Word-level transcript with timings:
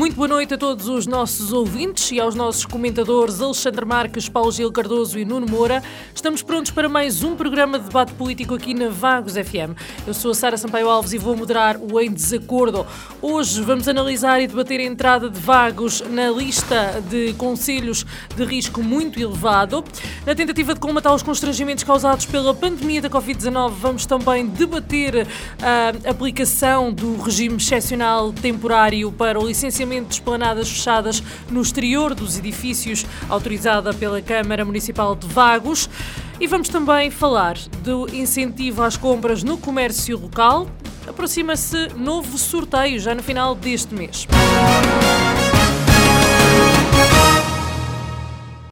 Muito 0.00 0.16
boa 0.16 0.28
noite 0.28 0.54
a 0.54 0.56
todos 0.56 0.88
os 0.88 1.06
nossos 1.06 1.52
ouvintes 1.52 2.10
e 2.10 2.18
aos 2.18 2.34
nossos 2.34 2.64
comentadores 2.64 3.42
Alexandre 3.42 3.84
Marques, 3.84 4.30
Paulo 4.30 4.50
Gil 4.50 4.72
Cardoso 4.72 5.18
e 5.18 5.26
Nuno 5.26 5.46
Moura. 5.46 5.82
Estamos 6.14 6.40
prontos 6.40 6.70
para 6.70 6.88
mais 6.88 7.22
um 7.22 7.36
programa 7.36 7.78
de 7.78 7.84
debate 7.84 8.14
político 8.14 8.54
aqui 8.54 8.72
na 8.72 8.88
Vagos 8.88 9.34
FM. 9.34 9.76
Eu 10.06 10.14
sou 10.14 10.30
a 10.30 10.34
Sara 10.34 10.56
Sampaio 10.56 10.88
Alves 10.88 11.12
e 11.12 11.18
vou 11.18 11.36
moderar 11.36 11.76
o 11.76 12.00
Em 12.00 12.10
Desacordo. 12.10 12.86
Hoje 13.20 13.60
vamos 13.60 13.88
analisar 13.88 14.40
e 14.40 14.46
debater 14.46 14.80
a 14.80 14.84
entrada 14.84 15.28
de 15.28 15.38
Vagos 15.38 16.00
na 16.08 16.30
lista 16.30 17.02
de 17.10 17.34
conselhos 17.34 18.06
de 18.34 18.42
risco 18.42 18.82
muito 18.82 19.20
elevado. 19.20 19.84
Na 20.24 20.34
tentativa 20.34 20.72
de 20.72 20.80
combater 20.80 21.10
os 21.10 21.22
constrangimentos 21.22 21.84
causados 21.84 22.24
pela 22.24 22.54
pandemia 22.54 23.02
da 23.02 23.10
Covid-19, 23.10 23.72
vamos 23.72 24.06
também 24.06 24.46
debater 24.46 25.26
a 25.62 26.10
aplicação 26.10 26.90
do 26.90 27.18
regime 27.20 27.58
excepcional 27.58 28.32
temporário 28.32 29.12
para 29.12 29.38
o 29.38 29.46
licenciamento 29.46 29.89
de 29.90 30.14
esplanadas 30.14 30.70
fechadas 30.70 31.22
no 31.50 31.60
exterior 31.60 32.14
dos 32.14 32.38
edifícios, 32.38 33.04
autorizada 33.28 33.92
pela 33.92 34.22
Câmara 34.22 34.64
Municipal 34.64 35.16
de 35.16 35.26
Vagos. 35.26 35.90
E 36.38 36.46
vamos 36.46 36.68
também 36.68 37.10
falar 37.10 37.58
do 37.82 38.08
incentivo 38.14 38.82
às 38.82 38.96
compras 38.96 39.42
no 39.42 39.58
comércio 39.58 40.16
local. 40.16 40.68
Aproxima-se 41.08 41.88
novo 41.96 42.38
sorteio 42.38 43.00
já 43.00 43.14
no 43.14 43.22
final 43.22 43.54
deste 43.54 43.92
mês. 43.92 44.28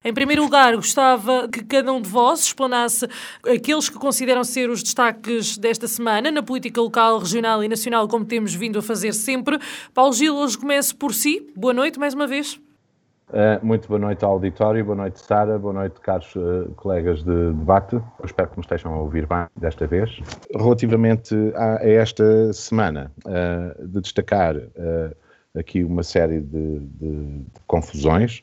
Em 0.05 0.13
primeiro 0.13 0.43
lugar, 0.43 0.75
gostava 0.77 1.49
que 1.49 1.65
cada 1.65 1.93
um 1.93 2.01
de 2.01 2.09
vós 2.09 2.41
explanasse 2.41 3.09
aqueles 3.45 3.89
que 3.89 3.99
consideram 3.99 4.45
ser 4.45 4.71
os 4.71 4.83
destaques 4.83 5.59
desta 5.59 5.89
semana 5.89 6.31
na 6.31 6.43
política 6.43 6.81
local, 6.81 7.19
regional 7.19 7.65
e 7.65 7.69
nacional, 7.69 8.07
como 8.07 8.25
temos 8.25 8.55
vindo 8.55 8.79
a 8.79 8.83
fazer 8.83 9.13
sempre. 9.13 9.59
Paulo 9.93 10.13
Gil, 10.13 10.37
hoje 10.37 10.57
começo 10.57 10.97
por 10.97 11.13
si. 11.13 11.53
Boa 11.57 11.75
noite, 11.75 11.99
mais 11.99 12.15
uma 12.15 12.27
vez. 12.27 12.61
Uh, 13.29 13.63
muito 13.63 13.87
boa 13.89 14.01
noite 14.01 14.25
ao 14.25 14.33
auditório, 14.33 14.83
boa 14.83 14.97
noite 14.97 15.21
Sara, 15.21 15.59
boa 15.59 15.75
noite 15.75 16.01
caros 16.01 16.35
uh, 16.35 16.73
colegas 16.77 17.23
de 17.23 17.53
debate. 17.53 17.97
Eu 17.97 18.25
espero 18.25 18.49
que 18.49 18.57
me 18.57 18.63
estejam 18.63 18.95
a 18.95 19.01
ouvir 19.01 19.27
bem 19.27 19.47
desta 19.55 19.87
vez. 19.87 20.19
Relativamente 20.55 21.35
a, 21.55 21.77
a 21.77 21.89
esta 21.91 22.53
semana, 22.55 23.13
uh, 23.27 23.87
de 23.87 24.01
destacar 24.01 24.57
aqui 25.55 25.85
uma 25.85 26.03
série 26.03 26.41
de, 26.41 26.81
de, 26.81 27.41
de 27.41 27.61
confusões. 27.67 28.43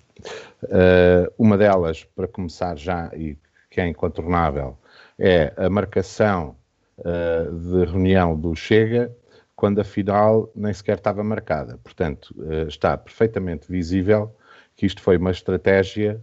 Uh, 0.63 1.31
uma 1.37 1.57
delas, 1.57 2.03
para 2.15 2.27
começar 2.27 2.77
já, 2.77 3.11
e 3.15 3.37
que 3.69 3.81
é 3.81 3.87
incontornável, 3.87 4.77
é 5.19 5.53
a 5.57 5.69
marcação 5.69 6.55
uh, 6.99 7.51
de 7.51 7.91
reunião 7.91 8.39
do 8.39 8.55
Chega, 8.55 9.15
quando 9.55 9.79
afinal 9.79 10.49
nem 10.55 10.73
sequer 10.73 10.97
estava 10.97 11.23
marcada. 11.23 11.77
Portanto, 11.83 12.33
uh, 12.37 12.67
está 12.67 12.97
perfeitamente 12.97 13.69
visível 13.69 14.35
que 14.75 14.85
isto 14.85 15.01
foi 15.01 15.17
uma 15.17 15.31
estratégia 15.31 16.21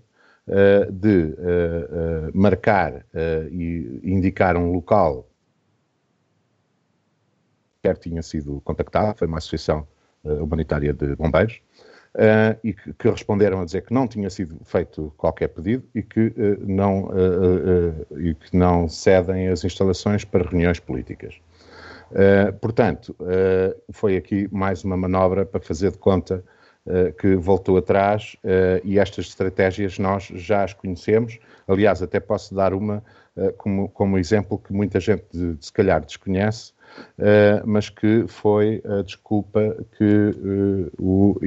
de 0.91 1.37
marcar 2.35 3.07
e 3.49 4.01
indicar 4.03 4.57
um 4.57 4.73
local 4.73 5.31
que 7.81 7.95
tinha 7.95 8.23
sido 8.23 8.61
contactado, 8.63 9.17
foi 9.17 9.29
uma 9.29 9.39
associação 9.39 9.87
humanitária 10.25 10.93
de 10.93 11.17
bombeiros, 11.17 11.61
uh, 12.15 12.59
e 12.63 12.73
que, 12.73 12.93
que, 12.93 13.11
responderam 13.11 13.61
a 13.61 13.65
dizer 13.65 13.83
que 13.83 13.93
não 13.93 14.07
tinha 14.07 14.29
sido 14.31 14.59
feito 14.65 15.13
qualquer 15.17 15.49
pedido 15.49 15.85
e 15.95 16.03
que, 16.03 16.27
uh, 16.29 16.59
não, 16.61 17.05
uh, 17.07 18.19
e 18.19 18.35
que 18.35 18.57
não 18.57 18.89
cedem 18.89 19.49
as 19.49 19.65
instalações 19.65 20.25
para 20.25 20.49
reuniões 20.49 20.79
políticas. 20.79 21.41
portanto, 22.61 23.17
foi 23.91 24.17
aqui 24.17 24.47
mais 24.53 24.85
uma 24.85 24.97
manobra 24.97 25.47
para 25.47 25.61
fazer 25.61 25.91
de 25.93 25.99
conta 25.99 26.45
que 27.19 27.37
voltou 27.37 27.79
atrás 27.79 28.37
e 28.85 28.99
estas 28.99 29.27
estratégias 29.27 29.99
nós 29.99 30.25
já 30.25 30.63
as 30.65 30.75
conhecemos. 30.75 31.39
Aliás, 31.67 32.03
até 32.03 32.21
posso 32.21 32.55
dar 32.55 32.75
uma 32.75 33.03
como, 33.57 33.89
como 33.89 34.19
exemplo 34.19 34.59
que 34.59 34.73
muita 34.73 35.01
gente 35.01 35.25
de, 35.33 35.55
de 35.55 35.65
se 35.65 35.73
calhar 35.73 36.05
desconhece, 36.05 36.73
Uh, 37.19 37.65
mas 37.65 37.89
que 37.89 38.27
foi 38.29 38.83
a 38.85 39.03
desculpa 39.03 39.77
que 39.97 40.05
uh, 40.05 40.93
o 40.99 41.39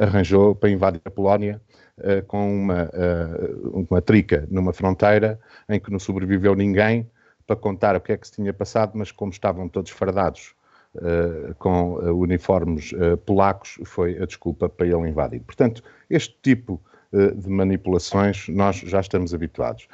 arranjou 0.00 0.54
para 0.54 0.70
invadir 0.70 1.00
a 1.04 1.10
Polónia 1.10 1.60
uh, 1.98 2.24
com 2.26 2.62
uma, 2.62 2.84
uh, 2.84 3.86
uma 3.90 4.00
trica 4.00 4.46
numa 4.50 4.72
fronteira 4.72 5.40
em 5.68 5.80
que 5.80 5.90
não 5.90 5.98
sobreviveu 5.98 6.54
ninguém 6.54 7.10
para 7.46 7.56
contar 7.56 7.96
o 7.96 8.00
que 8.00 8.12
é 8.12 8.16
que 8.16 8.26
se 8.26 8.34
tinha 8.34 8.52
passado, 8.52 8.92
mas 8.94 9.10
como 9.10 9.32
estavam 9.32 9.68
todos 9.68 9.90
fardados 9.90 10.54
uh, 10.94 11.54
com 11.56 11.94
uniformes 11.94 12.92
polacos, 13.26 13.78
foi 13.84 14.22
a 14.22 14.26
desculpa 14.26 14.68
para 14.68 14.86
ele 14.86 15.08
invadir. 15.08 15.40
Portanto, 15.40 15.82
este 16.08 16.36
tipo 16.40 16.80
de 17.12 17.48
manipulações 17.48 18.48
nós 18.48 18.76
já 18.76 19.00
estamos 19.00 19.34
habituados. 19.34 19.86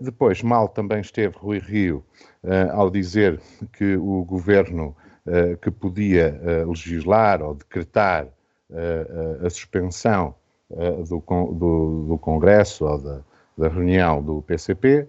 depois, 0.00 0.42
mal 0.42 0.68
também 0.68 1.00
esteve 1.00 1.36
Rui 1.38 1.58
Rio 1.58 2.04
ao 2.72 2.90
dizer 2.90 3.40
que 3.72 3.96
o 3.96 4.24
governo 4.24 4.94
que 5.62 5.70
podia 5.70 6.38
legislar 6.66 7.42
ou 7.42 7.54
decretar 7.54 8.28
a, 9.44 9.48
suspensão 9.48 10.34
do, 11.08 11.22
do, 11.52 12.06
do, 12.08 12.18
Congresso 12.18 12.84
ou 12.84 12.98
da, 12.98 13.20
da, 13.56 13.68
reunião 13.68 14.22
do 14.22 14.42
PCP, 14.42 15.08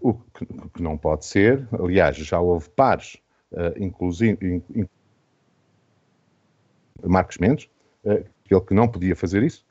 o 0.00 0.14
que, 0.14 0.46
que, 0.74 0.82
não 0.82 0.98
pode 0.98 1.24
ser. 1.24 1.66
Aliás, 1.72 2.16
já 2.16 2.40
houve 2.40 2.68
pares, 2.70 3.16
inclusive 3.76 4.62
in, 4.74 4.88
Marcos 7.04 7.38
Mendes, 7.38 7.68
que 8.44 8.54
ele 8.54 8.60
que 8.60 8.74
não 8.74 8.88
podia 8.88 9.16
fazer 9.16 9.42
isso, 9.42 9.65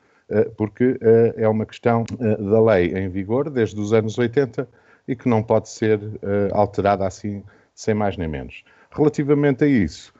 porque 0.57 0.97
é 1.35 1.47
uma 1.47 1.65
questão 1.65 2.03
da 2.19 2.61
lei 2.61 2.93
em 2.97 3.09
vigor 3.09 3.49
desde 3.49 3.79
os 3.79 3.93
anos 3.93 4.17
80 4.17 4.67
e 5.07 5.15
que 5.15 5.29
não 5.29 5.43
pode 5.43 5.69
ser 5.69 5.99
alterada 6.51 7.05
assim, 7.05 7.43
sem 7.73 7.93
mais 7.93 8.17
nem 8.17 8.27
menos. 8.27 8.63
Relativamente 8.91 9.63
a 9.63 9.67
isso, 9.67 10.13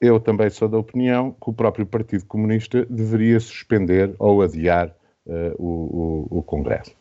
eu 0.00 0.18
também 0.18 0.50
sou 0.50 0.68
da 0.68 0.78
opinião 0.78 1.32
que 1.32 1.50
o 1.50 1.52
próprio 1.52 1.86
Partido 1.86 2.24
Comunista 2.24 2.86
deveria 2.88 3.38
suspender 3.38 4.14
ou 4.18 4.42
adiar 4.42 4.94
o, 5.58 6.26
o, 6.30 6.38
o, 6.38 6.42
Congresso. 6.42 6.96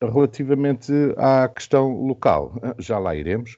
Relativamente 0.00 0.92
à 1.16 1.48
questão 1.48 2.06
local, 2.06 2.54
já 2.78 2.98
lá 2.98 3.14
iremos, 3.14 3.56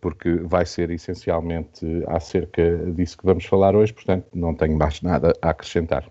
porque 0.00 0.34
vai 0.36 0.66
ser 0.66 0.90
essencialmente 0.90 1.86
acerca 2.08 2.76
disso 2.92 3.16
que 3.18 3.24
vamos 3.24 3.44
falar 3.44 3.74
hoje, 3.74 3.92
portanto 3.92 4.26
não 4.34 4.54
tenho 4.54 4.76
mais 4.76 5.00
nada 5.02 5.32
a 5.40 5.50
acrescentar. 5.50 6.10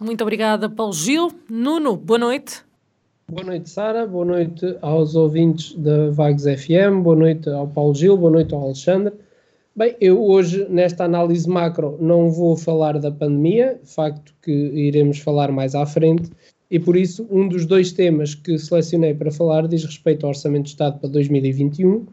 Muito 0.00 0.22
obrigada, 0.22 0.70
Paulo 0.70 0.92
Gil. 0.92 1.32
Nuno, 1.50 1.96
boa 1.96 2.18
noite. 2.18 2.62
Boa 3.28 3.44
noite, 3.44 3.68
Sara. 3.68 4.06
Boa 4.06 4.24
noite 4.24 4.76
aos 4.80 5.16
ouvintes 5.16 5.74
da 5.74 6.08
Vagos 6.10 6.44
FM. 6.44 7.02
Boa 7.02 7.16
noite 7.16 7.48
ao 7.48 7.66
Paulo 7.66 7.94
Gil. 7.94 8.16
Boa 8.16 8.30
noite 8.30 8.54
ao 8.54 8.62
Alexandre. 8.62 9.12
Bem, 9.74 9.96
eu 10.00 10.22
hoje, 10.22 10.66
nesta 10.70 11.04
análise 11.04 11.48
macro, 11.48 11.98
não 12.00 12.30
vou 12.30 12.56
falar 12.56 12.98
da 12.98 13.10
pandemia, 13.10 13.80
facto 13.84 14.32
que 14.40 14.52
iremos 14.52 15.18
falar 15.18 15.50
mais 15.50 15.74
à 15.74 15.84
frente, 15.84 16.30
e 16.70 16.78
por 16.78 16.96
isso, 16.96 17.26
um 17.30 17.48
dos 17.48 17.66
dois 17.66 17.92
temas 17.92 18.34
que 18.34 18.58
selecionei 18.58 19.14
para 19.14 19.30
falar 19.30 19.66
diz 19.66 19.84
respeito 19.84 20.24
ao 20.24 20.30
Orçamento 20.30 20.64
de 20.64 20.70
Estado 20.70 20.98
para 20.98 21.08
2021, 21.08 22.06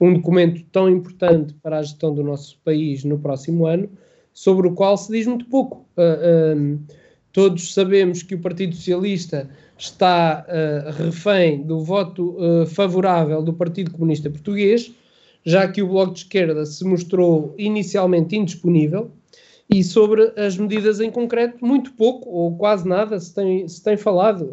um 0.00 0.14
documento 0.14 0.62
tão 0.72 0.88
importante 0.88 1.54
para 1.62 1.78
a 1.78 1.82
gestão 1.82 2.14
do 2.14 2.22
nosso 2.22 2.58
país 2.64 3.04
no 3.04 3.18
próximo 3.18 3.66
ano, 3.66 3.88
sobre 4.32 4.68
o 4.68 4.74
qual 4.74 4.96
se 4.96 5.10
diz 5.10 5.26
muito 5.26 5.46
pouco. 5.46 5.86
Uh, 5.96 6.76
uh, 6.76 6.78
todos 7.36 7.74
sabemos 7.74 8.22
que 8.22 8.34
o 8.34 8.40
Partido 8.40 8.74
Socialista 8.74 9.48
está 9.76 10.46
uh, 10.48 11.04
refém 11.04 11.62
do 11.62 11.80
voto 11.80 12.36
favorável 12.68 13.42
do 13.42 13.52
Partido 13.52 13.90
Comunista 13.90 14.30
Português 14.30 14.90
já 15.46 15.68
que 15.68 15.80
o 15.80 15.86
Bloco 15.86 16.12
de 16.12 16.18
Esquerda 16.18 16.66
se 16.66 16.84
mostrou 16.84 17.54
inicialmente 17.56 18.36
indisponível 18.36 19.12
e 19.72 19.82
sobre 19.84 20.32
as 20.36 20.56
medidas 20.56 21.00
em 21.00 21.10
concreto, 21.10 21.64
muito 21.64 21.92
pouco 21.92 22.28
ou 22.28 22.56
quase 22.56 22.86
nada 22.86 23.18
se 23.20 23.32
tem, 23.32 23.66
se 23.68 23.82
tem 23.82 23.96
falado. 23.96 24.50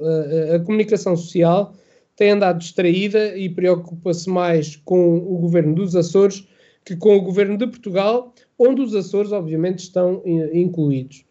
A, 0.52 0.56
a 0.56 0.60
comunicação 0.60 1.18
social 1.18 1.74
tem 2.16 2.32
andado 2.32 2.60
distraída 2.60 3.36
e 3.36 3.50
preocupa-se 3.50 4.30
mais 4.30 4.76
com 4.76 5.18
o 5.18 5.38
governo 5.40 5.74
dos 5.74 5.96
Açores 5.96 6.48
que 6.86 6.96
com 6.96 7.16
o 7.16 7.22
governo 7.22 7.58
de 7.58 7.66
Portugal, 7.66 8.34
onde 8.60 8.82
os 8.82 8.94
Açores, 8.94 9.32
obviamente, 9.32 9.80
estão 9.80 10.22
incluídos. 10.54 11.26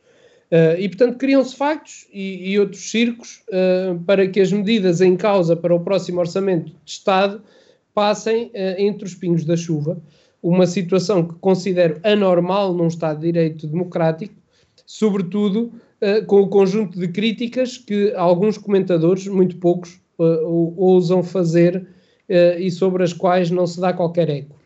Uh, 0.53 0.79
e, 0.79 0.87
portanto, 0.87 1.17
criam-se 1.17 1.57
factos 1.57 2.07
e, 2.13 2.53
e, 2.53 2.61
outros 2.61 2.91
circos 2.91 3.43
uh, 3.49 3.99
para 4.05 4.29
que 4.29 4.39
as 4.39 4.53
medidas 4.53 5.01
em 5.01 5.17
causa 5.17 5.57
para 5.57 5.75
o 5.75 5.81
próximo 5.81 6.21
orçamento 6.21 6.67
de 6.85 6.91
Estado 6.91 7.41
passem 7.95 8.49
uh, 8.49 8.75
entre 8.77 9.07
os 9.07 9.15
pingos 9.15 9.47
da 9.47 9.57
chuva. 9.57 9.99
Uma 10.43 10.67
situação 10.67 11.27
que 11.27 11.35
considero 11.37 11.99
anormal 12.03 12.75
num 12.75 12.89
Estado 12.89 13.21
de 13.21 13.33
Direito 13.33 13.67
democrático, 13.67 14.35
sobretudo 14.85 15.73
com 16.27 16.41
o 16.41 16.49
conjunto 16.49 16.99
de 16.99 17.07
críticas 17.07 17.79
que 17.79 18.13
alguns 18.17 18.59
comentadores, 18.59 19.29
muito 19.29 19.57
poucos, 19.59 20.01
ousam 20.19 21.23
fazer 21.23 21.87
e 22.59 22.69
sobre 22.73 23.05
as 23.05 23.13
quais 23.13 23.53
não 23.53 23.69
se 23.69 23.81
dá 23.81 23.93
qualquer 23.93 24.29
eco. 24.29 24.59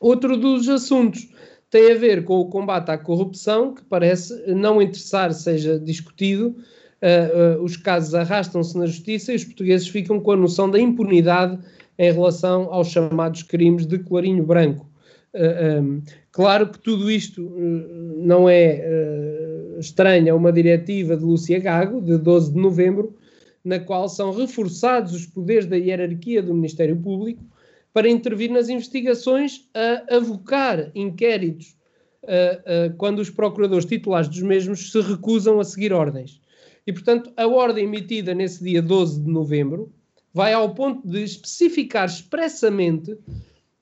Outro 0.00 0.36
dos 0.36 0.68
assuntos 0.68 1.28
tem 1.74 1.90
a 1.90 1.96
ver 1.96 2.22
com 2.22 2.38
o 2.38 2.44
combate 2.44 2.88
à 2.90 2.96
corrupção, 2.96 3.74
que 3.74 3.82
parece 3.82 4.32
não 4.46 4.80
interessar 4.80 5.34
seja 5.34 5.76
discutido. 5.76 6.54
Uh, 7.02 7.58
uh, 7.58 7.64
os 7.64 7.76
casos 7.76 8.14
arrastam-se 8.14 8.78
na 8.78 8.86
justiça 8.86 9.32
e 9.32 9.34
os 9.34 9.44
portugueses 9.44 9.88
ficam 9.88 10.20
com 10.20 10.30
a 10.30 10.36
noção 10.36 10.70
da 10.70 10.78
impunidade 10.78 11.58
em 11.98 12.12
relação 12.12 12.72
aos 12.72 12.90
chamados 12.90 13.42
crimes 13.42 13.86
de 13.86 13.98
clarinho 13.98 14.44
branco. 14.44 14.88
Uh, 15.34 15.38
ah, 15.38 15.80
um, 15.80 16.02
claro 16.30 16.68
que 16.68 16.78
tudo 16.78 17.10
isto 17.10 17.42
não 18.18 18.48
é 18.48 18.80
estranho 19.80 20.32
a 20.32 20.36
uma 20.36 20.52
diretiva 20.52 21.16
de 21.16 21.24
Lúcia 21.24 21.58
Gago, 21.58 22.00
de 22.00 22.16
12 22.16 22.52
de 22.52 22.60
novembro, 22.60 23.16
na 23.64 23.80
qual 23.80 24.08
são 24.08 24.30
reforçados 24.30 25.12
os 25.12 25.26
poderes 25.26 25.66
da 25.66 25.74
hierarquia 25.74 26.40
do 26.40 26.54
Ministério 26.54 26.96
Público 26.96 27.42
para 27.94 28.08
intervir 28.08 28.50
nas 28.50 28.68
investigações, 28.68 29.68
a 29.72 30.16
avocar 30.16 30.90
inquéritos 30.96 31.76
uh, 32.24 32.90
uh, 32.90 32.96
quando 32.96 33.20
os 33.20 33.30
procuradores 33.30 33.86
titulares 33.86 34.28
dos 34.28 34.42
mesmos 34.42 34.90
se 34.90 35.00
recusam 35.00 35.60
a 35.60 35.64
seguir 35.64 35.92
ordens. 35.92 36.40
E, 36.84 36.92
portanto, 36.92 37.32
a 37.36 37.46
ordem 37.46 37.84
emitida 37.84 38.34
nesse 38.34 38.64
dia 38.64 38.82
12 38.82 39.22
de 39.22 39.30
novembro 39.30 39.92
vai 40.32 40.52
ao 40.52 40.74
ponto 40.74 41.06
de 41.08 41.22
especificar 41.22 42.06
expressamente 42.06 43.16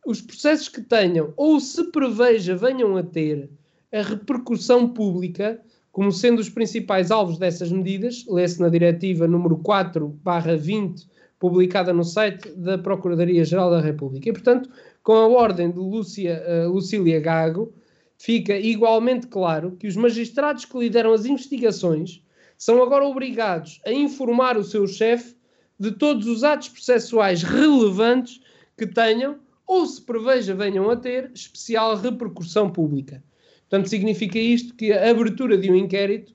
os 0.07 0.21
processos 0.21 0.69
que 0.69 0.83
tenham 0.83 1.33
ou 1.35 1.59
se 1.59 1.91
preveja 1.91 2.55
venham 2.55 2.97
a 2.99 3.03
ter 3.03 3.49
a 3.91 4.03
repercussão 4.03 4.89
pública 4.89 5.59
como 5.91 6.13
sendo 6.13 6.39
os 6.39 6.51
principais 6.51 7.11
alvos 7.11 7.39
dessas 7.39 7.71
medidas, 7.73 8.25
lê-se 8.29 8.61
na 8.61 8.69
diretiva 8.69 9.27
número 9.27 9.57
4/20 9.59 11.07
publicada 11.43 11.93
no 11.93 12.05
site 12.05 12.51
da 12.51 12.79
Procuradoria-Geral 12.79 13.69
da 13.69 13.81
República. 13.81 14.29
E, 14.29 14.33
portanto, 14.33 14.71
com 15.03 15.15
a 15.15 15.27
ordem 15.27 15.73
de 15.73 15.77
Lúcia, 15.77 16.41
uh, 16.47 16.71
Lucília 16.71 17.19
Gago, 17.19 17.75
fica 18.17 18.57
igualmente 18.57 19.27
claro 19.27 19.73
que 19.73 19.89
os 19.89 19.97
magistrados 19.97 20.65
que 20.65 20.79
lideram 20.79 21.13
as 21.13 21.27
investigações 21.27 22.23
são 22.57 22.81
agora 22.81 23.05
obrigados 23.05 23.81
a 23.85 23.91
informar 23.91 24.57
o 24.57 24.63
seu 24.63 24.87
chefe 24.87 25.35
de 25.81 25.91
todos 25.91 26.29
os 26.29 26.45
atos 26.45 26.69
processuais 26.69 27.43
relevantes 27.43 28.41
que 28.79 28.87
tenham 28.87 29.41
ou 29.67 29.85
se 29.85 30.01
preveja 30.01 30.55
venham 30.55 30.89
a 30.91 30.97
ter 30.97 31.29
especial 31.35 31.97
repercussão 31.97 32.71
pública. 32.71 33.21
Portanto, 33.69 33.89
significa 33.89 34.39
isto 34.39 34.77
que 34.77 34.93
a 34.93 35.11
abertura 35.11 35.59
de 35.59 35.73
um 35.73 35.75
inquérito 35.75 36.33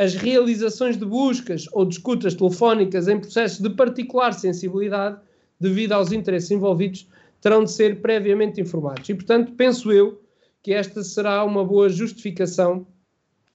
as 0.00 0.14
realizações 0.14 0.96
de 0.96 1.04
buscas 1.04 1.66
ou 1.72 1.84
de 1.84 1.96
escutas 1.96 2.34
telefónicas 2.34 3.06
em 3.06 3.20
processos 3.20 3.60
de 3.60 3.68
particular 3.68 4.32
sensibilidade, 4.32 5.18
devido 5.60 5.92
aos 5.92 6.10
interesses 6.10 6.50
envolvidos, 6.50 7.06
terão 7.38 7.64
de 7.64 7.70
ser 7.70 8.00
previamente 8.00 8.62
informados. 8.62 9.06
E, 9.10 9.14
portanto, 9.14 9.52
penso 9.52 9.92
eu 9.92 10.18
que 10.62 10.72
esta 10.72 11.02
será 11.02 11.44
uma 11.44 11.62
boa 11.62 11.90
justificação 11.90 12.86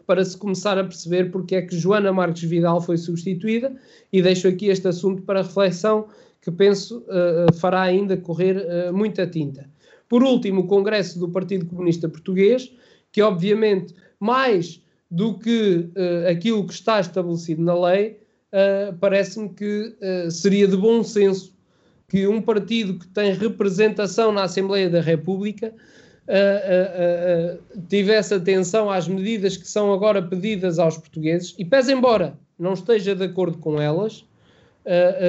para 0.06 0.24
se 0.24 0.38
começar 0.38 0.78
a 0.78 0.84
perceber 0.84 1.32
porque 1.32 1.56
é 1.56 1.64
que 1.64 1.76
Joana 1.76 2.14
Marques 2.14 2.44
Vidal 2.44 2.80
foi 2.80 2.98
substituída 2.98 3.76
e 4.14 4.22
deixo 4.22 4.48
aqui 4.48 4.68
este 4.68 4.88
assunto 4.88 5.24
para 5.24 5.42
reflexão 5.42 6.08
que 6.40 6.52
penso 6.52 7.00
uh, 7.08 7.52
fará 7.56 7.82
ainda 7.82 8.16
correr 8.18 8.58
uh, 8.58 8.94
muita 8.96 9.26
tinta. 9.26 9.68
Por 10.08 10.22
último, 10.22 10.62
o 10.62 10.68
Congresso 10.68 11.18
do 11.18 11.28
Partido 11.28 11.66
Comunista 11.66 12.08
Português, 12.08 12.72
que 13.12 13.20
obviamente 13.24 13.96
mais 14.20 14.85
do 15.16 15.40
que 15.40 15.90
uh, 15.96 16.30
aquilo 16.30 16.68
que 16.68 16.74
está 16.74 17.00
estabelecido 17.00 17.64
na 17.64 17.74
lei, 17.74 18.20
uh, 18.52 18.94
parece-me 19.00 19.48
que 19.48 19.96
uh, 20.02 20.30
seria 20.30 20.68
de 20.68 20.76
bom 20.76 21.02
senso 21.06 21.56
que 22.10 22.28
um 22.28 22.42
partido 22.42 23.00
que 23.00 23.08
tem 23.08 23.34
representação 23.34 24.34
na 24.34 24.44
Assembleia 24.44 24.90
da 24.90 25.02
República 25.02 25.74
tivesse 27.88 28.34
atenção 28.34 28.90
às 28.90 29.08
medidas 29.08 29.58
que 29.58 29.68
são 29.68 29.94
agora 29.94 30.24
pedidas 30.24 30.80
aos 30.80 30.98
portugueses 30.98 31.54
e, 31.60 31.64
pese 31.64 31.94
embora 31.94 32.36
não 32.58 32.74
esteja 32.74 33.16
de 33.16 33.26
acordo 33.26 33.60
com 33.60 33.80
elas, 33.80 34.26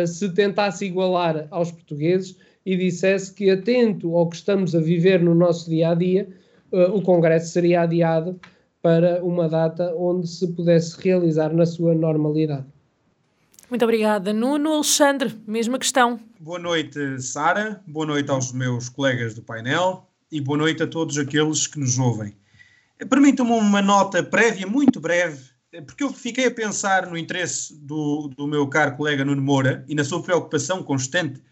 se 0.07 0.31
tentasse 0.31 0.87
igualar 0.87 1.49
aos 1.51 1.71
portugueses 1.71 2.37
e 2.65 2.77
dissesse 2.77 3.33
que, 3.35 3.51
atento 3.51 4.17
ao 4.17 4.29
que 4.29 4.37
estamos 4.37 4.75
a 4.75 4.81
viver 4.81 5.21
no 5.21 5.35
nosso 5.35 5.69
dia 5.69 5.91
a 5.91 5.95
dia, 5.95 6.29
o 6.73 7.03
Congresso 7.03 7.53
seria 7.53 7.83
adiado 7.83 8.41
para 8.83 9.25
uma 9.25 9.49
data 9.49 9.95
onde 9.97 10.27
se 10.29 10.47
pudesse 10.49 11.01
realizar 11.03 11.53
na 11.53 11.67
sua 11.67 11.95
normalidade. 11.95 12.65
Muito 13.69 13.83
obrigada. 13.83 14.33
Nuno 14.33 14.75
Alexandre, 14.75 15.35
mesma 15.47 15.79
questão. 15.79 16.21
Boa 16.39 16.59
noite, 16.59 17.21
Sara. 17.21 17.83
Boa 17.87 18.07
noite 18.07 18.31
aos 18.31 18.53
meus 18.53 18.89
colegas 18.89 19.35
do 19.35 19.43
painel 19.43 20.09
e 20.31 20.41
boa 20.41 20.59
noite 20.59 20.83
a 20.83 20.87
todos 20.87 21.19
aqueles 21.19 21.67
que 21.67 21.79
nos 21.79 21.99
ouvem. 21.99 22.33
Permitam-me 23.11 23.53
uma 23.53 23.83
nota 23.83 24.23
prévia, 24.23 24.67
muito 24.67 25.01
breve, 25.01 25.43
porque 25.85 26.05
eu 26.05 26.13
fiquei 26.13 26.47
a 26.47 26.51
pensar 26.51 27.07
no 27.07 27.19
interesse 27.19 27.75
do, 27.75 28.29
do 28.29 28.47
meu 28.47 28.69
caro 28.69 28.97
colega 28.97 29.25
Nuno 29.25 29.43
Moura 29.43 29.85
e 29.89 29.95
na 29.95 30.05
sua 30.05 30.23
preocupação 30.23 30.83
constante 30.83 31.43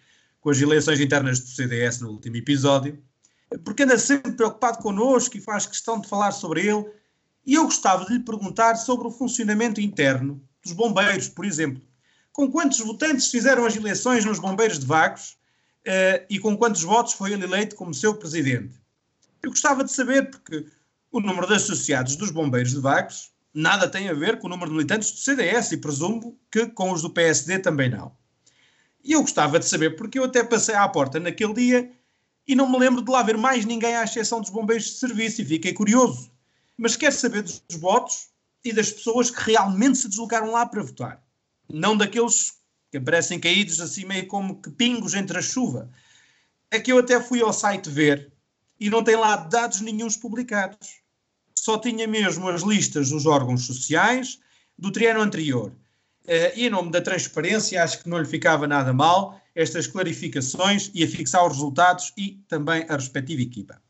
com 0.41 0.51
as 0.51 0.61
eleições 0.61 1.01
internas 1.01 1.41
do 1.41 1.49
CDS 1.49 2.01
no 2.01 2.11
último 2.11 2.37
episódio, 2.37 2.99
porque 3.65 3.83
anda 3.83 3.99
sempre 3.99 4.33
preocupado 4.33 4.79
connosco 4.79 5.37
e 5.37 5.41
faz 5.41 5.67
questão 5.67 6.01
de 6.01 6.09
falar 6.09 6.33
sobre 6.33 6.61
ele 6.67 6.85
e 7.47 7.55
eu 7.55 7.65
gostava 7.65 8.05
de 8.07 8.15
lhe 8.15 8.21
perguntar 8.21 8.77
sobre 8.77 9.07
o 9.07 9.11
funcionamento 9.11 9.81
interno 9.81 10.43
dos 10.63 10.73
bombeiros, 10.73 11.29
por 11.29 11.45
exemplo. 11.45 11.83
Com 12.33 12.51
quantos 12.51 12.81
votantes 12.81 13.31
fizeram 13.31 13.67
as 13.67 13.77
eleições 13.77 14.25
nos 14.25 14.39
bombeiros 14.39 14.79
de 14.79 14.87
Vagos 14.87 15.37
uh, 15.87 16.25
e 16.29 16.39
com 16.39 16.57
quantos 16.57 16.83
votos 16.83 17.13
foi 17.13 17.33
ele 17.33 17.45
eleito 17.45 17.77
como 17.77 17.93
seu 17.93 18.15
presidente? 18.15 18.75
Eu 19.43 19.51
gostava 19.51 19.85
de 19.85 19.93
saber, 19.93 20.31
porque 20.31 20.67
o 21.13 21.21
número 21.21 21.47
de 21.47 21.55
associados 21.55 22.17
dos 22.17 22.31
bombeiros 22.31 22.73
de 22.73 22.81
Vagos 22.81 23.31
nada 23.53 23.89
tem 23.89 24.09
a 24.09 24.15
ver 24.15 24.39
com 24.39 24.47
o 24.47 24.51
número 24.51 24.71
de 24.71 24.77
militantes 24.77 25.13
do 25.13 25.19
CDS 25.19 25.73
e 25.73 25.77
presumo 25.77 26.37
que 26.51 26.67
com 26.67 26.91
os 26.91 27.03
do 27.03 27.11
PSD 27.11 27.59
também 27.59 27.91
não. 27.91 28.11
E 29.05 29.13
eu 29.13 29.21
gostava 29.21 29.59
de 29.59 29.67
saber, 29.67 29.97
porque 29.97 30.19
eu 30.19 30.25
até 30.25 30.43
passei 30.43 30.75
à 30.75 30.89
porta 30.89 31.21
naquele 31.21 31.53
dia 31.53 31.93
e 32.49 32.57
não 32.57 32.69
me 32.69 32.79
lembro 32.79 33.03
de 33.03 33.11
lá 33.11 33.23
ver 33.23 33.37
mais 33.37 33.65
ninguém 33.65 33.95
à 33.95 34.03
exceção 34.03 34.41
dos 34.41 34.51
bombeiros 34.51 34.87
de 34.87 34.93
serviço 34.93 35.43
e 35.43 35.45
fiquei 35.45 35.73
curioso 35.73 36.34
mas 36.77 36.97
quer 36.97 37.13
saber 37.13 37.43
dos 37.43 37.63
votos 37.79 38.29
e 38.65 38.73
das 38.73 38.91
pessoas 38.91 39.31
que 39.31 39.51
realmente 39.51 39.99
se 39.99 40.09
deslocaram 40.09 40.51
lá 40.51 40.67
para 40.67 40.83
votar. 40.83 41.23
Não 41.69 41.97
daqueles 41.97 42.55
que 42.91 42.99
aparecem 42.99 43.41
caídos 43.41 43.81
assim 43.81 44.05
meio 44.05 44.27
como 44.27 44.61
que 44.61 44.71
pingos 44.71 45.15
entre 45.15 45.39
a 45.39 45.43
chuva. 45.43 45.91
É 46.71 46.79
que 46.79 46.93
eu 46.93 46.99
até 46.99 47.21
fui 47.21 47.43
ao 47.43 47.53
site 47.53 47.91
ver 47.91 48.33
e 48.79 48.89
não 48.89 49.03
tem 49.03 49.17
lá 49.17 49.37
dados 49.37 49.81
nenhums 49.81 50.17
publicados. 50.17 51.01
Só 51.55 51.79
tinha 51.79 52.07
mesmo 52.07 52.49
as 52.49 52.63
listas 52.63 53.11
dos 53.11 53.27
órgãos 53.27 53.67
sociais 53.67 54.41
do 54.79 54.91
triênio 54.91 55.23
anterior. 55.23 55.73
Uh, 56.25 56.57
e 56.57 56.67
em 56.67 56.71
nome 56.71 56.91
da 56.91 57.01
transparência, 57.01 57.83
acho 57.83 58.03
que 58.03 58.09
não 58.09 58.19
lhe 58.19 58.27
ficava 58.27 58.67
nada 58.67 58.93
mal 58.93 59.41
estas 59.55 59.87
clarificações 59.87 60.91
e 60.95 61.05
a 61.05 61.09
fixar 61.09 61.47
os 61.47 61.55
resultados 61.55 62.13
e 62.17 62.43
também 62.49 62.85
a 62.89 62.97
respectiva 62.97 63.43
equipa. 63.43 63.81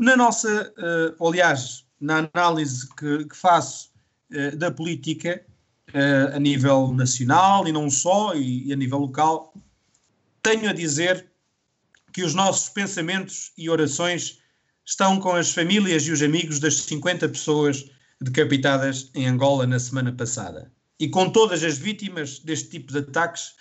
Na 0.00 0.16
nossa, 0.16 0.72
uh, 0.78 1.28
aliás, 1.28 1.84
na 2.00 2.26
análise 2.32 2.88
que, 2.96 3.26
que 3.26 3.36
faço 3.36 3.90
uh, 4.32 4.56
da 4.56 4.70
política 4.70 5.44
uh, 5.90 6.34
a 6.34 6.38
nível 6.38 6.94
nacional 6.94 7.68
e 7.68 7.72
não 7.72 7.90
só, 7.90 8.34
e, 8.34 8.68
e 8.68 8.72
a 8.72 8.76
nível 8.76 9.00
local, 9.00 9.52
tenho 10.42 10.70
a 10.70 10.72
dizer 10.72 11.26
que 12.14 12.24
os 12.24 12.32
nossos 12.32 12.70
pensamentos 12.70 13.52
e 13.58 13.68
orações 13.68 14.38
estão 14.86 15.20
com 15.20 15.32
as 15.32 15.52
famílias 15.52 16.06
e 16.06 16.12
os 16.12 16.22
amigos 16.22 16.58
das 16.58 16.76
50 16.76 17.28
pessoas 17.28 17.84
decapitadas 18.22 19.10
em 19.14 19.26
Angola 19.26 19.66
na 19.66 19.78
semana 19.78 20.12
passada 20.12 20.72
e 20.98 21.08
com 21.10 21.28
todas 21.28 21.62
as 21.62 21.76
vítimas 21.76 22.38
deste 22.38 22.70
tipo 22.70 22.90
de 22.90 23.00
ataques 23.00 23.54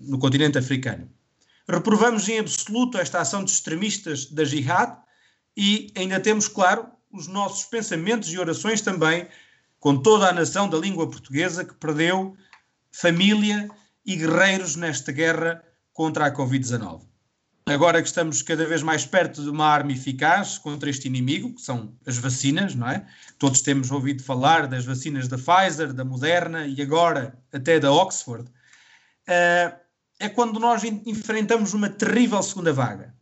no 0.00 0.18
continente 0.18 0.58
africano. 0.58 1.08
Reprovamos 1.72 2.28
em 2.28 2.38
absoluto 2.38 2.98
esta 2.98 3.18
ação 3.18 3.42
de 3.42 3.50
extremistas 3.50 4.26
da 4.26 4.44
Jihad 4.44 4.94
e 5.56 5.90
ainda 5.96 6.20
temos, 6.20 6.46
claro, 6.46 6.86
os 7.10 7.26
nossos 7.26 7.64
pensamentos 7.64 8.30
e 8.30 8.38
orações 8.38 8.82
também 8.82 9.26
com 9.80 9.96
toda 9.96 10.28
a 10.28 10.32
nação 10.34 10.68
da 10.68 10.76
língua 10.76 11.08
portuguesa 11.08 11.64
que 11.64 11.72
perdeu 11.74 12.36
família 12.92 13.70
e 14.04 14.16
guerreiros 14.16 14.76
nesta 14.76 15.12
guerra 15.12 15.64
contra 15.94 16.26
a 16.26 16.30
Covid-19. 16.30 17.06
agora 17.66 18.02
que 18.02 18.08
estamos 18.08 18.42
cada 18.42 18.66
vez 18.66 18.82
mais 18.82 19.06
perto 19.06 19.42
de 19.42 19.48
uma 19.48 19.66
arma 19.66 19.92
eficaz 19.92 20.58
contra 20.58 20.90
este 20.90 21.08
inimigo, 21.08 21.54
que 21.54 21.62
são 21.62 21.96
as 22.06 22.18
vacinas, 22.18 22.74
não 22.74 22.90
é? 22.90 23.06
Todos 23.38 23.62
temos 23.62 23.90
ouvido 23.90 24.22
falar 24.22 24.66
das 24.66 24.84
vacinas 24.84 25.26
da 25.26 25.38
Pfizer, 25.38 25.94
da 25.94 26.04
Moderna 26.04 26.66
e 26.66 26.82
agora 26.82 27.38
até 27.50 27.80
da 27.80 27.90
Oxford. 27.90 28.44
Uh, 29.26 29.81
é 30.22 30.28
quando 30.28 30.60
nós 30.60 30.84
enfrentamos 30.84 31.74
uma 31.74 31.88
terrível 31.88 32.40
segunda 32.44 32.72
vaga. 32.72 33.12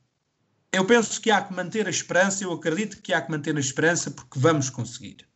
Eu 0.70 0.84
penso 0.84 1.18
que 1.18 1.30
há 1.30 1.40
que 1.40 1.54
manter 1.54 1.86
a 1.86 1.90
esperança, 1.90 2.44
eu 2.44 2.52
acredito 2.52 3.00
que 3.00 3.14
há 3.14 3.22
que 3.22 3.30
manter 3.30 3.56
a 3.56 3.60
esperança 3.60 4.10
porque 4.10 4.38
vamos 4.38 4.68
conseguir. 4.68 5.26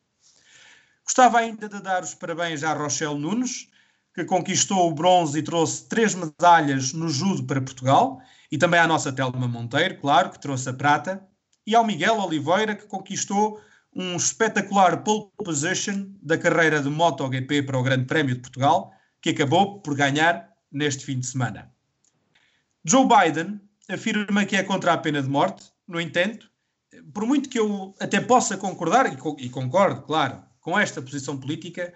Gostava 1.02 1.38
ainda 1.38 1.66
de 1.66 1.80
dar 1.80 2.02
os 2.02 2.14
parabéns 2.14 2.62
à 2.62 2.74
Rochelle 2.74 3.18
Nunes, 3.18 3.70
que 4.14 4.26
conquistou 4.26 4.90
o 4.90 4.94
bronze 4.94 5.38
e 5.38 5.42
trouxe 5.42 5.88
três 5.88 6.14
medalhas 6.14 6.92
no 6.92 7.08
judo 7.08 7.44
para 7.44 7.62
Portugal, 7.62 8.20
e 8.52 8.58
também 8.58 8.78
à 8.78 8.86
nossa 8.86 9.10
Telma 9.10 9.48
Monteiro, 9.48 9.98
claro, 9.98 10.28
que 10.28 10.38
trouxe 10.38 10.68
a 10.68 10.74
prata, 10.74 11.26
e 11.66 11.74
ao 11.74 11.82
Miguel 11.82 12.20
Oliveira, 12.20 12.74
que 12.74 12.86
conquistou 12.86 13.58
um 13.96 14.16
espetacular 14.16 15.02
pole 15.02 15.30
position 15.42 16.10
da 16.22 16.36
carreira 16.36 16.82
de 16.82 16.90
MotoGP 16.90 17.62
para 17.62 17.78
o 17.78 17.82
Grande 17.82 18.04
Prémio 18.04 18.34
de 18.34 18.42
Portugal, 18.42 18.92
que 19.22 19.30
acabou 19.30 19.80
por 19.80 19.96
ganhar 19.96 20.53
neste 20.74 21.04
fim 21.04 21.18
de 21.18 21.26
semana. 21.26 21.72
Joe 22.84 23.06
Biden 23.06 23.60
afirma 23.88 24.44
que 24.44 24.56
é 24.56 24.62
contra 24.62 24.92
a 24.92 24.98
pena 24.98 25.22
de 25.22 25.28
morte, 25.28 25.64
no 25.86 26.00
entanto, 26.00 26.50
por 27.12 27.26
muito 27.26 27.48
que 27.48 27.58
eu 27.58 27.94
até 28.00 28.20
possa 28.20 28.56
concordar, 28.56 29.06
e 29.38 29.48
concordo, 29.48 30.02
claro, 30.02 30.42
com 30.60 30.78
esta 30.78 31.00
posição 31.00 31.38
política, 31.38 31.92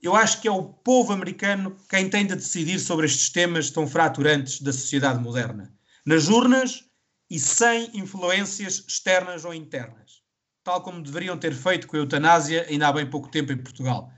eu 0.00 0.14
acho 0.14 0.40
que 0.40 0.48
é 0.48 0.50
o 0.50 0.62
povo 0.62 1.12
americano 1.12 1.76
quem 1.88 2.08
tem 2.08 2.26
de 2.26 2.36
decidir 2.36 2.78
sobre 2.78 3.06
estes 3.06 3.30
temas 3.30 3.70
tão 3.70 3.86
fraturantes 3.86 4.60
da 4.60 4.72
sociedade 4.72 5.20
moderna. 5.20 5.72
Nas 6.04 6.28
urnas 6.28 6.84
e 7.30 7.38
sem 7.38 7.90
influências 7.94 8.84
externas 8.86 9.44
ou 9.44 9.52
internas. 9.52 10.22
Tal 10.64 10.82
como 10.82 11.02
deveriam 11.02 11.36
ter 11.36 11.52
feito 11.52 11.86
com 11.86 11.96
a 11.96 11.98
eutanásia 11.98 12.66
ainda 12.68 12.88
há 12.88 12.92
bem 12.92 13.08
pouco 13.08 13.28
tempo 13.28 13.52
em 13.52 13.56
Portugal. 13.56 14.10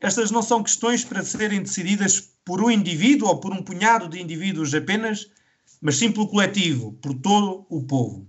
Estas 0.00 0.30
não 0.30 0.42
são 0.42 0.62
questões 0.62 1.04
para 1.04 1.22
serem 1.22 1.62
decididas 1.62 2.32
por 2.48 2.64
um 2.64 2.70
indivíduo 2.70 3.28
ou 3.28 3.38
por 3.38 3.52
um 3.52 3.62
punhado 3.62 4.08
de 4.08 4.22
indivíduos 4.22 4.72
apenas, 4.74 5.30
mas 5.82 5.96
sim 5.96 6.10
pelo 6.10 6.26
coletivo, 6.26 6.94
por 6.94 7.12
todo 7.12 7.66
o 7.68 7.82
povo. 7.82 8.26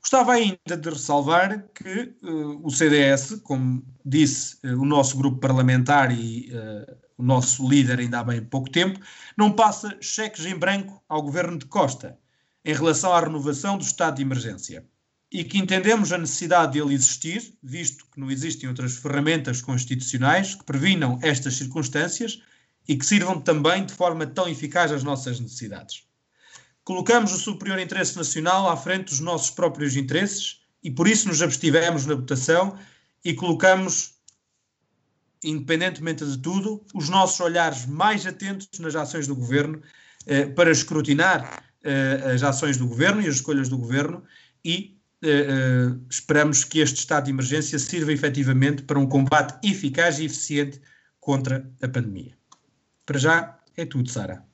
Gostava 0.00 0.32
ainda 0.32 0.74
de 0.74 0.88
ressalvar 0.88 1.68
que 1.74 2.14
uh, 2.22 2.66
o 2.66 2.70
CDS, 2.70 3.42
como 3.42 3.84
disse 4.06 4.56
uh, 4.64 4.80
o 4.80 4.86
nosso 4.86 5.18
grupo 5.18 5.38
parlamentar 5.38 6.10
e 6.10 6.50
uh, 6.50 6.96
o 7.18 7.22
nosso 7.22 7.68
líder 7.68 7.98
ainda 7.98 8.20
há 8.20 8.24
bem 8.24 8.42
pouco 8.42 8.70
tempo, 8.70 8.98
não 9.36 9.52
passa 9.52 9.98
cheques 10.00 10.46
em 10.46 10.56
branco 10.56 11.04
ao 11.06 11.20
governo 11.20 11.58
de 11.58 11.66
Costa 11.66 12.18
em 12.64 12.72
relação 12.72 13.12
à 13.12 13.20
renovação 13.20 13.76
do 13.76 13.84
estado 13.84 14.16
de 14.16 14.22
emergência 14.22 14.82
e 15.30 15.44
que 15.44 15.58
entendemos 15.58 16.10
a 16.10 16.16
necessidade 16.16 16.72
de 16.72 16.78
ele 16.78 16.94
existir, 16.94 17.54
visto 17.62 18.06
que 18.10 18.18
não 18.18 18.30
existem 18.30 18.66
outras 18.66 18.96
ferramentas 18.96 19.60
constitucionais 19.60 20.54
que 20.54 20.64
previnam 20.64 21.18
estas 21.20 21.56
circunstâncias 21.56 22.40
e 22.88 22.96
que 22.96 23.06
sirvam 23.06 23.40
também 23.40 23.84
de 23.84 23.92
forma 23.92 24.26
tão 24.26 24.48
eficaz 24.48 24.92
às 24.92 25.02
nossas 25.02 25.38
necessidades 25.40 26.10
colocamos 26.90 27.32
o 27.32 27.38
superior 27.38 27.78
interesse 27.78 28.16
nacional 28.16 28.68
à 28.68 28.76
frente 28.76 29.10
dos 29.10 29.20
nossos 29.20 29.50
próprios 29.50 29.94
interesses 29.96 30.60
e 30.82 30.90
por 30.90 31.06
isso 31.06 31.28
nos 31.28 31.40
abstivemos 31.40 32.04
na 32.04 32.16
votação 32.16 32.76
e 33.24 33.32
colocamos, 33.32 34.14
independentemente 35.44 36.24
de 36.24 36.38
tudo, 36.38 36.84
os 36.92 37.08
nossos 37.08 37.38
olhares 37.38 37.86
mais 37.86 38.26
atentos 38.26 38.66
nas 38.80 38.96
ações 38.96 39.28
do 39.28 39.36
governo 39.36 39.80
eh, 40.26 40.46
para 40.46 40.72
escrutinar 40.72 41.62
eh, 41.84 42.32
as 42.34 42.42
ações 42.42 42.76
do 42.76 42.88
governo 42.88 43.22
e 43.22 43.28
as 43.28 43.36
escolhas 43.36 43.68
do 43.68 43.78
governo 43.78 44.24
e 44.64 44.98
eh, 45.22 45.28
eh 45.28 45.96
esperamos 46.10 46.64
que 46.64 46.80
este 46.80 46.98
estado 46.98 47.26
de 47.26 47.30
emergência 47.30 47.78
sirva 47.78 48.12
efetivamente 48.12 48.82
para 48.82 48.98
um 48.98 49.06
combate 49.06 49.64
eficaz 49.64 50.18
e 50.18 50.24
eficiente 50.24 50.80
contra 51.20 51.70
a 51.80 51.88
pandemia. 51.88 52.39
Para 53.10 53.18
já 53.18 53.58
é 53.76 53.84
tudo, 53.84 54.08
Sara. 54.08 54.44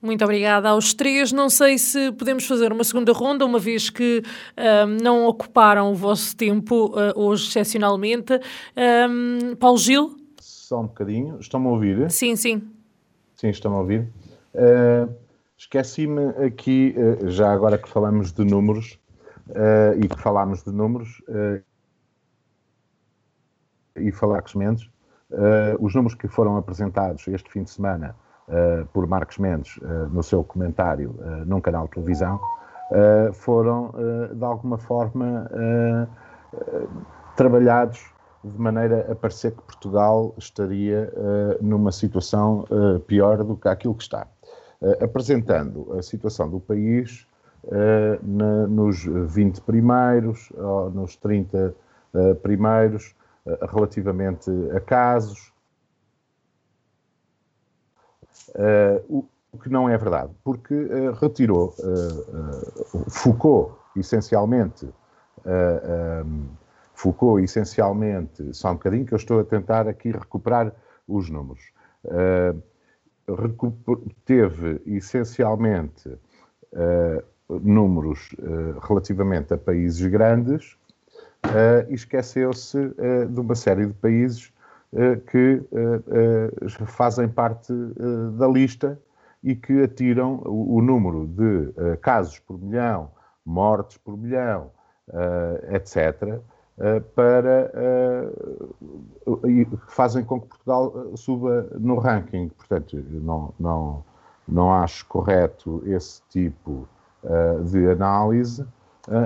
Muito 0.00 0.22
obrigada 0.22 0.68
aos 0.68 0.94
três. 0.94 1.32
Não 1.32 1.50
sei 1.50 1.76
se 1.76 2.12
podemos 2.12 2.46
fazer 2.46 2.72
uma 2.72 2.84
segunda 2.84 3.12
ronda, 3.12 3.44
uma 3.44 3.58
vez 3.58 3.90
que 3.90 4.22
um, 4.56 5.02
não 5.02 5.26
ocuparam 5.26 5.90
o 5.90 5.94
vosso 5.96 6.36
tempo 6.36 6.86
uh, 6.96 7.20
hoje, 7.20 7.48
excepcionalmente. 7.48 8.40
Um, 9.10 9.56
Paulo 9.56 9.76
Gil? 9.76 10.16
Só 10.40 10.82
um 10.82 10.86
bocadinho. 10.86 11.40
Estão-me 11.40 11.66
a 11.66 11.70
ouvir? 11.70 12.08
Sim, 12.12 12.36
sim. 12.36 12.62
Sim, 13.34 13.48
estão-me 13.48 13.76
a 13.76 13.80
ouvir. 13.80 14.08
Uh, 14.54 15.12
Esqueci-me 15.56 16.28
aqui, 16.46 16.94
uh, 16.96 17.28
já 17.28 17.52
agora 17.52 17.76
que 17.76 17.88
falamos 17.88 18.30
de 18.30 18.44
números, 18.44 19.00
e 20.00 20.06
que 20.06 20.22
falámos 20.22 20.62
de 20.62 20.70
números, 20.70 21.20
e 23.96 24.12
falar 24.12 24.42
com 24.42 24.46
os 24.46 24.54
Mendes, 24.54 24.88
os 25.78 25.94
números 25.94 26.14
que 26.14 26.26
foram 26.26 26.56
apresentados 26.56 27.26
este 27.28 27.50
fim 27.50 27.62
de 27.62 27.70
semana 27.70 28.14
uh, 28.48 28.86
por 28.92 29.06
Marcos 29.06 29.38
Mendes 29.38 29.76
uh, 29.78 30.08
no 30.10 30.22
seu 30.22 30.42
comentário 30.42 31.14
uh, 31.18 31.44
num 31.44 31.60
canal 31.60 31.84
de 31.84 31.92
televisão, 31.92 32.40
foram 33.34 33.92
de 34.32 34.42
alguma 34.42 34.78
forma 34.78 35.46
trabalhados 37.36 38.02
de 38.42 38.58
maneira 38.58 39.06
a 39.12 39.14
parecer 39.14 39.50
que 39.50 39.60
Portugal 39.60 40.34
estaria 40.38 41.12
numa 41.60 41.92
situação 41.92 42.64
pior 43.06 43.44
do 43.44 43.58
que 43.58 43.68
aquilo 43.68 43.94
que 43.94 44.04
está. 44.04 44.26
apresentando 45.02 45.92
a 45.98 46.02
situação 46.02 46.48
do 46.48 46.58
país 46.58 47.26
na, 48.22 48.66
nos 48.66 49.04
20 49.04 49.60
primeiros, 49.60 50.50
ou 50.56 50.88
nos 50.88 51.14
30 51.16 51.74
primeiros, 52.42 53.14
relativamente 53.70 54.50
a 54.74 54.80
casos, 54.80 55.52
Uh, 58.54 59.26
o 59.50 59.58
que 59.58 59.68
não 59.68 59.88
é 59.88 59.96
verdade, 59.96 60.30
porque 60.44 60.74
uh, 60.74 61.12
retirou, 61.12 61.74
Foucault, 63.08 63.74
essencialmente, 63.96 64.86
um, 65.44 66.48
Foucault, 66.94 67.42
essencialmente, 67.42 68.52
só 68.54 68.70
um 68.70 68.74
bocadinho 68.74 69.06
que 69.06 69.14
eu 69.14 69.16
estou 69.16 69.40
a 69.40 69.44
tentar 69.44 69.88
aqui 69.88 70.10
recuperar 70.10 70.72
os 71.06 71.30
números. 71.30 71.60
teve, 74.24 74.82
essencialmente, 74.84 76.18
números 77.48 78.34
relativamente 78.86 79.54
a 79.54 79.58
países 79.58 80.04
grandes 80.06 80.77
e 81.88 81.94
esqueceu-se 81.94 82.78
de 83.30 83.40
uma 83.40 83.54
série 83.54 83.86
de 83.86 83.94
países 83.94 84.52
eh, 84.94 85.16
que 85.30 85.62
eh, 85.70 86.50
eh, 86.62 86.86
fazem 86.86 87.28
parte 87.28 87.74
da 88.38 88.48
lista 88.48 88.98
e 89.42 89.54
que 89.54 89.82
atiram 89.82 90.40
o, 90.46 90.80
número 90.80 91.26
de 91.26 91.72
casos 92.00 92.38
por 92.40 92.58
milhão, 92.58 93.10
mortes 93.44 93.98
por 93.98 94.16
milhão, 94.16 94.70
etc., 95.70 96.40
para 97.14 97.72
fazem 99.86 100.24
com 100.24 100.40
que 100.40 100.48
Portugal 100.48 101.16
suba 101.16 101.68
no 101.78 101.98
ranking. 101.98 102.48
Portanto, 102.48 102.96
não, 103.10 103.54
não, 103.60 104.04
não 104.46 104.72
acho 104.72 105.06
correto 105.06 105.82
esse 105.86 106.20
tipo 106.28 106.88
de 107.70 107.88
análise 107.90 108.66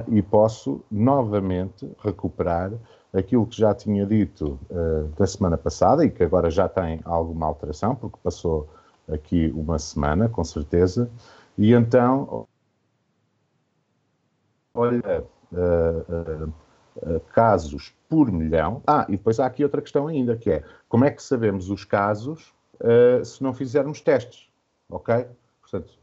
e 0.08 0.22
posso 0.22 0.84
novamente 0.90 1.90
recuperar 1.98 2.72
aquilo 3.12 3.46
que 3.46 3.58
já 3.58 3.74
tinha 3.74 4.06
dito 4.06 4.58
uh, 4.70 5.08
da 5.18 5.26
semana 5.26 5.58
passada 5.58 6.04
e 6.04 6.10
que 6.10 6.22
agora 6.22 6.50
já 6.50 6.68
tem 6.68 7.00
alguma 7.04 7.46
alteração, 7.46 7.94
porque 7.94 8.18
passou 8.22 8.68
aqui 9.12 9.52
uma 9.54 9.78
semana, 9.78 10.28
com 10.28 10.42
certeza, 10.42 11.10
e 11.58 11.72
então, 11.74 12.46
olha, 14.74 15.24
uh, 15.52 16.52
uh, 16.96 17.20
casos 17.32 17.94
por 18.08 18.32
milhão. 18.32 18.82
Ah, 18.86 19.04
e 19.08 19.12
depois 19.12 19.38
há 19.38 19.46
aqui 19.46 19.62
outra 19.62 19.82
questão 19.82 20.06
ainda, 20.06 20.36
que 20.36 20.50
é 20.50 20.64
como 20.88 21.04
é 21.04 21.10
que 21.10 21.22
sabemos 21.22 21.70
os 21.70 21.84
casos 21.84 22.54
se 23.24 23.40
não 23.44 23.54
fizermos 23.54 24.00
testes, 24.00 24.48
ok? 24.90 25.24
Portanto, 25.60 26.01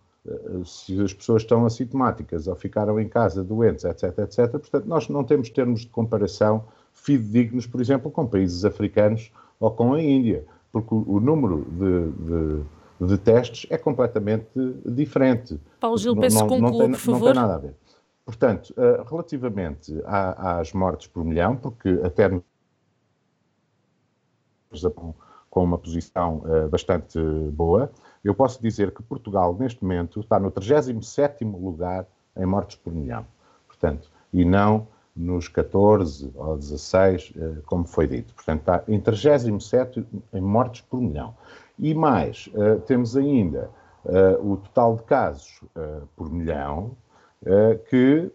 se 0.65 1.01
as 1.01 1.13
pessoas 1.13 1.43
estão 1.43 1.65
assintomáticas 1.65 2.47
ou 2.47 2.55
ficaram 2.55 2.99
em 2.99 3.07
casa 3.07 3.43
doentes, 3.43 3.85
etc, 3.85 4.19
etc, 4.19 4.51
portanto, 4.51 4.85
nós 4.85 5.07
não 5.09 5.23
temos 5.23 5.49
termos 5.49 5.81
de 5.81 5.88
comparação 5.88 6.65
fidedignos, 6.93 7.65
por 7.65 7.79
exemplo, 7.81 8.11
com 8.11 8.27
países 8.27 8.65
africanos 8.65 9.31
ou 9.59 9.71
com 9.71 9.93
a 9.93 10.01
Índia, 10.01 10.45
porque 10.71 10.93
o, 10.93 11.19
número 11.19 11.65
de, 11.71 12.11
de, 13.01 13.07
de, 13.07 13.17
testes 13.17 13.65
é 13.69 13.77
completamente 13.77 14.47
diferente. 14.85 15.59
Paulo 15.79 15.97
Gil, 15.97 16.15
peço 16.15 16.45
não, 16.45 16.59
não, 16.59 16.77
tem, 16.77 16.91
por 16.91 16.99
favor. 16.99 17.19
Não 17.19 17.33
tem 17.33 17.41
nada 17.41 17.55
a 17.55 17.57
ver. 17.57 17.75
Portanto, 18.25 18.73
uh, 18.77 19.03
relativamente 19.09 19.99
às 20.05 20.71
mortes 20.73 21.07
por 21.07 21.25
milhão, 21.25 21.55
porque 21.55 21.99
até 22.03 22.29
com 25.49 25.63
uma 25.63 25.79
posição 25.79 26.43
uh, 26.45 26.69
bastante 26.69 27.19
boa, 27.51 27.91
eu 28.23 28.33
posso 28.33 28.61
dizer 28.61 28.91
que 28.93 29.01
Portugal, 29.03 29.55
neste 29.57 29.83
momento, 29.83 30.19
está 30.19 30.39
no 30.39 30.51
37 30.51 31.43
lugar 31.45 32.05
em 32.35 32.45
mortes 32.45 32.75
por 32.77 32.93
milhão. 32.93 33.25
Portanto, 33.67 34.09
e 34.33 34.43
não 34.45 34.88
nos 35.15 35.47
14 35.47 36.31
ou 36.35 36.57
16, 36.57 37.33
eh, 37.35 37.61
como 37.65 37.85
foi 37.85 38.07
dito. 38.07 38.33
Portanto, 38.33 38.59
está 38.59 38.83
em 38.88 38.99
37 38.99 40.05
em 40.33 40.41
mortes 40.41 40.81
por 40.81 41.01
milhão. 41.01 41.35
E 41.77 41.93
mais, 41.93 42.49
eh, 42.55 42.75
temos 42.85 43.17
ainda 43.17 43.69
eh, 44.05 44.38
o 44.41 44.57
total 44.57 44.95
de 44.95 45.03
casos 45.03 45.61
por 46.15 46.31
milhão, 46.31 46.95
que 47.89 48.29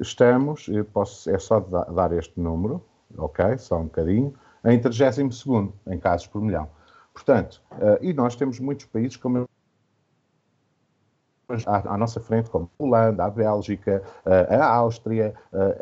estamos, 0.00 0.70
posso, 0.90 1.28
é 1.28 1.38
só 1.38 1.60
dar 1.60 2.12
este 2.12 2.40
número, 2.40 2.82
ok? 3.18 3.58
Só 3.58 3.78
um 3.78 3.84
bocadinho, 3.84 4.32
em 4.64 4.80
32 4.80 5.36
em 5.86 5.98
casos 5.98 6.26
por 6.26 6.40
milhão. 6.40 6.66
Portanto, 7.16 7.62
e 8.02 8.12
nós 8.12 8.36
temos 8.36 8.60
muitos 8.60 8.84
países, 8.84 9.16
como 9.16 9.48
à, 11.64 11.94
à, 11.94 11.96
nossa 11.96 12.20
frente, 12.20 12.50
como 12.50 12.70
a 12.78 12.82
Holanda, 12.82 13.24
a 13.24 13.30
Bélgica, 13.30 14.02
a 14.26 14.66
Áustria, 14.66 15.34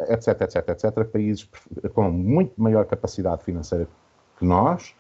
etc, 0.09 0.43
etc, 0.43 0.69
etc, 0.69 1.05
países 1.05 1.51
com 1.93 2.09
muito 2.09 2.55
maior 2.57 2.87
capacidade 2.87 3.43
financeira 3.43 3.89
que 4.39 4.45
nós. 4.45 4.95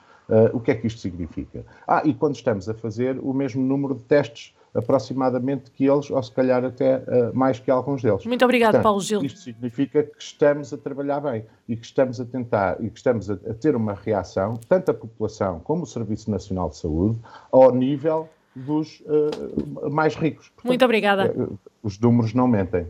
o 0.53 0.59
que 0.59 0.73
é 0.73 0.75
que 0.75 0.88
isto 0.88 0.99
significa? 0.99 1.64
Ah, 1.87 2.03
e 2.05 2.12
quando 2.12 2.35
estamos 2.35 2.69
a 2.69 2.75
fazer 2.75 3.17
o 3.21 3.33
mesmo 3.33 3.62
número 3.62 3.95
de 3.95 4.03
testes 4.03 4.57
aproximadamente 4.75 5.71
que 5.71 5.85
eles, 5.85 6.11
ou 6.11 6.23
se 6.23 6.33
calhar 6.33 6.64
até 6.64 6.97
uh, 6.97 7.35
mais 7.35 7.59
que 7.59 7.71
alguns 7.71 8.02
deles. 8.02 8.25
Muito 8.26 8.45
obrigado, 8.45 8.73
Portanto, 8.73 8.83
Paulo 8.83 9.00
Gil. 9.00 9.25
Isto 9.25 9.40
significa 9.40 10.02
que 10.02 10.23
estamos 10.23 10.73
a 10.73 10.76
trabalhar 10.76 11.21
bem 11.21 11.45
e 11.69 11.76
que 11.76 11.87
estamos 11.87 12.21
a 12.21 12.25
tentar 12.25 12.76
e 12.83 12.90
que 12.90 12.99
estamos 12.99 13.31
a, 13.31 13.35
a 13.35 13.54
ter 13.54 13.76
uma 13.76 13.95
reação, 13.95 14.59
tanto 14.69 14.90
a 14.90 14.95
população 14.95 15.61
como 15.61 15.85
o 15.85 15.87
Serviço 15.87 16.31
Nacional 16.31 16.69
de 16.71 16.76
Saúde, 16.76 17.19
ao 17.52 17.73
nível 17.75 18.28
dos 18.54 19.00
uh, 19.00 19.90
mais 19.90 20.14
ricos. 20.14 20.49
Portanto, 20.49 20.69
Muito 20.69 20.85
obrigada. 20.85 21.33
Uh, 21.33 21.59
os 21.83 21.99
números 21.99 22.35
não 22.35 22.47
mentem. 22.47 22.87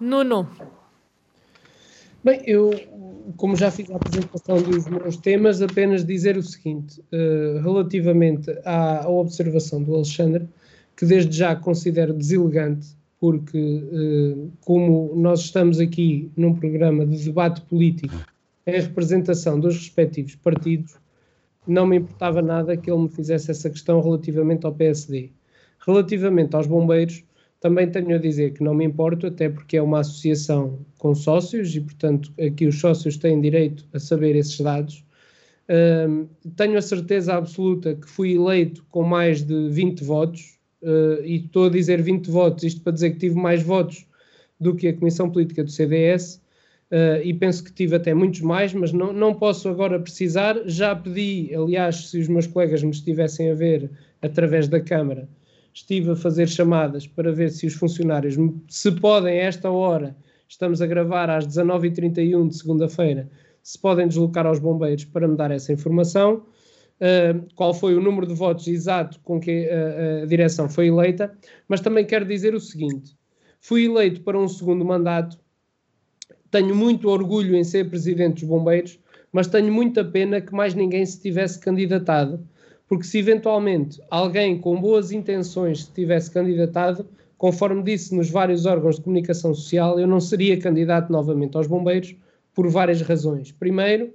Nuno. 0.00 0.48
Bem, 2.22 2.42
eu, 2.46 2.70
como 3.36 3.54
já 3.54 3.70
fiz 3.70 3.90
a 3.90 3.96
apresentação 3.96 4.60
dos 4.62 4.86
meus 4.86 5.16
temas, 5.18 5.60
apenas 5.60 6.04
dizer 6.06 6.38
o 6.38 6.42
seguinte, 6.42 7.00
uh, 7.12 7.60
relativamente 7.62 8.50
à, 8.64 9.04
à, 9.04 9.08
observação 9.08 9.82
do 9.82 9.94
Alexandre, 9.94 10.48
que 10.96 11.04
desde 11.04 11.36
já 11.36 11.56
considero 11.56 12.12
deselegante, 12.12 12.88
porque 13.18 13.88
como 14.60 15.14
nós 15.16 15.40
estamos 15.40 15.80
aqui 15.80 16.30
num 16.36 16.54
programa 16.54 17.06
de 17.06 17.24
debate 17.24 17.62
político 17.62 18.14
em 18.66 18.80
representação 18.80 19.58
dos 19.58 19.76
respectivos 19.76 20.34
partidos, 20.36 20.96
não 21.66 21.86
me 21.86 21.96
importava 21.96 22.42
nada 22.42 22.76
que 22.76 22.90
ele 22.90 23.02
me 23.02 23.08
fizesse 23.08 23.50
essa 23.50 23.70
questão 23.70 24.00
relativamente 24.00 24.66
ao 24.66 24.74
PSD. 24.74 25.30
Relativamente 25.86 26.54
aos 26.54 26.66
bombeiros, 26.66 27.24
também 27.60 27.90
tenho 27.90 28.14
a 28.14 28.18
dizer 28.18 28.52
que 28.52 28.62
não 28.62 28.74
me 28.74 28.84
importo, 28.84 29.26
até 29.26 29.48
porque 29.48 29.78
é 29.78 29.82
uma 29.82 30.00
associação 30.00 30.80
com 30.98 31.14
sócios 31.14 31.74
e, 31.74 31.80
portanto, 31.80 32.30
aqui 32.38 32.66
os 32.66 32.78
sócios 32.78 33.16
têm 33.16 33.40
direito 33.40 33.86
a 33.92 33.98
saber 33.98 34.36
esses 34.36 34.60
dados. 34.60 35.02
Uh, 35.66 36.28
tenho 36.56 36.76
a 36.76 36.82
certeza 36.82 37.34
absoluta 37.34 37.94
que 37.94 38.06
fui 38.06 38.34
eleito 38.34 38.84
com 38.90 39.02
mais 39.02 39.42
de 39.42 39.70
20 39.70 40.04
votos, 40.04 40.58
uh, 40.84 41.24
e 41.24 41.44
estou 41.46 41.66
a 41.66 41.70
dizer 41.70 42.00
20 42.00 42.30
votos, 42.30 42.64
isto 42.64 42.80
para 42.80 42.92
dizer 42.92 43.10
que 43.10 43.18
tive 43.18 43.34
mais 43.34 43.62
votos 43.62 44.06
do 44.60 44.74
que 44.74 44.88
a 44.88 44.94
Comissão 44.94 45.30
Política 45.30 45.64
do 45.64 45.70
CDS, 45.70 46.42
Uh, 46.94 47.18
e 47.24 47.34
penso 47.34 47.64
que 47.64 47.72
tive 47.72 47.96
até 47.96 48.14
muitos 48.14 48.40
mais, 48.40 48.72
mas 48.72 48.92
não, 48.92 49.12
não 49.12 49.34
posso 49.34 49.68
agora 49.68 49.98
precisar. 49.98 50.56
Já 50.66 50.94
pedi, 50.94 51.52
aliás, 51.52 52.10
se 52.10 52.20
os 52.20 52.28
meus 52.28 52.46
colegas 52.46 52.84
me 52.84 52.90
estivessem 52.90 53.50
a 53.50 53.54
ver 53.54 53.90
através 54.22 54.68
da 54.68 54.78
Câmara, 54.78 55.28
estive 55.72 56.12
a 56.12 56.16
fazer 56.16 56.48
chamadas 56.48 57.06
para 57.06 57.32
ver 57.32 57.50
se 57.50 57.66
os 57.66 57.74
funcionários 57.74 58.36
se 58.68 58.92
podem, 58.92 59.40
a 59.40 59.44
esta 59.44 59.70
hora, 59.70 60.14
estamos 60.48 60.80
a 60.80 60.86
gravar 60.86 61.28
às 61.28 61.46
19h31 61.48 62.48
de 62.48 62.56
segunda-feira, 62.56 63.28
se 63.60 63.76
podem 63.76 64.06
deslocar 64.06 64.46
aos 64.46 64.60
bombeiros 64.60 65.04
para 65.04 65.26
me 65.26 65.36
dar 65.36 65.50
essa 65.50 65.72
informação. 65.72 66.44
Qual 67.54 67.74
foi 67.74 67.94
o 67.94 68.00
número 68.00 68.26
de 68.26 68.34
votos 68.34 68.66
exato 68.66 69.20
com 69.22 69.40
que 69.40 69.68
a, 69.68 70.22
a 70.22 70.26
direção 70.26 70.68
foi 70.68 70.88
eleita, 70.88 71.36
mas 71.68 71.80
também 71.80 72.04
quero 72.04 72.24
dizer 72.24 72.54
o 72.54 72.60
seguinte: 72.60 73.16
fui 73.60 73.86
eleito 73.86 74.22
para 74.22 74.38
um 74.38 74.48
segundo 74.48 74.84
mandato 74.84 75.38
tenho 76.54 76.72
muito 76.72 77.08
orgulho 77.08 77.56
em 77.56 77.64
ser 77.64 77.90
presidente 77.90 78.42
dos 78.42 78.48
bombeiros, 78.48 78.96
mas 79.32 79.48
tenho 79.48 79.72
muita 79.72 80.04
pena 80.04 80.40
que 80.40 80.54
mais 80.54 80.72
ninguém 80.72 81.04
se 81.04 81.20
tivesse 81.20 81.58
candidatado, 81.58 82.46
porque 82.86 83.02
se 83.02 83.18
eventualmente 83.18 84.00
alguém 84.08 84.56
com 84.56 84.80
boas 84.80 85.10
intenções 85.10 85.86
se 85.86 85.92
tivesse 85.92 86.30
candidatado, 86.30 87.08
conforme 87.36 87.82
disse 87.82 88.14
nos 88.14 88.30
vários 88.30 88.66
órgãos 88.66 88.94
de 88.94 89.02
comunicação 89.02 89.52
social, 89.52 89.98
eu 89.98 90.06
não 90.06 90.20
seria 90.20 90.56
candidato 90.56 91.10
novamente 91.10 91.56
aos 91.56 91.66
bombeiros 91.66 92.14
por 92.54 92.68
várias 92.68 93.02
razões. 93.02 93.50
Primeiro, 93.50 94.12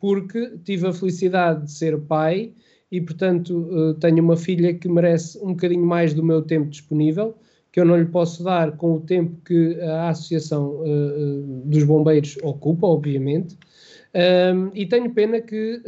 porque 0.00 0.58
tive 0.64 0.88
a 0.88 0.92
felicidade 0.92 1.66
de 1.66 1.72
ser 1.72 1.98
pai 2.00 2.52
e, 2.90 3.00
portanto, 3.00 3.68
eh, 3.70 3.94
tenho 4.00 4.22
uma 4.22 4.36
filha 4.36 4.74
que 4.74 4.88
merece 4.88 5.38
um 5.38 5.48
bocadinho 5.48 5.84
mais 5.84 6.14
do 6.14 6.24
meu 6.24 6.42
tempo 6.42 6.70
disponível 6.70 7.36
que 7.72 7.78
eu 7.78 7.84
não 7.84 7.96
lhe 7.96 8.06
posso 8.06 8.42
dar 8.42 8.76
com 8.76 8.94
o 8.94 9.00
tempo 9.00 9.36
que 9.44 9.80
a 9.80 10.08
Associação 10.08 10.80
uh, 10.80 11.62
dos 11.66 11.84
Bombeiros 11.84 12.36
ocupa, 12.42 12.86
obviamente. 12.86 13.56
E 14.74 14.86
tenho 14.86 15.08
pena 15.14 15.40
que, 15.40 15.80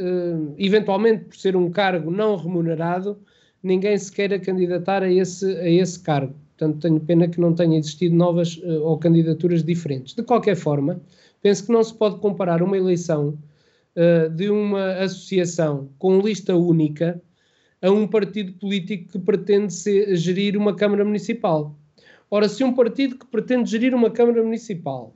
eventualmente, 0.56 1.24
por 1.24 1.36
ser 1.36 1.56
um 1.56 1.68
cargo 1.72 2.08
não 2.08 2.36
remunerado, 2.36 3.18
ninguém 3.60 3.98
se 3.98 4.12
queira 4.12 4.38
candidatar 4.38 5.02
a 5.02 5.12
esse, 5.12 5.44
a 5.56 5.68
esse 5.68 5.98
cargo. 5.98 6.32
Portanto, 6.56 6.80
tenho 6.80 7.00
pena 7.00 7.26
que 7.26 7.40
não 7.40 7.52
tenha 7.52 7.76
existido 7.76 8.14
novas 8.14 8.60
ou 8.82 8.96
candidaturas 8.96 9.64
diferentes. 9.64 10.14
De 10.14 10.22
qualquer 10.22 10.54
forma, 10.54 11.00
penso 11.42 11.66
que 11.66 11.72
não 11.72 11.82
se 11.82 11.92
pode 11.92 12.20
comparar 12.20 12.62
uma 12.62 12.76
eleição 12.76 13.36
de 14.34 14.48
uma 14.48 14.94
associação 14.94 15.90
com 15.98 16.18
lista 16.20 16.56
única 16.56 17.20
a 17.82 17.90
um 17.90 18.06
partido 18.06 18.52
político 18.52 19.12
que 19.12 19.18
pretende 19.18 19.74
ser, 19.74 20.16
gerir 20.16 20.56
uma 20.56 20.74
Câmara 20.74 21.04
Municipal. 21.04 21.76
Ora, 22.30 22.48
se 22.48 22.64
um 22.64 22.72
partido 22.72 23.18
que 23.18 23.26
pretende 23.26 23.68
gerir 23.68 23.94
uma 23.94 24.10
Câmara 24.10 24.42
Municipal, 24.42 25.14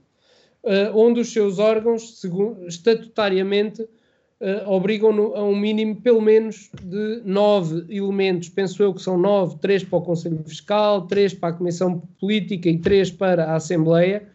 uh, 0.65 0.95
onde 0.95 1.21
os 1.21 1.33
seus 1.33 1.59
órgãos, 1.59 2.21
segundo, 2.21 2.67
estatutariamente, 2.67 3.83
uh, 3.83 4.69
obrigam 4.69 5.13
no, 5.13 5.35
a 5.35 5.45
um 5.45 5.57
mínimo, 5.57 5.97
pelo 5.97 6.21
menos, 6.21 6.69
de 6.83 7.23
nove 7.25 7.87
elementos, 7.89 8.49
penso 8.49 8.83
eu 8.83 8.93
que 8.93 9.01
são 9.01 9.17
nove, 9.17 9.57
três 9.61 9.85
para 9.85 9.99
o 9.99 10.03
Conselho 10.03 10.43
Fiscal, 10.45 11.07
três 11.07 11.33
para 11.33 11.51
a 11.51 11.53
Comissão 11.53 12.03
Política 12.21 12.69
e 12.69 12.79
três 12.79 13.11
para 13.11 13.45
a 13.45 13.55
Assembleia, 13.55 14.29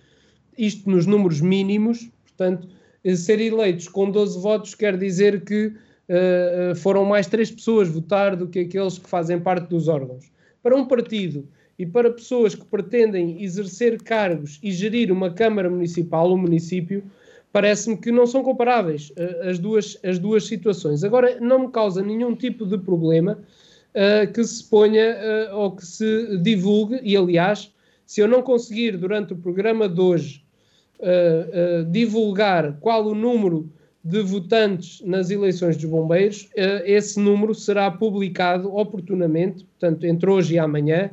isto 0.57 0.89
nos 0.89 1.05
números 1.05 1.41
mínimos, 1.41 2.09
portanto, 2.25 2.67
ser 3.15 3.39
eleitos 3.41 3.87
com 3.87 4.09
12 4.09 4.39
votos 4.39 4.75
quer 4.75 4.97
dizer 4.97 5.43
que 5.43 5.67
uh, 5.67 6.75
foram 6.75 7.05
mais 7.05 7.27
três 7.27 7.49
pessoas 7.49 7.89
votar 7.89 8.35
do 8.35 8.47
que 8.47 8.59
aqueles 8.59 8.97
que 8.97 9.09
fazem 9.09 9.39
parte 9.39 9.67
dos 9.67 9.87
órgãos. 9.87 10.31
Para 10.61 10.75
um 10.75 10.85
partido 10.85 11.47
e 11.79 11.85
para 11.85 12.11
pessoas 12.11 12.53
que 12.53 12.65
pretendem 12.65 13.41
exercer 13.43 14.01
cargos 14.03 14.59
e 14.61 14.71
gerir 14.71 15.11
uma 15.11 15.31
Câmara 15.31 15.69
Municipal, 15.69 16.31
um 16.31 16.37
município, 16.37 17.03
parece-me 17.51 17.97
que 17.97 18.11
não 18.11 18.27
são 18.27 18.43
comparáveis 18.43 19.11
uh, 19.11 19.49
as, 19.49 19.57
duas, 19.57 19.97
as 20.03 20.19
duas 20.19 20.45
situações. 20.45 21.03
Agora, 21.03 21.39
não 21.39 21.59
me 21.59 21.71
causa 21.71 22.03
nenhum 22.03 22.35
tipo 22.35 22.67
de 22.67 22.77
problema 22.77 23.39
uh, 23.95 24.31
que 24.31 24.43
se 24.43 24.63
ponha 24.63 25.17
ou 25.53 25.71
que 25.75 25.85
se 25.85 26.37
divulgue, 26.37 26.99
e 27.01 27.17
aliás, 27.17 27.73
se 28.05 28.21
eu 28.21 28.27
não 28.27 28.43
conseguir 28.43 28.95
durante 28.97 29.33
o 29.33 29.37
programa 29.37 29.89
de 29.89 29.99
hoje 29.99 30.43
divulgar 31.89 32.77
qual 32.79 33.07
o 33.07 33.15
número 33.15 33.69
de 34.03 34.21
votantes 34.21 35.01
nas 35.05 35.29
eleições 35.29 35.77
dos 35.77 35.85
bombeiros, 35.85 36.49
eh, 36.55 36.83
esse 36.85 37.19
número 37.19 37.53
será 37.53 37.89
publicado 37.91 38.75
oportunamente, 38.75 39.63
portanto, 39.63 40.05
entre 40.05 40.29
hoje 40.29 40.55
e 40.55 40.59
amanhã, 40.59 41.11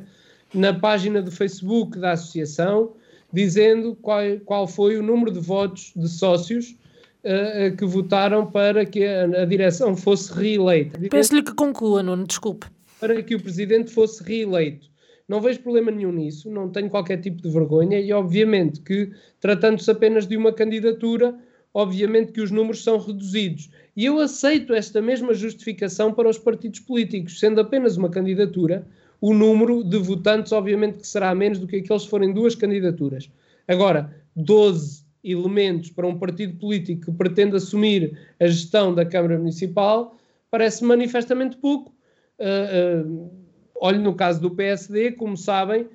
na 0.53 0.73
página 0.73 1.21
do 1.21 1.31
Facebook 1.31 1.99
da 1.99 2.13
associação, 2.13 2.93
dizendo 3.31 3.95
qual, 4.01 4.21
qual 4.43 4.67
foi 4.67 4.97
o 4.97 5.03
número 5.03 5.31
de 5.31 5.39
votos 5.39 5.93
de 5.95 6.09
sócios 6.09 6.75
uh, 7.23 7.75
que 7.77 7.85
votaram 7.85 8.49
para 8.49 8.83
que 8.83 9.05
a, 9.05 9.43
a 9.43 9.45
direção 9.45 9.95
fosse 9.95 10.33
reeleita. 10.33 10.99
Peço-lhe 11.11 11.43
que 11.43 11.53
conclua, 11.53 12.01
Nuno, 12.01 12.25
desculpe. 12.25 12.65
Para 12.99 13.21
que 13.21 13.35
o 13.35 13.39
presidente 13.39 13.91
fosse 13.91 14.23
reeleito. 14.23 14.89
Não 15.29 15.39
vejo 15.39 15.59
problema 15.59 15.91
nenhum 15.91 16.11
nisso, 16.11 16.49
não 16.49 16.69
tenho 16.69 16.89
qualquer 16.89 17.17
tipo 17.21 17.39
de 17.39 17.49
vergonha 17.49 17.99
e, 17.99 18.11
obviamente, 18.11 18.81
que 18.81 19.11
tratando-se 19.39 19.89
apenas 19.91 20.25
de 20.25 20.35
uma 20.35 20.51
candidatura, 20.51 21.37
obviamente 21.71 22.31
que 22.31 22.41
os 22.41 22.49
números 22.49 22.83
são 22.83 22.97
reduzidos. 22.97 23.69
E 23.95 24.05
eu 24.05 24.19
aceito 24.19 24.73
esta 24.73 24.99
mesma 24.99 25.35
justificação 25.35 26.11
para 26.11 26.27
os 26.27 26.39
partidos 26.39 26.79
políticos, 26.79 27.39
sendo 27.39 27.61
apenas 27.61 27.95
uma 27.95 28.09
candidatura, 28.09 28.87
o 29.21 29.31
número 29.31 29.83
de 29.83 29.99
votantes, 29.99 30.51
obviamente, 30.51 30.97
que 30.97 31.07
será 31.07 31.35
menos 31.35 31.59
do 31.59 31.67
que 31.67 31.75
aqueles 31.75 32.05
que 32.05 32.09
forem 32.09 32.33
duas 32.33 32.55
candidaturas. 32.55 33.29
Agora, 33.67 34.11
12 34.35 35.05
elementos 35.23 35.91
para 35.91 36.07
um 36.07 36.17
partido 36.17 36.57
político 36.57 37.11
que 37.11 37.11
pretende 37.11 37.55
assumir 37.55 38.17
a 38.39 38.47
gestão 38.47 38.95
da 38.95 39.05
Câmara 39.05 39.37
Municipal 39.37 40.17
parece 40.49 40.83
manifestamente 40.83 41.55
pouco. 41.57 41.93
Uh, 42.39 43.05
uh, 43.05 43.38
Olhe 43.79 43.97
no 43.97 44.13
caso 44.13 44.41
do 44.41 44.51
PSD, 44.51 45.13
como 45.13 45.37
sabem, 45.37 45.87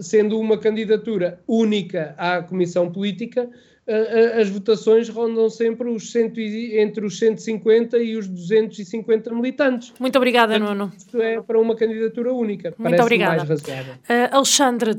sendo 0.00 0.38
uma 0.38 0.56
candidatura 0.56 1.40
única 1.46 2.14
à 2.16 2.42
Comissão 2.42 2.90
Política, 2.90 3.50
as 4.40 4.48
votações 4.48 5.08
rondam 5.10 5.50
sempre 5.50 5.90
os 5.90 6.10
cento, 6.10 6.40
entre 6.40 7.04
os 7.04 7.18
150 7.18 7.98
e 7.98 8.16
os 8.16 8.26
250 8.26 9.34
militantes. 9.34 9.92
Muito 9.98 10.16
obrigada, 10.16 10.58
Nuno. 10.58 10.90
Isto 10.96 11.20
é 11.20 11.40
para 11.40 11.60
uma 11.60 11.76
candidatura 11.76 12.32
única. 12.32 12.74
Muito 12.78 13.02
obrigada. 13.02 13.44
Uh, 13.44 14.36
Alexandre, 14.36 14.96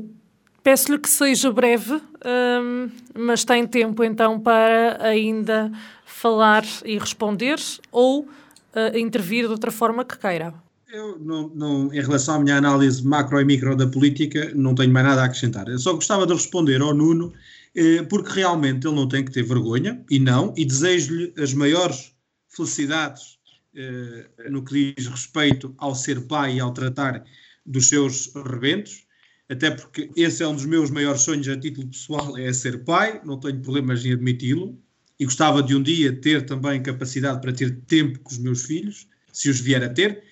peço-lhe 0.62 0.98
que 0.98 1.08
seja 1.08 1.50
breve, 1.50 1.94
um, 1.94 2.88
mas 3.14 3.44
tem 3.44 3.66
tempo 3.66 4.04
então 4.04 4.38
para 4.38 4.98
ainda 5.00 5.72
falar 6.04 6.64
e 6.84 6.96
responder 6.96 7.58
ou 7.90 8.20
uh, 8.20 8.96
intervir 8.96 9.46
de 9.46 9.50
outra 9.50 9.72
forma 9.72 10.04
que 10.04 10.16
queira. 10.16 10.54
Eu, 10.88 11.18
não, 11.18 11.48
não, 11.48 11.92
em 11.92 12.00
relação 12.00 12.36
à 12.36 12.38
minha 12.38 12.56
análise 12.56 13.04
macro 13.04 13.40
e 13.40 13.44
micro 13.44 13.74
da 13.74 13.86
política, 13.88 14.52
não 14.54 14.74
tenho 14.74 14.92
mais 14.92 15.04
nada 15.04 15.22
a 15.22 15.24
acrescentar. 15.24 15.66
Eu 15.68 15.78
só 15.78 15.92
gostava 15.92 16.26
de 16.26 16.32
responder 16.32 16.80
ao 16.80 16.94
Nuno 16.94 17.32
eh, 17.74 18.02
porque 18.04 18.32
realmente 18.32 18.86
ele 18.86 18.94
não 18.94 19.08
tem 19.08 19.24
que 19.24 19.32
ter 19.32 19.42
vergonha, 19.42 20.02
e 20.08 20.18
não, 20.18 20.54
e 20.56 20.64
desejo-lhe 20.64 21.34
as 21.36 21.52
maiores 21.52 22.14
felicidades 22.48 23.38
eh, 23.74 24.30
no 24.48 24.64
que 24.64 24.94
diz 24.94 25.06
respeito 25.08 25.74
ao 25.76 25.94
ser 25.94 26.26
pai 26.26 26.56
e 26.56 26.60
ao 26.60 26.72
tratar 26.72 27.24
dos 27.66 27.88
seus 27.88 28.32
rebentos, 28.34 29.04
até 29.48 29.70
porque 29.70 30.10
esse 30.16 30.42
é 30.42 30.48
um 30.48 30.54
dos 30.54 30.66
meus 30.66 30.90
maiores 30.90 31.20
sonhos 31.22 31.48
a 31.48 31.58
título 31.58 31.88
pessoal, 31.88 32.38
é 32.38 32.52
ser 32.52 32.84
pai, 32.84 33.20
não 33.24 33.38
tenho 33.38 33.60
problemas 33.60 34.04
em 34.04 34.12
admiti-lo, 34.12 34.78
e 35.18 35.24
gostava 35.24 35.62
de 35.62 35.74
um 35.74 35.82
dia 35.82 36.12
ter 36.12 36.46
também 36.46 36.82
capacidade 36.82 37.40
para 37.40 37.52
ter 37.52 37.76
tempo 37.86 38.20
com 38.20 38.30
os 38.30 38.38
meus 38.38 38.62
filhos, 38.62 39.08
se 39.32 39.50
os 39.50 39.60
vier 39.60 39.82
a 39.82 39.88
ter. 39.88 40.22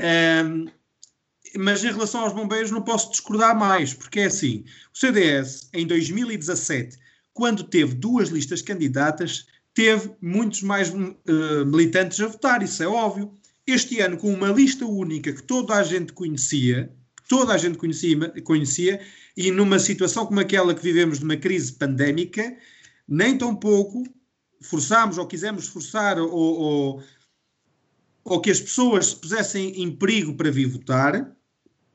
Um, 0.00 0.66
mas 1.56 1.84
em 1.84 1.92
relação 1.92 2.22
aos 2.22 2.32
bombeiros 2.32 2.70
não 2.70 2.82
posso 2.82 3.10
discordar 3.10 3.56
mais, 3.56 3.94
porque 3.94 4.20
é 4.20 4.24
assim, 4.26 4.64
o 4.92 4.98
CDS 4.98 5.68
em 5.72 5.86
2017, 5.86 6.98
quando 7.32 7.64
teve 7.64 7.94
duas 7.94 8.28
listas 8.28 8.60
candidatas, 8.60 9.46
teve 9.72 10.12
muitos 10.20 10.62
mais 10.62 10.90
uh, 10.90 11.66
militantes 11.66 12.20
a 12.20 12.26
votar, 12.26 12.62
isso 12.62 12.82
é 12.82 12.86
óbvio. 12.86 13.32
Este 13.66 14.00
ano, 14.00 14.16
com 14.16 14.32
uma 14.32 14.48
lista 14.48 14.84
única 14.84 15.32
que 15.32 15.42
toda 15.42 15.74
a 15.74 15.82
gente 15.82 16.12
conhecia, 16.12 16.92
toda 17.28 17.52
a 17.52 17.58
gente 17.58 17.78
conhecia, 17.78 18.30
conhecia, 18.42 19.00
e 19.36 19.50
numa 19.50 19.78
situação 19.78 20.26
como 20.26 20.40
aquela 20.40 20.74
que 20.74 20.82
vivemos 20.82 21.18
de 21.18 21.24
uma 21.24 21.36
crise 21.36 21.72
pandémica, 21.72 22.56
nem 23.08 23.36
tão 23.36 23.54
pouco 23.54 24.04
forçámos 24.60 25.18
ou 25.18 25.26
quisemos 25.26 25.68
forçar 25.68 26.18
ou, 26.18 26.30
ou, 26.30 27.02
ou 28.24 28.40
que 28.40 28.50
as 28.50 28.60
pessoas 28.60 29.06
se 29.06 29.16
pusessem 29.16 29.82
em 29.82 29.94
perigo 29.94 30.34
para 30.34 30.50
vir 30.50 30.66
votar, 30.66 31.36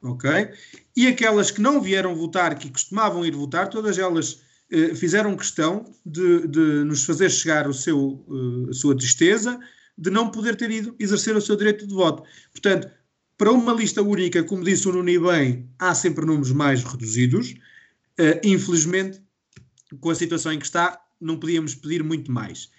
ok? 0.01 0.49
E 0.95 1.07
aquelas 1.07 1.49
que 1.51 1.61
não 1.61 1.81
vieram 1.81 2.15
votar, 2.15 2.57
que 2.57 2.69
costumavam 2.69 3.25
ir 3.25 3.35
votar, 3.35 3.67
todas 3.69 3.97
elas 3.97 4.41
eh, 4.71 4.93
fizeram 4.93 5.35
questão 5.35 5.85
de, 6.05 6.47
de, 6.47 6.83
nos 6.83 7.03
fazer 7.03 7.29
chegar 7.31 7.67
o 7.67 7.73
seu, 7.73 8.23
eh, 8.29 8.69
a 8.69 8.73
sua 8.73 8.95
tristeza 8.95 9.59
de 9.97 10.09
não 10.09 10.29
poder 10.29 10.55
ter 10.55 10.69
ido 10.71 10.95
exercer 10.99 11.35
o 11.35 11.41
seu 11.41 11.55
direito 11.55 11.85
de 11.85 11.93
voto. 11.93 12.23
Portanto, 12.51 12.89
para 13.37 13.51
uma 13.51 13.73
lista 13.73 14.01
única, 14.01 14.43
como 14.43 14.63
disse 14.63 14.87
o 14.87 14.91
Nuni 14.91 15.17
bem, 15.17 15.69
há 15.79 15.95
sempre 15.95 16.25
números 16.25 16.51
mais 16.51 16.83
reduzidos. 16.83 17.55
Uh, 18.19 18.39
infelizmente, 18.43 19.21
com 19.99 20.09
a 20.09 20.15
situação 20.15 20.51
em 20.51 20.59
que 20.59 20.65
está, 20.65 21.01
não 21.19 21.37
podíamos 21.37 21.73
pedir 21.73 22.03
muito 22.03 22.31
mais. 22.31 22.69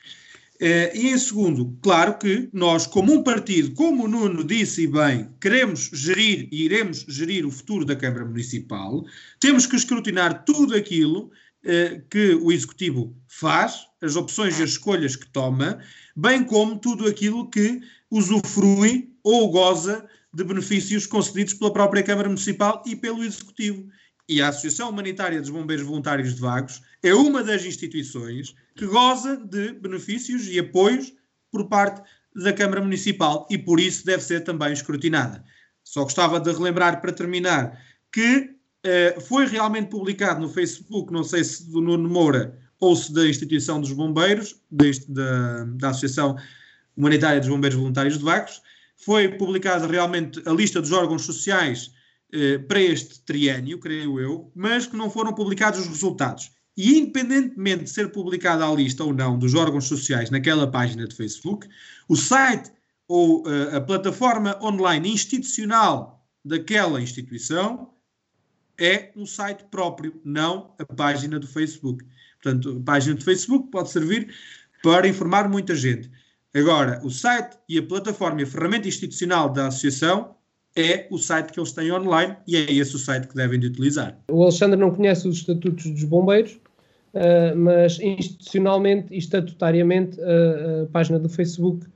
Uh, 0.60 0.92
e 0.94 1.08
em 1.08 1.16
segundo, 1.16 1.74
claro 1.80 2.18
que 2.18 2.50
nós, 2.52 2.86
como 2.86 3.14
um 3.14 3.22
partido, 3.22 3.72
como 3.72 4.04
o 4.04 4.08
Nuno 4.08 4.44
disse 4.44 4.86
bem, 4.86 5.30
queremos 5.40 5.90
gerir 5.90 6.48
e 6.52 6.64
iremos 6.64 7.06
gerir 7.08 7.46
o 7.46 7.50
futuro 7.50 7.82
da 7.86 7.96
Câmara 7.96 8.26
Municipal, 8.26 9.02
temos 9.40 9.64
que 9.64 9.74
escrutinar 9.74 10.44
tudo 10.44 10.76
aquilo 10.76 11.30
uh, 11.64 12.02
que 12.10 12.34
o 12.34 12.52
Executivo 12.52 13.16
faz, 13.26 13.86
as 14.02 14.16
opções 14.16 14.58
e 14.58 14.62
as 14.62 14.70
escolhas 14.72 15.16
que 15.16 15.26
toma, 15.28 15.78
bem 16.14 16.44
como 16.44 16.78
tudo 16.78 17.08
aquilo 17.08 17.48
que 17.48 17.80
usufrui 18.10 19.14
ou 19.24 19.50
goza 19.50 20.06
de 20.32 20.44
benefícios 20.44 21.06
concedidos 21.06 21.54
pela 21.54 21.72
própria 21.72 22.02
Câmara 22.02 22.28
Municipal 22.28 22.82
e 22.86 22.94
pelo 22.94 23.24
Executivo. 23.24 23.88
E 24.30 24.40
a 24.40 24.46
Associação 24.46 24.90
Humanitária 24.90 25.40
dos 25.40 25.50
Bombeiros 25.50 25.84
Voluntários 25.84 26.36
de 26.36 26.40
Vagos 26.40 26.80
é 27.02 27.12
uma 27.12 27.42
das 27.42 27.64
instituições 27.64 28.54
que 28.76 28.86
goza 28.86 29.36
de 29.36 29.72
benefícios 29.72 30.46
e 30.46 30.56
apoios 30.56 31.12
por 31.50 31.66
parte 31.66 32.00
da 32.36 32.52
Câmara 32.52 32.80
Municipal 32.80 33.48
e 33.50 33.58
por 33.58 33.80
isso 33.80 34.06
deve 34.06 34.22
ser 34.22 34.44
também 34.44 34.72
escrutinada. 34.72 35.44
Só 35.82 36.04
gostava 36.04 36.38
de 36.38 36.52
relembrar 36.52 37.00
para 37.00 37.12
terminar 37.12 37.76
que 38.12 38.54
uh, 38.86 39.20
foi 39.20 39.46
realmente 39.46 39.88
publicado 39.88 40.40
no 40.40 40.48
Facebook, 40.48 41.12
não 41.12 41.24
sei 41.24 41.42
se 41.42 41.68
do 41.68 41.80
Nuno 41.80 42.08
Moura 42.08 42.56
ou 42.78 42.94
se 42.94 43.12
da 43.12 43.26
instituição 43.26 43.80
dos 43.80 43.90
bombeiros, 43.90 44.62
deste, 44.70 45.10
da, 45.10 45.64
da 45.64 45.88
Associação 45.88 46.36
Humanitária 46.96 47.40
dos 47.40 47.48
Bombeiros 47.48 47.76
Voluntários 47.76 48.16
de 48.16 48.22
Vagos, 48.22 48.62
foi 48.96 49.26
publicada 49.26 49.88
realmente 49.88 50.40
a 50.46 50.52
lista 50.52 50.80
dos 50.80 50.92
órgãos 50.92 51.22
sociais 51.22 51.90
eh, 51.90 51.99
para 52.68 52.80
este 52.80 53.20
triênio, 53.22 53.78
creio 53.78 54.20
eu, 54.20 54.52
mas 54.54 54.86
que 54.86 54.96
não 54.96 55.10
foram 55.10 55.32
publicados 55.32 55.80
os 55.80 55.88
resultados. 55.88 56.50
E 56.76 56.98
independentemente 56.98 57.84
de 57.84 57.90
ser 57.90 58.10
publicada 58.12 58.66
a 58.66 58.74
lista 58.74 59.04
ou 59.04 59.12
não 59.12 59.38
dos 59.38 59.54
órgãos 59.54 59.84
sociais 59.86 60.30
naquela 60.30 60.70
página 60.70 61.06
de 61.06 61.14
Facebook, 61.14 61.68
o 62.08 62.16
site 62.16 62.70
ou 63.06 63.42
uh, 63.42 63.76
a 63.76 63.80
plataforma 63.80 64.58
online 64.62 65.10
institucional 65.12 66.24
daquela 66.44 67.02
instituição 67.02 67.92
é 68.78 69.12
um 69.14 69.26
site 69.26 69.64
próprio, 69.70 70.20
não 70.24 70.74
a 70.78 70.86
página 70.86 71.38
do 71.38 71.46
Facebook. 71.46 72.04
Portanto, 72.42 72.78
a 72.80 72.84
página 72.84 73.14
do 73.16 73.24
Facebook 73.24 73.70
pode 73.70 73.90
servir 73.90 74.32
para 74.82 75.06
informar 75.06 75.48
muita 75.48 75.74
gente. 75.74 76.10
Agora, 76.54 77.00
o 77.04 77.10
site 77.10 77.58
e 77.68 77.78
a 77.78 77.82
plataforma 77.82 78.40
e 78.40 78.44
a 78.44 78.46
ferramenta 78.46 78.88
institucional 78.88 79.52
da 79.52 79.66
associação 79.66 80.36
é 80.76 81.06
o 81.10 81.18
site 81.18 81.52
que 81.52 81.60
eles 81.60 81.72
têm 81.72 81.92
online 81.92 82.36
e 82.46 82.56
é 82.56 82.72
esse 82.72 82.94
o 82.94 82.98
site 82.98 83.28
que 83.28 83.34
devem 83.34 83.58
de 83.58 83.66
utilizar. 83.66 84.16
O 84.28 84.42
Alexandre 84.42 84.78
não 84.78 84.90
conhece 84.90 85.26
os 85.26 85.38
estatutos 85.38 85.90
dos 85.90 86.04
bombeiros, 86.04 86.58
uh, 87.14 87.56
mas 87.56 87.98
institucionalmente 88.00 89.12
e 89.12 89.18
estatutariamente 89.18 90.18
uh, 90.20 90.84
a 90.84 90.86
página 90.92 91.18
do 91.18 91.28
Facebook 91.28 91.86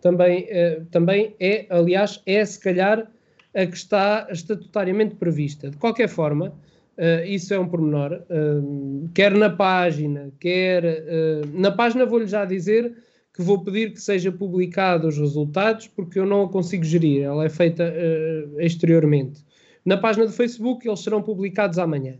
também, 0.00 0.44
uh, 0.44 0.84
também 0.86 1.34
é, 1.40 1.66
aliás, 1.70 2.22
é 2.26 2.44
se 2.44 2.58
calhar 2.60 3.10
a 3.54 3.66
que 3.66 3.76
está 3.76 4.28
estatutariamente 4.30 5.16
prevista. 5.16 5.70
De 5.70 5.76
qualquer 5.76 6.08
forma, 6.08 6.52
isso 7.26 7.52
é 7.52 7.58
um 7.58 7.66
pormenor, 7.66 8.22
quer 9.12 9.32
na 9.32 9.50
página, 9.50 10.30
quer 10.38 10.84
na 11.54 11.72
página 11.72 12.06
vou-lhe 12.06 12.28
já 12.28 12.44
dizer 12.44 12.94
que 13.34 13.42
vou 13.42 13.62
pedir 13.62 13.92
que 13.92 14.00
seja 14.00 14.32
publicado 14.32 15.08
os 15.08 15.16
resultados 15.16 15.86
porque 15.88 16.18
eu 16.18 16.26
não 16.26 16.44
a 16.44 16.48
consigo 16.48 16.84
gerir, 16.84 17.22
ela 17.22 17.44
é 17.44 17.48
feita 17.48 17.92
exteriormente. 18.58 19.44
Na 19.84 19.96
página 19.96 20.26
do 20.26 20.32
Facebook 20.32 20.86
eles 20.86 21.00
serão 21.00 21.22
publicados 21.22 21.78
amanhã 21.78 22.18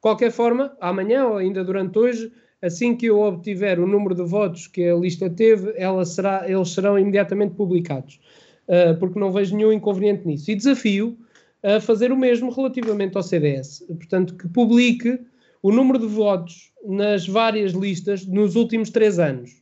qualquer 0.00 0.30
forma, 0.30 0.76
amanhã 0.80 1.26
ou 1.26 1.36
ainda 1.36 1.62
durante 1.62 1.98
hoje, 1.98 2.32
assim 2.60 2.96
que 2.96 3.06
eu 3.06 3.20
obtiver 3.20 3.78
o 3.78 3.86
número 3.86 4.14
de 4.14 4.22
votos 4.22 4.66
que 4.66 4.88
a 4.88 4.96
lista 4.96 5.28
teve, 5.30 5.72
ela 5.76 6.04
será, 6.04 6.50
eles 6.50 6.70
serão 6.70 6.98
imediatamente 6.98 7.54
publicados, 7.54 8.20
uh, 8.66 8.98
porque 8.98 9.18
não 9.18 9.30
vejo 9.30 9.56
nenhum 9.56 9.72
inconveniente 9.72 10.26
nisso. 10.26 10.50
E 10.50 10.54
desafio 10.54 11.16
a 11.62 11.80
fazer 11.80 12.10
o 12.10 12.16
mesmo 12.16 12.50
relativamente 12.50 13.16
ao 13.16 13.22
CDS, 13.22 13.84
portanto, 13.88 14.34
que 14.34 14.48
publique 14.48 15.20
o 15.62 15.70
número 15.70 15.98
de 15.98 16.06
votos 16.06 16.72
nas 16.86 17.28
várias 17.28 17.72
listas 17.72 18.26
nos 18.26 18.56
últimos 18.56 18.88
três 18.88 19.18
anos. 19.18 19.59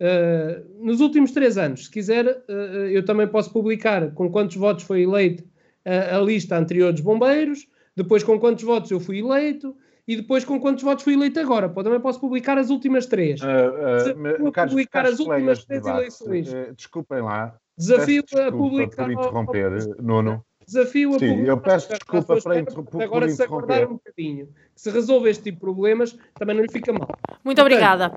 Uh, 0.00 0.84
nos 0.84 1.00
últimos 1.00 1.32
três 1.32 1.58
anos, 1.58 1.84
se 1.84 1.90
quiser, 1.90 2.26
uh, 2.26 2.52
eu 2.90 3.04
também 3.04 3.26
posso 3.26 3.52
publicar 3.52 4.12
com 4.12 4.30
quantos 4.30 4.56
votos 4.56 4.84
foi 4.84 5.02
eleito 5.02 5.44
a 5.84 6.18
lista 6.18 6.54
anterior 6.58 6.92
dos 6.92 7.00
bombeiros, 7.00 7.66
depois 7.96 8.22
com 8.22 8.38
quantos 8.38 8.62
votos 8.62 8.90
eu 8.90 9.00
fui 9.00 9.20
eleito 9.20 9.74
e 10.06 10.16
depois 10.16 10.44
com 10.44 10.60
quantos 10.60 10.84
votos 10.84 11.02
fui 11.02 11.14
eleito 11.14 11.40
agora. 11.40 11.68
Também 11.68 12.00
posso 12.00 12.20
publicar 12.20 12.58
as 12.58 12.70
últimas 12.70 13.06
três. 13.06 13.40
Uh, 13.40 14.46
uh, 14.46 14.52
Caros, 14.52 14.72
publicar 14.72 15.04
caros 15.04 15.14
as 15.14 15.20
últimas 15.20 15.64
três 15.64 15.86
eleições. 15.86 16.48
Desculpem 16.76 17.22
lá. 17.22 17.56
Desafio 17.76 18.22
a 18.34 18.52
publicar. 18.52 19.04
Por 19.04 19.12
interromper, 19.12 19.66
ao... 19.66 20.02
Nuno. 20.02 20.44
Desafio 20.68 21.14
a 21.14 21.18
Sim, 21.18 21.28
publicar. 21.30 21.48
Eu 21.48 21.56
peço 21.56 21.88
desculpa 21.88 22.42
para 22.42 22.60
interromper. 22.60 23.02
Agora, 23.02 23.28
se 23.30 23.42
acordar 23.42 23.86
um 23.86 23.94
bocadinho, 23.94 24.48
que 24.74 24.80
se 24.82 24.90
resolve 24.90 25.30
este 25.30 25.44
tipo 25.44 25.56
de 25.56 25.60
problemas, 25.60 26.14
também 26.34 26.54
não 26.54 26.62
lhe 26.62 26.70
fica 26.70 26.92
mal. 26.92 27.08
Muito 27.42 27.58
obrigada. 27.62 28.12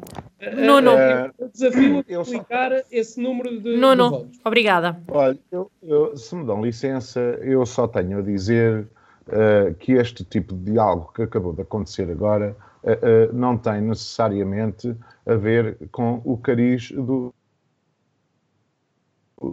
Nuno. 0.58 0.92
Uh, 0.92 1.50
desafio 1.50 2.00
a 2.00 2.04
publicar 2.04 2.72
só... 2.72 2.84
esse 2.92 3.22
número 3.22 3.62
de, 3.62 3.78
Nuno, 3.78 4.04
de 4.04 4.10
votos. 4.10 4.40
obrigada. 4.44 5.02
Olha, 5.08 5.40
eu, 5.50 5.72
eu, 5.82 6.18
se 6.18 6.36
me 6.36 6.46
dão 6.46 6.62
licença, 6.62 7.22
eu 7.42 7.66
só 7.66 7.88
tenho 7.88 8.20
a 8.20 8.22
dizer 8.22 8.86
uh, 9.28 9.74
que 9.76 9.94
este 9.94 10.26
tipo 10.26 10.54
de 10.54 10.74
diálogo 10.74 11.14
que 11.16 11.22
acabou 11.22 11.54
de 11.54 11.62
acontecer 11.62 12.12
agora 12.12 12.54
uh, 12.84 13.34
não 13.34 13.58
tem 13.58 13.80
necessariamente 13.80 14.94
a 15.26 15.36
ver 15.36 15.78
com 15.90 16.22
o 16.26 16.36
cariz 16.36 16.92
do, 16.92 17.34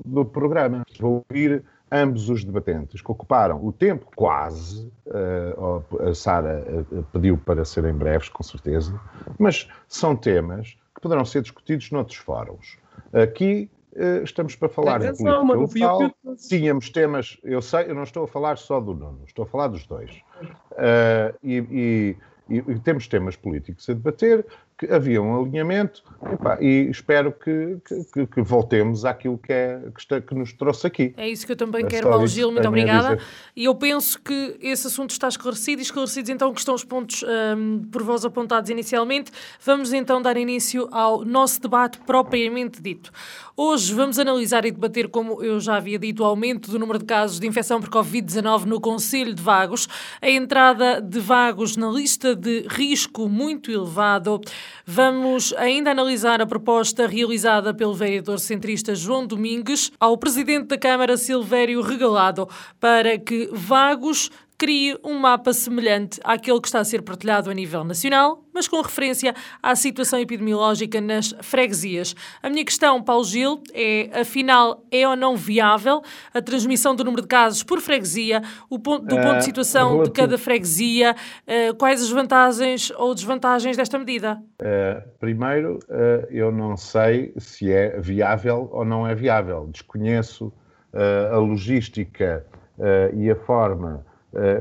do 0.05 0.25
programa. 0.25 0.85
Vou 0.99 1.25
ouvir 1.31 1.63
ambos 1.91 2.29
os 2.29 2.45
debatentes, 2.45 3.01
que 3.01 3.11
ocuparam 3.11 3.65
o 3.65 3.73
tempo 3.73 4.07
quase, 4.15 4.93
uh, 5.07 6.09
a 6.09 6.15
Sara 6.15 6.65
uh, 6.91 7.03
pediu 7.13 7.37
para 7.39 7.65
serem 7.65 7.95
breves, 7.95 8.29
com 8.29 8.43
certeza, 8.43 8.99
mas 9.39 9.69
são 9.87 10.15
temas 10.15 10.77
que 10.95 11.01
poderão 11.01 11.25
ser 11.25 11.43
discutidos 11.43 11.91
noutros 11.91 12.19
fóruns. 12.19 12.79
Aqui 13.13 13.71
uh, 13.93 14.23
estamos 14.23 14.55
para 14.55 14.69
falar 14.69 15.01
de 15.01 15.17
política 15.17 15.93
local, 15.93 16.15
tínhamos 16.49 16.91
temas, 16.91 17.39
eu 17.43 17.63
sei, 17.63 17.91
eu 17.91 17.95
não 17.95 18.03
estou 18.03 18.25
a 18.25 18.29
falar 18.29 18.59
só 18.59 18.81
do 18.81 18.95
Nuno, 18.95 19.23
estou 19.27 19.45
a 19.45 19.49
falar 19.49 19.69
dos 19.69 19.87
dois. 19.87 20.11
e, 21.43 21.57
e 21.71 22.17
e, 22.49 22.57
e, 22.57 22.79
temos 22.81 23.07
temas 23.07 23.37
políticos 23.37 23.89
a 23.89 23.93
debater, 23.93 24.47
que 24.79 24.87
havia 24.87 25.21
um 25.21 25.43
alinhamento 25.43 26.05
e 26.61 26.89
espero 26.89 27.33
que, 27.33 27.79
que, 28.15 28.27
que, 28.27 28.43
voltemos 28.43 29.05
àquilo 29.05 29.37
que, 29.37 29.53
é, 29.53 29.81
que, 29.93 30.01
está, 30.01 30.21
que, 30.21 30.35
nos 30.35 30.53
trouxe 30.53 30.87
aqui. 30.87 31.13
É 31.17 31.29
isso 31.29 31.45
que 31.45 31.51
eu 31.51 31.57
também 31.57 31.85
é 31.85 31.89
quero, 31.89 32.09
Paulo 32.09 32.27
Gil, 32.29 32.53
muito 32.53 32.69
obrigada. 32.69 33.19
E 33.57 33.65
eu 33.65 33.75
penso 33.75 34.21
que 34.21 34.57
esse 34.61 34.87
assunto 34.87 35.11
está 35.11 35.27
esclarecido 35.27 35.81
e 35.81 35.85
esclarecidos 35.85 36.31
então 36.31 36.53
que 36.53 36.61
estão 36.61 36.77
os 36.77 36.85
pontos 36.85 37.25
um, 37.25 37.83
por 37.91 38.05
vós 38.05 38.25
apontados 38.25 38.71
inicialmente. 38.71 39.33
Vamos 39.65 39.93
então 39.93 40.23
dar 40.23 40.37
início 40.37 40.89
ao 40.93 41.25
nosso 41.25 41.61
debate 41.61 41.99
propriamente 42.07 42.81
dito. 42.81 43.11
Hoje 43.61 43.93
vamos 43.93 44.21
analisar 44.21 44.65
e 44.65 44.71
debater, 44.71 45.09
como 45.09 45.43
eu 45.43 45.59
já 45.59 45.79
havia 45.79 45.99
dito, 45.99 46.23
o 46.23 46.25
aumento 46.25 46.71
do 46.71 46.79
número 46.79 47.01
de 47.01 47.05
casos 47.05 47.41
de 47.41 47.47
infecção 47.49 47.81
por 47.81 47.91
Covid-19 47.91 48.67
no 48.67 48.81
Conselho 48.81 49.35
de 49.35 49.43
Vagos, 49.43 49.89
a 50.23 50.31
entrada 50.31 51.01
de 51.01 51.19
Vagos 51.19 51.77
na 51.77 51.91
lista 51.91 52.37
de 52.37 52.65
risco 52.69 53.29
muito 53.29 53.73
elevado, 53.73 54.41
Vamos 54.87 55.55
ainda 55.57 55.91
analisar 55.91 56.41
a 56.41 56.47
proposta 56.47 57.07
realizada 57.07 57.73
pelo 57.75 57.95
vereador 57.95 58.39
centrista 58.39 58.95
João 58.95 59.27
Domingues 59.27 59.93
ao 59.99 60.17
presidente 60.17 60.69
da 60.69 60.79
Câmara 60.79 61.17
Silvério 61.17 61.81
Regalado 61.83 62.49
para 62.81 63.19
que 63.19 63.49
Vagos 63.53 64.31
crie 64.59 64.99
um 65.05 65.17
mapa 65.17 65.53
semelhante 65.53 66.21
àquele 66.25 66.61
que 66.61 66.67
está 66.67 66.81
a 66.81 66.85
ser 66.85 67.03
partilhado 67.03 67.49
a 67.49 67.55
nível 67.55 67.85
nacional, 67.85 68.43
mas 68.53 68.67
com 68.67 68.83
referência 68.83 69.33
à 69.63 69.77
situação 69.77 70.19
epidemiológica 70.19 71.01
nas 71.01 71.33
freguesias. 71.43 72.17
A 72.43 72.51
minha 72.51 72.65
questão, 72.65 73.01
Paulo 73.01 73.25
Gil, 73.25 73.63
é 73.73 74.11
afinal 74.21 74.85
é 74.91 75.07
ou 75.07 75.15
não 75.15 75.37
viável 75.37 76.03
a 76.35 76.43
transmissão 76.43 76.97
do 76.97 77.05
número 77.05 77.23
de 77.23 77.29
casos 77.29 77.63
por 77.63 77.81
freguesia, 77.81 78.43
o 78.69 78.81
ponto, 78.81 79.07
do 79.07 79.15
ponto 79.15 79.31
de 79.31 79.37
eh, 79.39 79.43
situação 79.43 80.01
uh, 80.01 80.03
de 80.03 80.11
cada 80.11 80.37
freguesia, 80.37 81.15
uh, 81.15 81.75
quais 81.77 82.03
as 82.03 82.11
vantagens 82.11 82.91
ou 82.97 83.15
desvantagens 83.15 83.77
desta 83.77 83.97
medida? 83.97 84.43
Uh, 84.61 85.09
primeiro, 85.21 85.79
eu 86.31 86.51
não 86.51 86.77
sei 86.77 87.33
se 87.39 87.73
é 87.73 88.01
viável 88.01 88.69
ou 88.73 88.85
não 88.85 89.07
é 89.07 89.15
viável. 89.15 89.69
Desconheço 89.71 90.53
a 91.33 91.37
logística 91.37 92.45
e 93.15 93.31
a 93.31 93.37
forma 93.37 94.05
eh, 94.05 94.08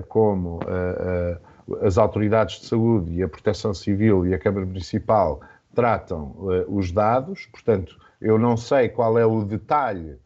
como 0.07 0.59
eh, 0.67 1.39
eh, 1.69 1.85
as 1.85 1.97
autoridades 1.97 2.61
de 2.61 2.67
saúde 2.67 3.13
e 3.13 3.23
a 3.23 3.27
Proteção 3.27 3.73
Civil 3.73 4.25
e 4.25 4.33
a 4.33 4.39
Câmara 4.39 4.65
Municipal 4.65 5.41
tratam 5.75 6.35
os 6.67 6.91
dados, 6.91 7.45
portanto, 7.47 7.99
eu 8.19 8.39
não 8.39 8.57
sei 8.57 8.89
qual 8.89 9.19
é 9.19 9.25
o 9.25 9.43
detalhe 9.43 10.17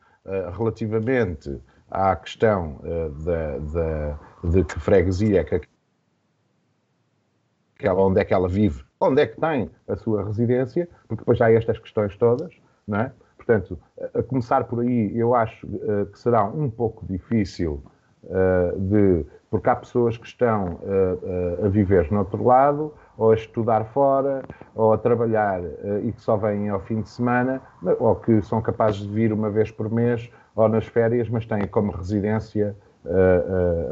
relativamente 0.56 1.60
à 1.90 2.16
questão 2.16 2.80
da, 3.26 4.18
de 4.50 4.64
que 4.64 4.80
freguesia 4.80 5.42
é 5.42 5.44
que 5.44 5.62
aquela, 7.78 8.02
onde 8.02 8.22
é 8.22 8.24
que 8.24 8.34
ela 8.34 8.48
vive, 8.48 8.82
onde 9.00 9.24
é 9.24 9.28
que 9.28 9.42
tem 9.42 9.70
a 9.90 9.98
sua 9.98 10.24
residência, 10.24 10.88
porque 11.08 11.22
depois 11.22 11.42
há 11.42 11.52
estas 11.52 11.80
questões 11.80 12.16
todas, 12.16 12.54
não 12.88 13.00
é? 13.00 13.12
Portanto, 13.36 13.78
a 14.14 14.24
começar 14.24 14.64
por 14.66 14.82
aí, 14.82 15.18
eu 15.18 15.36
acho 15.36 15.68
que 16.14 16.20
será 16.20 16.46
um 16.46 16.70
pouco 16.70 17.06
difícil 17.08 17.84
de. 18.78 19.26
Porque 19.52 19.70
há 19.70 19.76
pessoas 19.76 20.18
que 20.18 20.26
estão 20.26 20.80
uh, 20.82 21.62
uh, 21.62 21.66
a 21.66 21.68
viver 21.68 22.10
no 22.10 22.20
outro 22.20 22.44
lado, 22.44 22.94
ou 23.18 23.32
a 23.32 23.36
estudar 23.36 23.84
fora, 23.84 24.42
ou 24.74 24.94
a 24.94 24.98
trabalhar 24.98 25.62
e 26.02 26.12
que 26.12 26.22
só 26.22 26.38
vêm 26.38 26.70
ao 26.70 26.80
fim 26.80 27.02
de 27.02 27.10
semana, 27.10 27.62
ou 28.00 28.16
que 28.16 28.42
são 28.42 28.62
capazes 28.62 29.02
de 29.02 29.10
vir 29.10 29.32
uma 29.32 29.50
vez 29.50 29.70
por 29.70 29.92
mês 29.92 30.32
ou 30.56 30.68
nas 30.68 30.88
férias, 30.88 31.30
mas 31.30 31.46
têm 31.46 31.68
como 31.68 31.92
residência 31.92 32.76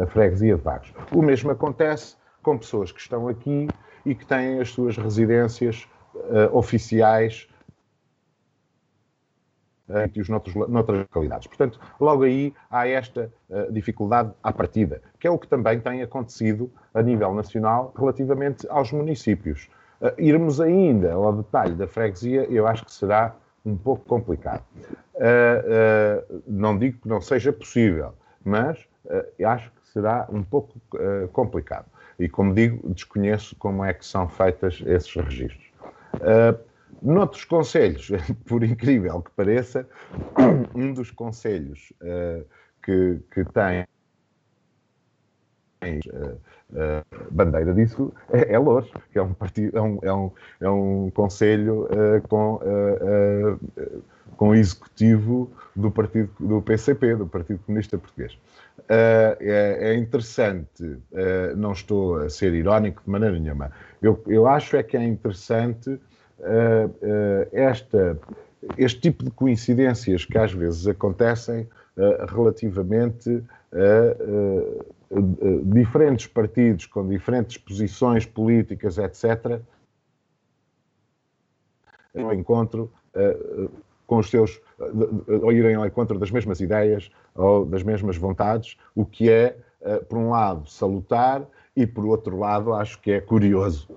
a 0.01 0.07
freguesia 0.07 0.55
de 0.55 0.63
Vagos. 0.63 0.91
O 1.13 1.21
mesmo 1.21 1.51
acontece 1.51 2.15
com 2.41 2.57
pessoas 2.57 2.91
que 2.91 2.99
estão 2.99 3.27
aqui 3.27 3.67
e 4.03 4.15
que 4.15 4.25
têm 4.25 4.59
as 4.59 4.71
suas 4.71 4.97
residências 4.97 5.87
oficiais 6.53 7.47
sítios 10.03 10.29
noutros, 10.29 10.55
noutras 10.55 10.99
localidades. 10.99 11.47
Portanto, 11.47 11.79
logo 11.99 12.23
aí 12.23 12.53
há 12.69 12.87
esta 12.87 13.31
uh, 13.49 13.71
dificuldade 13.71 14.31
à 14.43 14.51
partida, 14.51 15.01
que 15.19 15.27
é 15.27 15.31
o 15.31 15.37
que 15.37 15.47
também 15.47 15.79
tem 15.79 16.01
acontecido 16.01 16.71
a 16.93 17.01
nível 17.01 17.33
nacional 17.33 17.93
relativamente 17.97 18.67
aos 18.69 18.91
municípios. 18.91 19.69
Uh, 20.01 20.11
irmos 20.17 20.61
ainda 20.61 21.13
ao 21.13 21.33
detalhe 21.33 21.73
da 21.73 21.87
freguesia, 21.87 22.43
eu 22.49 22.67
acho 22.67 22.85
que 22.85 22.91
será 22.91 23.35
um 23.65 23.75
pouco 23.75 24.05
complicado. 24.05 24.63
Uh, 25.15 26.41
não 26.47 26.77
digo 26.77 26.99
que 27.01 27.07
não 27.07 27.19
seja 27.19 27.51
possível, 27.51 28.13
mas 28.43 28.87
acho 29.43 29.71
que 29.71 29.89
será 29.89 30.27
um 30.31 30.43
pouco 30.43 30.79
complicado. 31.33 31.85
E, 32.19 32.29
como 32.29 32.53
digo, 32.53 32.87
desconheço 32.93 33.55
como 33.55 33.83
é 33.83 33.91
que 33.93 34.05
são 34.05 34.29
feitas 34.29 34.83
esses 34.85 35.13
registros. 35.15 35.71
Noutros 37.01 37.45
conselhos, 37.45 38.09
por 38.45 38.63
incrível 38.63 39.21
que 39.21 39.31
pareça, 39.31 39.87
um 40.75 40.93
dos 40.93 41.11
conselhos 41.11 41.93
uh, 42.01 42.45
que, 42.83 43.19
que 43.33 43.45
tem 43.45 43.85
uh, 45.81 46.39
uh, 46.71 47.31
bandeira 47.31 47.73
disso 47.73 48.13
é, 48.31 48.53
é 48.53 48.59
Lourdes, 48.59 48.91
que 49.11 49.17
é 49.17 49.21
um, 49.21 49.33
partido, 49.33 49.77
é 49.77 49.81
um, 49.81 49.99
é 50.01 50.13
um, 50.13 50.31
é 50.59 50.69
um 50.69 51.11
conselho 51.11 51.87
com, 52.27 52.59
com 54.35 54.53
executivo 54.53 55.49
do, 55.75 55.89
partido, 55.89 56.29
do 56.39 56.61
PCP, 56.61 57.15
do 57.15 57.27
Partido 57.27 57.59
Comunista 57.59 57.97
Português. 57.97 58.37
É, 58.87 59.37
é, 59.79 59.95
interessante, 59.95 60.97
não 61.55 61.73
estou 61.73 62.17
a 62.17 62.29
ser 62.29 62.53
irónico 62.53 63.03
de 63.03 63.09
maneira 63.09 63.37
nenhuma, 63.37 63.71
eu, 64.01 64.21
eu 64.25 64.47
acho 64.47 64.75
é 64.75 64.83
que 64.83 64.97
é 64.97 65.03
interessante 65.03 65.89
uh, 65.91 65.99
esta, 67.51 68.19
este 68.77 69.01
tipo 69.01 69.23
de 69.23 69.31
coincidências 69.31 70.25
que 70.25 70.37
às 70.37 70.51
vezes 70.51 70.87
acontecem 70.87 71.67
uh, 71.97 72.25
relativamente 72.27 73.43
a 73.71 74.15
diferentes 75.63 76.27
partidos 76.27 76.85
com 76.85 77.07
diferentes 77.07 77.57
posições 77.57 78.25
políticas, 78.25 78.97
etc., 78.97 79.59
ao 82.15 82.33
encontro 82.33 82.91
com 84.07 84.17
os 84.17 84.29
seus, 84.29 84.59
ou 85.43 85.51
irem 85.51 85.75
ao 85.75 85.85
encontro 85.85 86.17
das 86.17 86.31
mesmas 86.31 86.59
ideias 86.59 87.11
ou 87.35 87.63
das 87.63 87.83
mesmas 87.83 88.17
vontades, 88.17 88.75
o 88.95 89.05
que 89.05 89.29
é, 89.29 89.55
por 90.09 90.17
um 90.17 90.31
lado, 90.31 90.67
salutar 90.67 91.47
e, 91.75 91.85
por 91.85 92.05
outro 92.05 92.37
lado, 92.37 92.73
acho 92.73 92.99
que 92.99 93.11
é 93.11 93.21
curioso. 93.21 93.87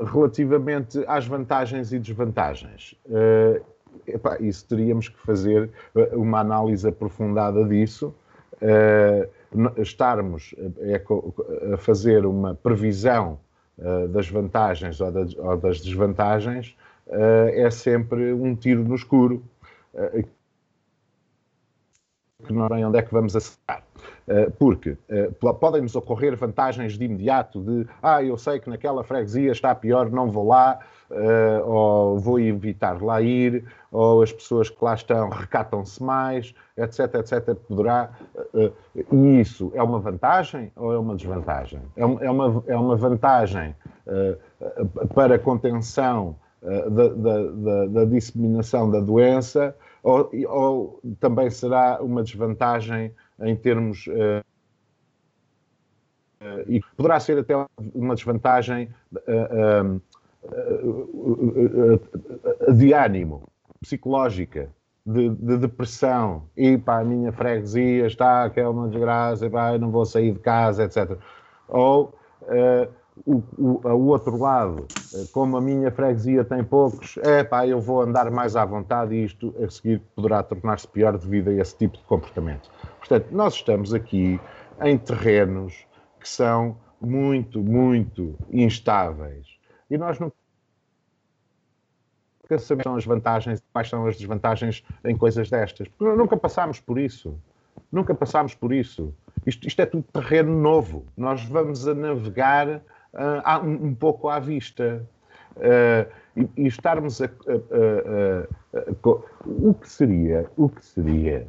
Relativamente 0.00 1.04
às 1.06 1.26
vantagens 1.26 1.92
e 1.92 1.98
desvantagens. 1.98 2.94
Uh, 3.06 3.62
epá, 4.06 4.38
isso 4.40 4.66
teríamos 4.66 5.08
que 5.08 5.18
fazer 5.20 5.70
eh, 5.94 6.10
uma 6.14 6.40
análise 6.40 6.86
aprofundada 6.86 7.64
disso, 7.64 8.14
uh, 8.54 9.80
estarmos 9.80 10.54
a, 10.58 11.74
a, 11.74 11.76
fazer 11.76 12.26
uma 12.26 12.54
previsão 12.54 13.38
uh, 13.78 14.08
das 14.08 14.28
vantagens 14.28 15.00
ou, 15.00 15.12
ou 15.38 15.56
das 15.56 15.80
desvantagens 15.80 16.76
é 17.06 17.70
sempre 17.70 18.32
um 18.32 18.56
tiro 18.56 18.82
no 18.82 18.94
escuro, 18.94 19.44
que 22.46 22.50
não 22.50 22.66
sei 22.66 22.82
onde 22.82 22.98
é 22.98 23.02
que 23.02 23.12
vamos 23.12 23.36
acertar. 23.36 23.84
Eh, 24.26 24.50
porque 24.58 24.96
eh, 25.10 25.30
podem-nos 25.60 25.94
ocorrer 25.94 26.34
vantagens 26.34 26.96
de 26.96 27.04
imediato 27.04 27.60
de 27.60 27.86
ah, 28.02 28.22
eu 28.22 28.38
sei 28.38 28.58
que 28.58 28.70
naquela 28.70 29.04
freguesia 29.04 29.52
está 29.52 29.74
pior, 29.74 30.10
não 30.10 30.30
vou 30.30 30.48
lá, 30.48 30.78
eh, 31.10 31.62
ou 31.62 32.18
vou 32.18 32.40
evitar 32.40 33.02
lá 33.02 33.20
ir, 33.20 33.64
ou 33.92 34.22
as 34.22 34.32
pessoas 34.32 34.70
que 34.70 34.82
lá 34.82 34.94
estão 34.94 35.28
recatam-se 35.28 36.02
mais, 36.02 36.54
etc, 36.76 37.16
etc, 37.16 37.54
poderá... 37.68 38.10
E 39.12 39.40
isso 39.40 39.70
é 39.74 39.82
uma 39.82 40.00
vantagem 40.00 40.72
ou 40.74 40.94
é 40.94 40.98
uma 40.98 41.14
desvantagem? 41.16 41.80
É, 41.94 42.02
é 42.02 42.30
uma, 42.30 42.64
é 42.66 42.76
uma 42.76 42.96
vantagem 42.96 43.76
para 45.14 45.38
contenção 45.38 46.36
da, 46.62 47.08
da, 47.08 47.42
da, 47.50 47.86
da 47.86 48.04
disseminação 48.06 48.90
da 48.90 49.00
doença 49.00 49.76
ou, 50.02 50.30
ou 50.48 51.00
também 51.20 51.50
será 51.50 51.98
uma 52.00 52.22
desvantagem 52.22 53.12
em 53.40 53.56
termos. 53.56 54.06
Uh, 54.06 54.44
e 56.66 56.80
poderá 56.96 57.18
ser 57.18 57.38
até 57.38 57.54
uma 57.94 58.14
desvantagem 58.14 58.90
uh, 59.12 60.00
de 62.74 62.92
ânimo, 62.92 63.42
psicológica, 63.80 64.68
de, 65.06 65.30
de, 65.30 65.58
depressão 65.58 66.48
e 66.56 66.78
para 66.78 67.00
a 67.00 67.04
minha 67.04 67.32
freguesia 67.32 68.06
está 68.06 68.48
que 68.48 68.60
é 68.60 68.68
uma 68.68 68.88
desgraça, 68.88 69.50
pá, 69.50 69.76
não 69.78 69.90
vou 69.90 70.04
sair 70.04 70.32
de 70.32 70.38
casa, 70.38 70.84
etc. 70.84 71.18
Ou 71.68 72.14
uh, 72.42 72.88
o, 73.24 73.42
o, 73.56 73.88
o, 73.88 74.06
outro 74.06 74.36
lado, 74.36 74.86
uh, 75.14 75.28
como 75.32 75.56
a 75.56 75.60
minha 75.60 75.90
freguesia 75.90 76.44
tem 76.44 76.64
poucos, 76.64 77.16
é 77.22 77.44
pá, 77.44 77.66
eu 77.66 77.80
vou 77.80 78.02
andar 78.02 78.30
mais 78.30 78.56
à 78.56 78.64
vontade 78.64 79.14
e 79.14 79.24
isto 79.24 79.54
a 79.62 79.70
seguir 79.70 80.00
poderá 80.16 80.42
tornar-se 80.42 80.88
pior 80.88 81.16
devido 81.16 81.48
a 81.48 81.54
esse 81.54 81.76
tipo 81.76 81.96
de 81.96 82.04
comportamento. 82.04 82.70
Portanto, 82.98 83.28
nós 83.30 83.54
estamos 83.54 83.94
aqui 83.94 84.40
em 84.82 84.98
terrenos 84.98 85.86
que 86.18 86.28
são 86.28 86.76
muito, 87.00 87.62
muito 87.62 88.34
instáveis 88.50 89.46
e 89.90 89.96
nós 89.96 90.18
não 90.18 90.32
sabemos 92.58 92.84
são 92.84 92.96
as 92.96 93.04
vantagens, 93.04 93.62
quais 93.72 93.88
são 93.88 94.06
as 94.06 94.16
desvantagens 94.16 94.84
em 95.04 95.16
coisas 95.16 95.48
destas. 95.48 95.88
Porque 95.88 96.16
nunca 96.16 96.36
passámos 96.36 96.78
por 96.78 96.98
isso. 96.98 97.38
Nunca 97.90 98.14
passámos 98.14 98.54
por 98.54 98.72
isso. 98.72 99.14
Isto, 99.46 99.66
isto 99.66 99.80
é 99.80 99.86
tudo 99.86 100.04
terreno 100.12 100.60
novo. 100.60 101.06
Nós 101.16 101.44
vamos 101.44 101.88
a 101.88 101.94
navegar 101.94 102.82
uh, 103.14 103.64
um, 103.64 103.86
um, 103.88 103.94
pouco 103.94 104.28
à 104.28 104.38
vista. 104.38 105.06
Uh, 105.56 106.10
e, 106.36 106.62
e, 106.62 106.66
estarmos 106.66 107.22
a, 107.22 107.26
a, 107.26 107.28
a, 107.28 108.80
a, 108.80 109.18
o 109.46 109.72
que 109.72 109.88
seria 109.88 110.50
o 110.56 110.68
que 110.68 110.84
seria 110.84 111.46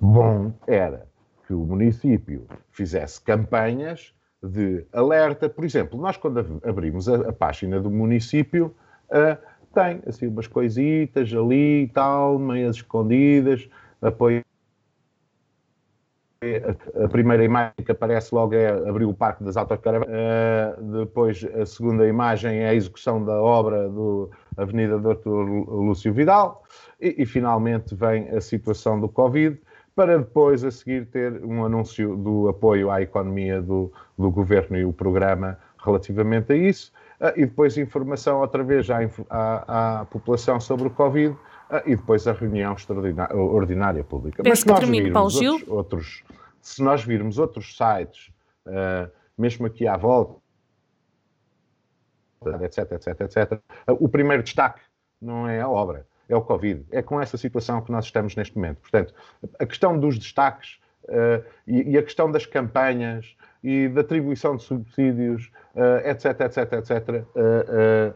bom 0.00 0.54
era 0.66 1.06
que 1.46 1.52
o 1.52 1.58
município 1.58 2.46
fizesse 2.70 3.20
campanhas 3.20 4.14
de 4.42 4.86
alerta, 4.92 5.48
por 5.48 5.64
exemplo, 5.64 6.00
nós 6.00 6.16
quando 6.16 6.62
abrimos 6.64 7.08
a, 7.08 7.32
página 7.32 7.78
do 7.78 7.90
município 7.90 8.74
uh, 9.10 9.36
tem 9.72 10.02
assim 10.06 10.26
umas 10.26 10.46
coisitas 10.46 11.32
ali 11.32 11.84
e 11.84 11.88
tal, 11.88 12.38
meias 12.38 12.76
escondidas, 12.76 13.68
apoio. 14.00 14.42
A 17.04 17.08
primeira 17.08 17.44
imagem 17.44 17.72
que 17.84 17.92
aparece 17.92 18.34
logo 18.34 18.54
é 18.54 18.68
abrir 18.88 19.04
o 19.04 19.14
Parque 19.14 19.44
das 19.44 19.56
Autocaravanas. 19.56 20.12
Uh, 20.12 20.98
depois, 20.98 21.44
a 21.44 21.64
segunda 21.64 22.06
imagem 22.06 22.58
é 22.58 22.68
a 22.70 22.74
execução 22.74 23.24
da 23.24 23.40
obra 23.40 23.88
do 23.88 24.30
Avenida 24.56 24.98
Dr. 24.98 25.28
Lúcio 25.28 26.12
Vidal. 26.12 26.64
E, 27.00 27.22
e, 27.22 27.26
finalmente 27.26 27.94
vem 27.94 28.28
a 28.30 28.40
situação 28.40 29.00
do 29.00 29.08
Covid, 29.08 29.58
para 29.94 30.18
depois, 30.18 30.64
a 30.64 30.70
seguir, 30.70 31.06
ter 31.06 31.44
um 31.44 31.64
anúncio 31.64 32.16
do 32.16 32.48
apoio 32.48 32.90
à 32.90 33.00
economia 33.00 33.60
do, 33.60 33.92
do 34.18 34.30
governo 34.30 34.76
e 34.76 34.84
o 34.84 34.92
programa 34.92 35.58
relativamente 35.84 36.52
a 36.52 36.56
isso. 36.56 36.92
Ah, 37.20 37.32
e 37.36 37.46
depois 37.46 37.78
informação 37.78 38.40
outra 38.40 38.64
vez 38.64 38.90
à, 38.90 38.98
à, 39.30 40.00
à 40.00 40.04
população 40.06 40.58
sobre 40.58 40.88
o 40.88 40.90
Covid 40.90 41.36
e 41.86 41.96
depois 41.96 42.26
a 42.26 42.32
reunião 42.32 42.76
ordinária 43.34 44.04
pública. 44.04 44.42
Penso 44.42 44.64
Mas 44.68 44.80
se 44.80 45.12
nós 45.12 45.32
Gil. 45.32 45.52
Outros, 45.52 45.68
outros, 45.68 46.24
se 46.60 46.82
nós 46.82 47.04
virmos 47.04 47.38
outros 47.38 47.76
sites, 47.76 48.30
uh, 48.66 49.10
mesmo 49.36 49.66
aqui 49.66 49.86
à 49.86 49.96
volta, 49.96 50.40
etc, 52.62 52.92
etc, 52.92 53.20
etc, 53.20 53.60
o 53.88 54.08
primeiro 54.08 54.42
destaque 54.42 54.80
não 55.20 55.48
é 55.48 55.60
a 55.60 55.68
obra, 55.68 56.06
é 56.28 56.36
o 56.36 56.42
Covid. 56.42 56.84
É 56.90 57.00
com 57.02 57.20
essa 57.20 57.36
situação 57.36 57.80
que 57.80 57.92
nós 57.92 58.06
estamos 58.06 58.36
neste 58.36 58.56
momento. 58.56 58.80
Portanto, 58.80 59.14
a 59.58 59.66
questão 59.66 59.98
dos 59.98 60.18
destaques 60.18 60.78
uh, 61.04 61.44
e, 61.66 61.92
e, 61.92 61.98
a 61.98 62.02
questão 62.02 62.30
das 62.30 62.44
campanhas 62.44 63.36
e 63.62 63.88
da 63.88 64.00
atribuição 64.00 64.56
de 64.56 64.62
subsídios, 64.62 65.50
uh, 65.74 66.06
etc, 66.08 66.40
etc, 66.40 66.72
etc, 66.72 67.08
uh, 67.08 68.14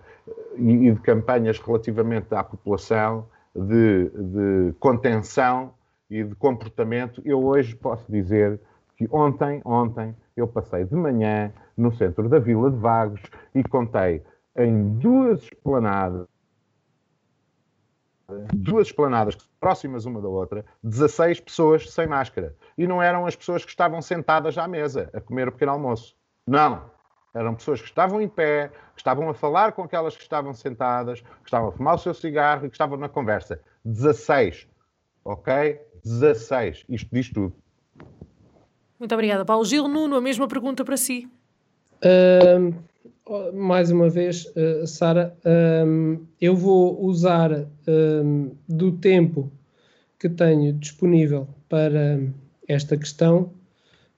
e, 0.56 0.88
e, 0.88 0.92
de 0.92 1.00
campanhas 1.00 1.58
relativamente 1.58 2.34
à 2.34 2.42
população, 2.42 3.28
de, 3.56 4.10
de, 4.10 4.72
contenção 4.78 5.72
e 6.10 6.22
de 6.22 6.34
comportamento, 6.34 7.22
eu 7.24 7.44
hoje 7.44 7.74
posso 7.74 8.04
dizer 8.10 8.60
que 8.96 9.08
ontem, 9.10 9.60
ontem, 9.64 10.14
eu 10.36 10.46
passei 10.46 10.84
de 10.84 10.94
manhã 10.94 11.52
no 11.76 11.92
centro 11.92 12.28
da 12.28 12.38
Vila 12.38 12.70
de 12.70 12.76
Vagos 12.76 13.20
e 13.54 13.62
contei 13.62 14.22
em 14.56 14.98
duas 14.98 15.42
esplanadas 15.42 16.26
duas 18.52 18.88
esplanadas 18.88 19.36
próximas 19.60 20.04
uma 20.04 20.20
da 20.20 20.28
outra, 20.28 20.64
16 20.82 21.40
pessoas 21.40 21.90
sem 21.90 22.06
máscara. 22.06 22.56
E 22.76 22.86
não 22.86 23.00
eram 23.00 23.26
as 23.26 23.36
pessoas 23.36 23.64
que 23.64 23.70
estavam 23.70 24.02
sentadas 24.02 24.58
à 24.58 24.66
mesa 24.66 25.08
a 25.12 25.20
comer 25.20 25.48
o 25.48 25.52
pequeno 25.52 25.72
almoço. 25.72 26.16
Não. 26.46 26.95
Eram 27.36 27.54
pessoas 27.54 27.82
que 27.82 27.88
estavam 27.88 28.22
em 28.22 28.28
pé, 28.28 28.68
que 28.94 29.00
estavam 29.00 29.28
a 29.28 29.34
falar 29.34 29.72
com 29.72 29.82
aquelas 29.82 30.16
que 30.16 30.22
estavam 30.22 30.54
sentadas, 30.54 31.20
que 31.20 31.44
estavam 31.44 31.68
a 31.68 31.72
fumar 31.72 31.96
o 31.96 31.98
seu 31.98 32.14
cigarro 32.14 32.64
e 32.64 32.70
que 32.70 32.74
estavam 32.74 32.96
na 32.96 33.10
conversa. 33.10 33.60
16. 33.84 34.66
Ok? 35.22 35.78
16. 36.02 36.86
Isto 36.88 37.08
diz 37.12 37.30
tudo. 37.30 37.52
Muito 38.98 39.12
obrigada, 39.12 39.44
Paulo. 39.44 39.66
Gil 39.66 39.86
Nuno, 39.86 40.16
a 40.16 40.20
mesma 40.20 40.48
pergunta 40.48 40.82
para 40.82 40.96
si. 40.96 41.28
Uh, 42.02 43.52
mais 43.52 43.90
uma 43.90 44.08
vez, 44.08 44.46
uh, 44.46 44.86
Sara, 44.86 45.36
um, 45.86 46.26
eu 46.40 46.56
vou 46.56 47.04
usar 47.04 47.50
um, 47.86 48.56
do 48.66 48.92
tempo 48.92 49.52
que 50.18 50.30
tenho 50.30 50.72
disponível 50.72 51.46
para 51.68 52.18
esta 52.66 52.96
questão 52.96 53.52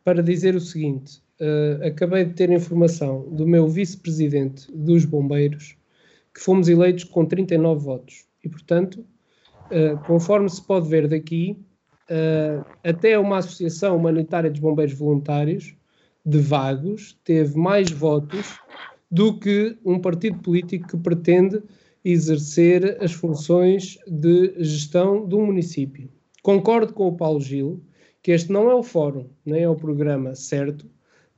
para 0.05 0.23
dizer 0.23 0.55
o 0.55 0.61
seguinte: 0.61 1.21
uh, 1.41 1.87
acabei 1.87 2.25
de 2.25 2.35
ter 2.35 2.51
informação 2.51 3.29
do 3.31 3.47
meu 3.47 3.69
vice-presidente 3.69 4.71
dos 4.73 5.05
Bombeiros 5.05 5.77
que 6.35 6.41
fomos 6.41 6.69
eleitos 6.69 7.05
com 7.05 7.25
39 7.25 7.85
votos 7.85 8.27
e, 8.45 8.49
portanto, 8.49 9.05
uh, 9.71 9.99
conforme 10.07 10.49
se 10.49 10.63
pode 10.63 10.89
ver 10.89 11.09
daqui, 11.09 11.59
até 12.83 13.19
uma 13.19 13.37
associação 13.37 13.95
humanitária 13.95 14.51
dos 14.51 14.61
bombeiros 14.61 14.95
voluntários 14.95 15.77
de 16.25 16.39
Vagos 16.39 17.19
teve 17.23 17.55
mais 17.59 17.91
votos 17.91 18.59
do 19.11 19.39
que 19.39 19.77
um 19.85 19.99
partido 19.99 20.39
político 20.39 20.89
que 20.89 20.97
pretende 20.97 21.63
exercer 22.05 22.97
as 23.03 23.13
funções 23.13 23.99
de 24.07 24.55
gestão 24.59 25.29
um 25.31 25.47
município. 25.47 26.09
Concordo 26.43 26.95
com 26.95 27.09
o 27.09 27.17
Paulo 27.17 27.41
Gil 27.41 27.83
que 28.23 28.33
este 28.33 28.53
não 28.53 28.71
é 28.71 28.75
o 28.75 28.83
fórum, 28.83 29.29
nem 29.45 29.63
é 29.63 29.69
o 29.69 29.77
programa 29.77 30.35
certo 30.35 30.87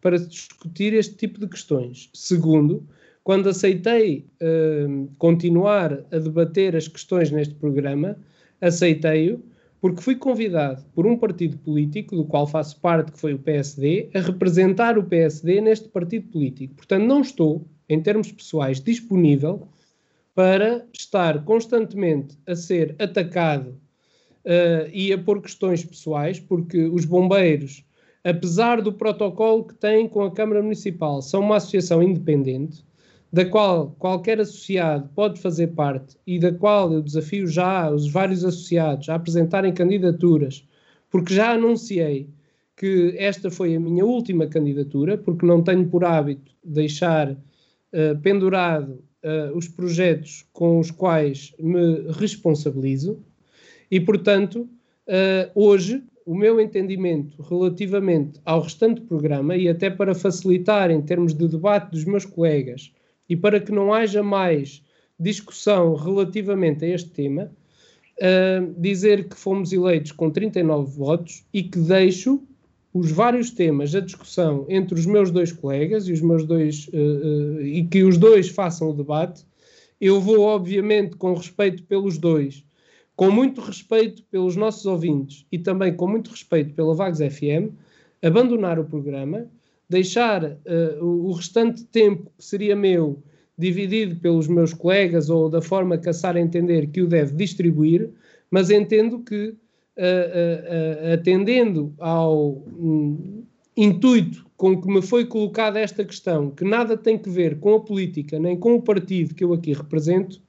para 0.01 0.19
discutir 0.19 0.95
este 0.95 1.15
tipo 1.15 1.39
de 1.39 1.47
questões. 1.47 2.11
Segundo, 2.15 2.87
quando 3.23 3.49
aceitei 3.49 4.27
uh, 4.41 5.09
continuar 5.19 6.05
a 6.11 6.19
debater 6.19 6.75
as 6.75 6.89
questões 6.89 7.31
neste 7.31 7.55
programa, 7.55 8.17
aceitei-o 8.61 9.43
porque 9.81 10.03
fui 10.03 10.15
convidado 10.15 10.85
por 10.95 11.07
um 11.07 11.17
partido 11.17 11.57
político, 11.59 12.15
do 12.15 12.25
qual 12.25 12.47
faço 12.47 12.79
parte, 12.81 13.13
que 13.13 13.19
foi 13.19 13.33
o 13.33 13.39
PSD, 13.39 14.11
a 14.15 14.21
representar 14.21 14.99
o 14.99 15.05
PSD 15.05 15.61
neste 15.61 15.89
partido 15.89 16.29
político. 16.29 16.75
Portanto, 16.75 17.05
não 17.05 17.23
estou, 17.23 17.67
em 17.89 18.01
termos 18.01 18.31
pessoais, 18.31 18.81
disponível 18.81 19.67
para 20.35 20.87
estar 20.93 21.45
constantemente 21.45 22.39
a 22.47 22.55
ser 22.55 22.95
atacado 22.99 23.71
uh, 24.45 24.89
e 24.93 25.13
a 25.13 25.19
pôr 25.19 25.41
questões 25.41 25.85
pessoais, 25.85 26.39
porque 26.39 26.83
os 26.85 27.05
bombeiros, 27.05 27.85
apesar 28.25 28.83
do 28.83 28.93
protocolo 28.93 29.65
que 29.65 29.75
têm 29.75 30.09
com 30.09 30.23
a 30.23 30.31
Câmara 30.31 30.63
Municipal, 30.63 31.23
são 31.23 31.41
uma 31.41 31.57
associação 31.57 32.03
independente 32.03 32.85
da 33.33 33.45
qual 33.45 33.95
qualquer 33.99 34.41
associado 34.41 35.09
pode 35.15 35.41
fazer 35.41 35.69
parte 35.69 36.17
e 36.27 36.39
da 36.39 36.53
qual 36.53 36.93
eu 36.93 37.01
desafio 37.01 37.47
já 37.47 37.91
os 37.91 38.11
vários 38.11 38.45
associados 38.45 39.09
a 39.09 39.15
apresentarem 39.15 39.73
candidaturas, 39.73 40.67
porque 41.09 41.35
já 41.35 41.53
anunciei 41.53 42.29
que 42.77 43.15
esta 43.19 43.51
foi 43.51 43.77
a 43.77 43.81
minha 43.81 44.05
última 44.05 44.47
candidatura, 44.47 45.17
porque 45.17 45.47
não 45.47 45.63
tenho 45.63 45.87
por 45.89 46.05
hábito 46.05 46.53
deixar 46.65 47.31
uh, 47.31 48.19
pendurado 48.23 49.05
uh, 49.23 49.57
os 49.57 49.69
projetos 49.69 50.47
com 50.53 50.81
os 50.81 50.91
quais 50.91 51.53
me 51.59 52.11
responsabilizo, 52.13 53.23
e 53.91 54.01
portanto, 54.01 54.69
uh, 55.07 55.51
hoje 55.55 56.03
o 56.27 56.35
meu 56.35 56.61
entendimento 56.61 57.43
relativamente 57.43 58.41
ao 58.45 58.61
restante 58.61 59.01
programa, 59.01 59.57
e 59.57 59.69
até 59.69 59.91
para 59.91 60.15
facilitar 60.15 60.91
em 60.91 61.01
termos 61.01 61.35
de 61.35 61.49
debate 61.49 61.91
dos 61.91 62.05
meus 62.05 62.25
colegas 62.25 62.93
e 63.29 63.37
para 63.37 63.61
que 63.61 63.73
não 63.73 63.93
haja 63.93 64.23
mais 64.23 64.83
discussão 65.19 65.95
relativamente 65.95 66.85
a 66.85 66.89
este 66.89 67.11
tema, 67.11 67.51
uh, 68.19 68.75
dizer 68.81 69.29
que 69.29 69.37
fomos 69.37 69.73
eleitos 69.73 70.13
com 70.13 70.31
39 70.31 70.91
votos 70.91 71.45
e 71.53 71.63
que 71.63 71.79
deixo 71.79 72.43
os 72.93 73.13
vários 73.13 73.51
temas 73.51 73.95
a 73.95 74.01
discussão 74.01 74.67
entre 74.69 74.95
os 74.95 75.07
meus 75.07 75.31
dois 75.31 75.53
colegas 75.53 76.09
e 76.09 76.13
os 76.13 76.21
meus 76.21 76.45
dois 76.45 76.89
uh, 76.89 76.97
uh, 76.97 77.63
e 77.63 77.85
que 77.85 78.03
os 78.03 78.19
dois 78.19 78.49
façam 78.49 78.91
o 78.91 78.95
debate. 78.95 79.45
Eu 80.01 80.21
vou, 80.21 80.41
obviamente, 80.41 81.17
com 81.17 81.35
respeito 81.35 81.83
pelos 81.85 82.19
dois, 82.19 82.65
com 83.21 83.31
muito 83.31 83.61
respeito 83.61 84.23
pelos 84.31 84.57
nossos 84.57 84.87
ouvintes 84.87 85.45
e 85.53 85.59
também 85.59 85.93
com 85.95 86.09
muito 86.09 86.31
respeito 86.31 86.73
pela 86.73 86.95
Vagos 86.95 87.19
FM, 87.19 87.69
abandonar 88.23 88.79
o 88.79 88.85
programa 88.87 89.47
deixar 89.91 90.43
uh, 90.43 91.05
o 91.05 91.31
restante 91.33 91.85
tempo 91.85 92.33
que 92.39 92.43
seria 92.43 92.75
meu 92.75 93.23
dividido 93.59 94.17
pelos 94.17 94.49
meus 94.49 94.73
colegas 94.73 95.29
ou 95.29 95.51
da 95.51 95.61
forma 95.61 95.99
que 95.99 96.09
a 96.09 96.15
Sara 96.15 96.41
entender 96.41 96.87
que 96.87 97.03
o 97.03 97.07
deve 97.07 97.37
distribuir 97.37 98.11
mas 98.51 98.71
entendo 98.71 99.19
que, 99.19 99.49
uh, 99.49 101.13
atendendo 101.13 101.93
ao 101.99 102.53
um, 102.53 103.45
intuito 103.77 104.47
com 104.57 104.81
que 104.81 104.89
me 104.89 105.03
foi 105.03 105.27
colocada 105.27 105.79
esta 105.79 106.07
questão, 106.07 106.51
que 106.53 106.65
nada 106.65 106.97
tem 106.97 107.19
que 107.19 107.29
ver 107.29 107.61
com 107.61 107.75
a 107.75 107.81
política 107.81 108.39
nem 108.39 108.57
com 108.57 108.77
o 108.77 108.83
partido 108.83 109.35
que 109.35 109.45
eu 109.45 109.53
aqui 109.53 109.75
represento, 109.75 110.41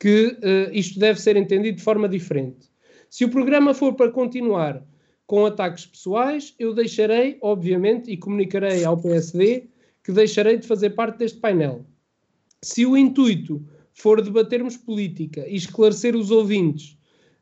que 0.00 0.36
isto 0.72 0.98
deve 0.98 1.20
ser 1.20 1.36
entendido 1.36 1.76
de 1.76 1.84
forma 1.84 2.08
diferente. 2.08 2.70
Se 3.10 3.24
o 3.24 3.28
programa 3.28 3.74
for 3.74 3.94
para 3.94 4.10
continuar 4.10 4.82
com 5.26 5.46
ataques 5.46 5.86
pessoais, 5.86 6.54
eu 6.58 6.74
deixarei, 6.74 7.38
obviamente, 7.40 8.10
e 8.10 8.16
comunicarei 8.16 8.82
ao 8.84 9.00
PSD 9.00 9.68
que 10.02 10.10
deixarei 10.10 10.58
de 10.58 10.66
fazer 10.66 10.90
parte 10.90 11.18
deste 11.18 11.38
painel. 11.38 11.86
Se 12.62 12.84
o 12.84 12.96
intuito 12.96 13.64
for 13.92 14.20
debatermos 14.22 14.76
política 14.76 15.46
e 15.46 15.56
esclarecer 15.56 16.16
os 16.16 16.30
ouvintes 16.30 16.98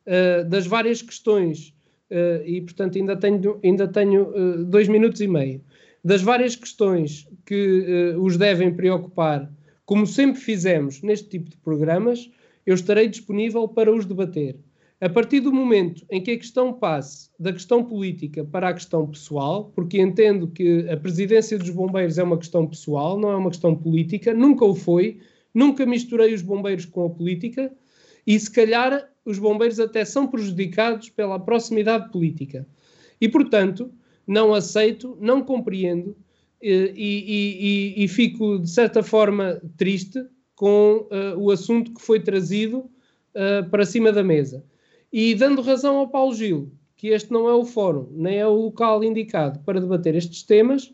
uh, 0.06 0.48
das 0.48 0.66
várias 0.66 1.00
questões, 1.00 1.74
uh, 2.11 2.44
e 2.44 2.61
portanto 2.61 2.98
ainda 2.98 3.16
tenho, 3.16 3.61
ainda 3.64 3.88
tenho 3.88 4.28
uh, 4.28 4.64
dois 4.64 4.88
minutos 4.88 5.20
e 5.20 5.26
meio, 5.26 5.62
das 6.04 6.22
várias 6.22 6.54
questões 6.54 7.28
que 7.44 8.14
os 8.18 8.36
devem 8.36 8.72
preocupar, 8.72 9.50
como 9.84 10.06
sempre 10.06 10.40
fizemos 10.40 11.02
neste 11.02 11.28
tipo 11.28 11.50
de 11.50 11.56
programas, 11.56 12.30
eu 12.68 12.74
estarei 12.74 13.08
disponível 13.08 13.66
para 13.66 13.90
os 13.90 14.04
debater. 14.04 14.60
A 15.00 15.08
partir 15.08 15.40
do 15.40 15.50
momento 15.50 16.04
em 16.10 16.22
que 16.22 16.32
a 16.32 16.36
questão 16.36 16.70
passe 16.70 17.30
da 17.40 17.50
questão 17.50 17.82
política 17.82 18.44
para 18.44 18.68
a 18.68 18.74
questão 18.74 19.06
pessoal, 19.06 19.72
porque 19.74 19.98
entendo 19.98 20.46
que 20.46 20.86
a 20.90 20.94
presidência 20.94 21.56
dos 21.56 21.70
bombeiros 21.70 22.18
é 22.18 22.22
uma 22.22 22.36
questão 22.36 22.66
pessoal, 22.66 23.18
não 23.18 23.30
é 23.30 23.36
uma 23.36 23.48
questão 23.48 23.74
política, 23.74 24.34
nunca 24.34 24.66
o 24.66 24.74
foi, 24.74 25.18
nunca 25.54 25.86
misturei 25.86 26.34
os 26.34 26.42
bombeiros 26.42 26.84
com 26.84 27.06
a 27.06 27.08
política 27.08 27.72
e 28.26 28.38
se 28.38 28.50
calhar 28.50 29.08
os 29.24 29.38
bombeiros 29.38 29.80
até 29.80 30.04
são 30.04 30.26
prejudicados 30.26 31.08
pela 31.08 31.38
proximidade 31.38 32.12
política. 32.12 32.66
E, 33.18 33.30
portanto, 33.30 33.90
não 34.26 34.52
aceito, 34.52 35.16
não 35.22 35.40
compreendo 35.40 36.14
eh, 36.62 36.92
e, 36.94 37.94
e, 37.96 38.04
e 38.04 38.08
fico, 38.08 38.58
de 38.58 38.68
certa 38.68 39.02
forma, 39.02 39.58
triste 39.78 40.22
com 40.59 41.06
uh, 41.09 41.38
o 41.38 41.52
assunto 41.52 41.94
que 41.94 42.02
foi 42.02 42.18
trazido 42.18 42.78
uh, 42.78 43.70
para 43.70 43.86
cima 43.86 44.11
da 44.11 44.24
mesa. 44.24 44.64
E 45.12 45.32
dando 45.32 45.62
razão 45.62 45.96
ao 45.96 46.09
Paulo 46.09 46.34
Gil, 46.34 46.72
que 46.96 47.09
este 47.09 47.32
não 47.32 47.48
é 47.48 47.54
o 47.54 47.64
fórum, 47.64 48.09
nem 48.11 48.38
é 48.38 48.46
o 48.46 48.62
local 48.62 49.04
indicado 49.04 49.61
para 49.61 49.80
debater 49.80 50.16
estes 50.16 50.42
temas, 50.42 50.92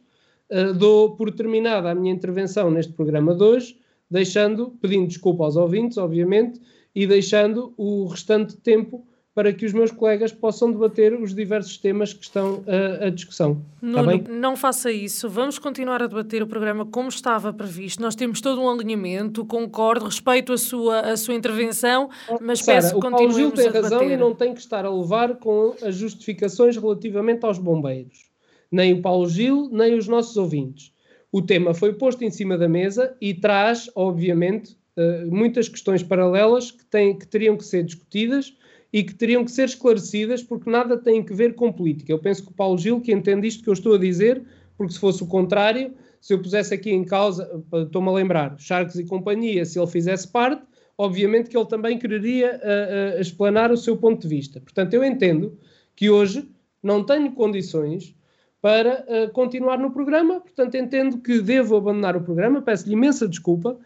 uh, 0.51 0.75
dou 0.75 1.17
por 1.17 1.33
terminada 1.33 1.91
a 1.91 1.95
minha 1.95 2.13
intervenção 2.13 2.71
neste 2.71 2.93
programa 2.93 3.35
de 3.35 3.43
hoje, 3.43 3.79
deixando, 4.11 4.77
pedindo 4.83 5.07
desculpa 5.07 5.45
aos 5.45 5.57
ouvintes, 5.57 5.97
obviamente, 5.97 6.61
e 6.95 7.07
deixando 7.07 7.73
o 7.79 8.05
restante 8.05 8.59
tempo 8.59 9.07
para 9.35 9.53
que 9.53 9.67
os 9.67 9.73
meus 9.73 9.91
colegas 9.91 10.33
possam 10.33 10.71
debater 10.71 11.13
os 11.13 11.35
diversos 11.35 11.77
temas 11.77 12.13
que 12.13 12.23
estão 12.23 12.63
à 13.01 13.11
discussão. 13.11 13.61
Nuno, 13.83 14.25
não 14.29 14.57
faça 14.57 14.93
isso. 14.93 15.29
Vamos 15.29 15.59
continuar 15.59 16.01
a 16.01 16.07
debater 16.07 16.41
o 16.41 16.47
programa 16.47 16.87
como 16.87 17.09
estava 17.09 17.53
previsto. 17.53 18.01
Nós 18.01 18.15
temos 18.15 18.41
todo 18.41 18.61
um 18.63 18.71
alinhamento, 18.71 19.45
concordo, 19.45 20.05
respeito 20.05 20.53
a 20.53 20.59
sua, 20.59 21.01
a 21.01 21.17
sua 21.17 21.35
intervenção, 21.35 22.09
mas 22.41 22.61
Sara, 22.61 22.81
peço 22.81 22.95
que 22.95 23.01
continuemos 23.01 23.37
o 23.37 23.41
Paulo 23.41 23.57
Gil 23.57 23.73
tem 23.73 23.83
razão 23.83 24.11
e 24.11 24.17
não 24.17 24.35
tem 24.35 24.55
que 24.55 24.61
estar 24.61 24.85
a 24.85 24.91
levar 24.91 25.35
com 25.37 25.75
as 25.83 25.97
justificações 25.97 26.77
relativamente 26.77 27.45
aos 27.45 27.59
bombeiros. 27.59 28.31
Nem 28.71 28.93
o 28.93 29.03
Paulo 29.03 29.29
Gil, 29.29 29.69
nem 29.73 29.95
os 29.99 30.07
nossos 30.07 30.37
ouvintes. 30.37 30.93
O 31.33 31.43
tema 31.43 31.75
foi 31.75 31.93
posto 31.93 32.23
em 32.23 32.31
cima 32.31 32.57
da 32.57 32.69
mesa 32.69 33.17
e 33.21 33.35
traz, 33.35 33.91
obviamente, 33.97 34.77
eh, 34.97 35.25
muitas 35.25 35.69
questões 35.69 36.05
paralelas 36.05 36.71
que, 36.71 36.85
têm, 36.85 37.19
que 37.19 37.27
teriam 37.27 37.57
que 37.57 37.65
ser 37.65 37.83
discutidas 37.83 38.55
e 38.95 39.03
que 39.03 39.13
teriam 39.13 39.45
que 39.45 39.51
ser 39.51 39.65
esclarecidas 39.65 40.41
porque 40.41 40.71
nada 40.71 40.97
tem 40.97 41.21
que 41.21 41.35
ver 41.35 41.57
com 41.57 41.73
política. 41.73 42.13
Eu 42.13 42.19
penso 42.21 42.45
que 42.45 42.53
o 42.53 42.55
Paulo 42.55 42.79
Gil 42.79 43.01
que 43.01 43.11
entende 43.13 43.49
isto 43.49 43.65
que 43.65 43.69
eu 43.69 43.73
estou 43.73 43.97
a 43.97 43.99
dizer, 43.99 44.45
porque 44.79 44.93
se 44.93 45.01
fosse 45.01 45.21
o 45.21 45.27
contrário, 45.27 45.93
se 46.21 46.33
eu 46.33 46.41
pusesse 46.41 46.73
aqui 46.73 46.93
em 46.93 47.05
causa, 47.05 47.61
estou-me 47.73 48.09
a 48.09 48.13
lembrar, 48.13 48.55
Sharks 48.57 48.95
e 48.95 49.05
companhia, 49.05 49.65
se 49.65 49.81
ele 49.81 49.89
fizesse 49.89 50.29
parte, 50.29 50.63
obviamente 50.97 51.51
que 51.51 51.57
ele 51.57 51.67
também 51.67 51.99
quereria 51.99 52.55
uh, 52.55 53.17
uh, 53.17 53.21
explanar 53.21 53.73
o 53.73 53.77
seu 53.77 53.97
ponto 53.97 54.23
de 54.23 54.29
vista. 54.29 54.61
Portanto, 54.61 54.95
eu 54.95 55.03
entendo 55.03 55.59
que 55.97 56.09
hoje 56.09 56.49
não 56.81 57.03
tenho 57.03 57.33
condições 57.33 58.15
para 58.63 59.05
uh, 59.09 59.33
continuar 59.33 59.77
no 59.77 59.91
programa, 59.91 60.41
portanto, 60.41 60.77
entendo 60.77 61.19
que 61.19 61.41
devo 61.41 61.75
abandonar 61.75 62.17
o 62.17 62.23
programa, 62.23 62.63
peço-lhe 62.63 62.93
imensa 62.93 63.27
desculpa. 63.27 63.77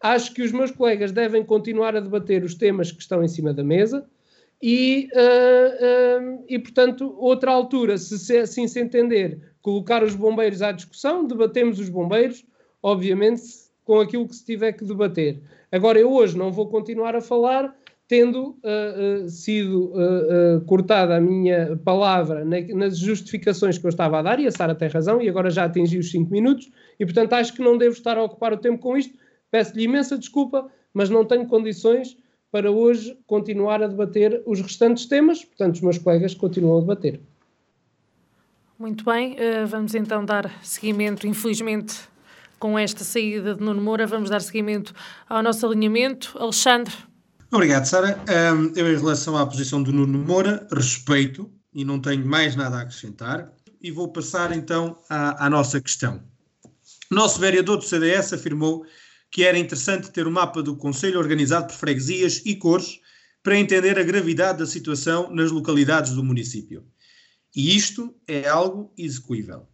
Acho 0.00 0.32
que 0.32 0.40
os 0.40 0.52
meus 0.52 0.70
colegas 0.70 1.12
devem 1.12 1.44
continuar 1.44 1.94
a 1.94 2.00
debater 2.00 2.42
os 2.42 2.54
temas 2.54 2.90
que 2.90 3.02
estão 3.02 3.22
em 3.22 3.28
cima 3.28 3.52
da 3.52 3.62
mesa. 3.62 4.08
E, 4.62 5.08
uh, 5.12 6.38
uh, 6.38 6.44
e, 6.48 6.58
portanto, 6.58 7.14
outra 7.18 7.50
altura, 7.50 7.98
se, 7.98 8.36
assim 8.38 8.66
se 8.66 8.80
entender, 8.80 9.38
colocar 9.60 10.02
os 10.02 10.14
bombeiros 10.14 10.62
à 10.62 10.72
discussão, 10.72 11.26
debatemos 11.26 11.78
os 11.78 11.88
bombeiros, 11.88 12.44
obviamente, 12.82 13.42
com 13.84 14.00
aquilo 14.00 14.26
que 14.26 14.36
se 14.36 14.44
tiver 14.44 14.72
que 14.72 14.84
debater. 14.84 15.40
Agora, 15.70 15.98
eu 15.98 16.10
hoje 16.10 16.38
não 16.38 16.50
vou 16.50 16.68
continuar 16.68 17.14
a 17.14 17.20
falar, 17.20 17.76
tendo 18.06 18.56
uh, 18.62 19.28
sido 19.28 19.92
cortada 20.66 21.16
a 21.16 21.20
minha 21.20 21.78
palavra 21.84 22.44
na, 22.44 22.60
nas 22.74 22.98
justificações 22.98 23.78
que 23.78 23.84
eu 23.84 23.90
estava 23.90 24.18
a 24.18 24.22
dar, 24.22 24.40
e 24.40 24.46
a 24.46 24.50
Sara 24.50 24.74
tem 24.74 24.88
razão, 24.88 25.20
e 25.20 25.28
agora 25.28 25.50
já 25.50 25.64
atingi 25.64 25.98
os 25.98 26.10
5 26.10 26.30
minutos, 26.30 26.70
e 26.98 27.04
portanto 27.04 27.32
acho 27.34 27.54
que 27.54 27.62
não 27.62 27.76
devo 27.76 27.94
estar 27.94 28.16
a 28.16 28.22
ocupar 28.22 28.52
o 28.52 28.58
tempo 28.58 28.78
com 28.78 28.96
isto. 28.96 29.14
Peço-lhe 29.50 29.84
imensa 29.84 30.16
desculpa, 30.16 30.70
mas 30.92 31.10
não 31.10 31.24
tenho 31.24 31.46
condições 31.46 32.16
para 32.54 32.70
hoje 32.70 33.18
continuar 33.26 33.82
a 33.82 33.88
debater 33.88 34.40
os 34.46 34.60
restantes 34.60 35.06
temas, 35.06 35.44
portanto, 35.44 35.74
os 35.74 35.80
meus 35.80 35.98
colegas 35.98 36.36
continuam 36.36 36.78
a 36.78 36.80
debater. 36.82 37.20
Muito 38.78 39.04
bem, 39.04 39.32
uh, 39.32 39.66
vamos 39.66 39.92
então 39.92 40.24
dar 40.24 40.48
seguimento, 40.62 41.26
infelizmente, 41.26 41.96
com 42.60 42.78
esta 42.78 43.02
saída 43.02 43.56
de 43.56 43.60
Nuno 43.60 43.82
Moura, 43.82 44.06
vamos 44.06 44.30
dar 44.30 44.40
seguimento 44.40 44.94
ao 45.28 45.42
nosso 45.42 45.66
alinhamento. 45.66 46.32
Alexandre. 46.38 46.94
Obrigado, 47.50 47.86
Sara. 47.86 48.22
Eu, 48.76 48.88
em 48.88 48.98
relação 48.98 49.36
à 49.36 49.44
posição 49.44 49.82
do 49.82 49.92
Nuno 49.92 50.20
Moura, 50.20 50.64
respeito 50.70 51.50
e 51.74 51.84
não 51.84 51.98
tenho 51.98 52.24
mais 52.24 52.54
nada 52.54 52.76
a 52.76 52.80
acrescentar. 52.82 53.52
E 53.82 53.90
vou 53.90 54.12
passar 54.12 54.56
então 54.56 54.96
à, 55.10 55.46
à 55.46 55.50
nossa 55.50 55.80
questão. 55.80 56.22
O 57.10 57.14
nosso 57.16 57.40
vereador 57.40 57.78
do 57.78 57.84
CDS 57.84 58.32
afirmou 58.32 58.86
que 59.34 59.42
era 59.42 59.58
interessante 59.58 60.12
ter 60.12 60.28
o 60.28 60.30
um 60.30 60.32
mapa 60.32 60.62
do 60.62 60.76
Conselho 60.76 61.18
organizado 61.18 61.66
por 61.66 61.74
freguesias 61.74 62.40
e 62.44 62.54
cores 62.54 63.00
para 63.42 63.58
entender 63.58 63.98
a 63.98 64.04
gravidade 64.04 64.60
da 64.60 64.64
situação 64.64 65.28
nas 65.34 65.50
localidades 65.50 66.12
do 66.12 66.22
município. 66.22 66.84
E 67.52 67.76
isto 67.76 68.14
é 68.28 68.46
algo 68.46 68.92
execuível. 68.96 69.66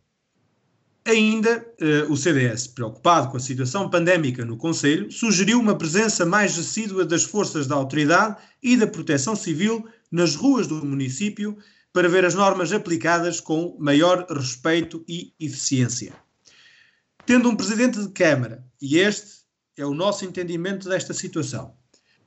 Ainda, 1.05 1.63
eh, 1.79 2.07
o 2.09 2.17
CDS, 2.17 2.69
preocupado 2.69 3.29
com 3.29 3.37
a 3.37 3.41
situação 3.41 3.91
pandémica 3.91 4.47
no 4.47 4.57
Conselho, 4.57 5.13
sugeriu 5.13 5.61
uma 5.61 5.77
presença 5.77 6.25
mais 6.25 6.59
assídua 6.59 7.05
das 7.05 7.25
forças 7.25 7.67
da 7.67 7.75
autoridade 7.75 8.41
e 8.63 8.79
da 8.79 8.87
proteção 8.87 9.37
civil 9.37 9.87
nas 10.11 10.37
ruas 10.37 10.67
do 10.67 10.83
município 10.87 11.59
para 11.93 12.09
ver 12.09 12.25
as 12.25 12.35
normas 12.35 12.73
aplicadas 12.73 13.41
com 13.41 13.77
maior 13.79 14.25
respeito 14.31 15.05
e 15.07 15.35
eficiência. 15.39 16.15
Tendo 17.27 17.51
um 17.51 17.55
presidente 17.55 18.01
de 18.01 18.09
Câmara, 18.09 18.65
e 18.81 18.97
este 18.97 19.40
é 19.81 19.87
o 19.87 19.95
nosso 19.95 20.25
entendimento 20.25 20.89
desta 20.89 21.15
situação. 21.15 21.75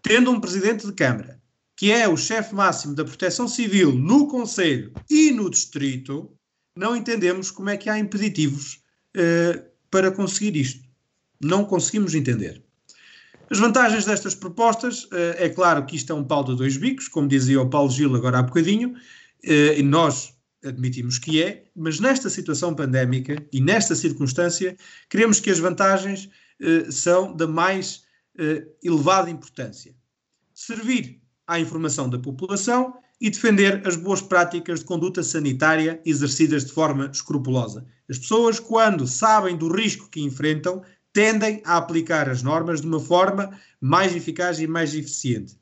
Tendo 0.02 0.32
um 0.32 0.40
presidente 0.40 0.86
de 0.86 0.94
Câmara, 0.94 1.40
que 1.76 1.92
é 1.92 2.08
o 2.08 2.18
chefe 2.18 2.54
máximo 2.54 2.96
da 2.96 3.06
proteção 3.06 3.48
civil 3.48 3.94
no 3.94 4.28
Conselho 4.28 4.92
e 5.10 5.32
no 5.32 5.50
Distrito, 5.50 6.32
não 6.76 6.96
entendemos 6.96 7.52
como 7.52 7.70
é 7.70 7.78
que 7.78 7.90
há 7.90 7.98
impeditivos 7.98 8.82
uh, 9.16 9.64
para 9.90 10.12
conseguir 10.12 10.56
isto. 10.58 10.84
Não 11.42 11.66
conseguimos 11.66 12.16
entender. 12.16 12.64
As 13.50 13.60
vantagens 13.60 14.06
destas 14.06 14.34
propostas, 14.34 15.04
uh, 15.06 15.36
é 15.38 15.50
claro 15.50 15.86
que 15.86 15.96
isto 15.96 16.12
é 16.12 16.16
um 16.16 16.24
pau 16.24 16.44
de 16.44 16.56
dois 16.56 16.78
bicos, 16.78 17.08
como 17.08 17.28
dizia 17.28 17.62
o 17.62 17.70
Paulo 17.70 17.92
Gil 17.92 18.16
agora 18.16 18.40
há 18.40 18.44
bocadinho, 18.44 18.90
uh, 18.94 19.74
e 19.78 19.84
nós 19.84 20.34
admitimos 20.66 21.20
que 21.20 21.44
é, 21.44 21.66
mas 21.76 22.00
nesta 22.00 22.30
situação 22.30 22.74
pandémica 22.74 23.46
e 23.52 23.60
nesta 23.60 23.96
circunstância, 23.96 24.76
queremos 25.10 25.40
que 25.40 25.50
as 25.50 25.60
vantagens 25.60 26.30
eh, 26.30 26.43
são 26.92 27.36
da 27.36 27.48
mais 27.48 28.04
eh, 28.38 28.66
elevada 28.82 29.30
importância. 29.30 29.96
Servir 30.54 31.22
à 31.46 31.60
informação 31.60 32.10
da 32.10 32.18
população 32.18 32.96
e 33.22 33.30
defender 33.30 33.88
as 33.88 33.96
boas 33.96 34.22
práticas 34.22 34.80
de 34.80 34.86
conduta 34.86 35.22
sanitária 35.22 36.02
exercidas 36.04 36.66
de 36.66 36.72
forma 36.72 37.12
escrupulosa. 37.14 37.86
As 38.10 38.18
pessoas, 38.18 38.60
quando 38.60 39.06
sabem 39.06 39.56
do 39.56 39.72
risco 39.72 40.10
que 40.10 40.22
enfrentam, 40.22 40.82
tendem 41.14 41.62
a 41.64 41.78
aplicar 41.78 42.28
as 42.28 42.42
normas 42.42 42.82
de 42.82 42.88
uma 42.88 43.00
forma 43.00 43.52
mais 43.80 44.16
eficaz 44.16 44.60
e 44.60 44.66
mais 44.66 44.96
eficiente. 44.96 45.56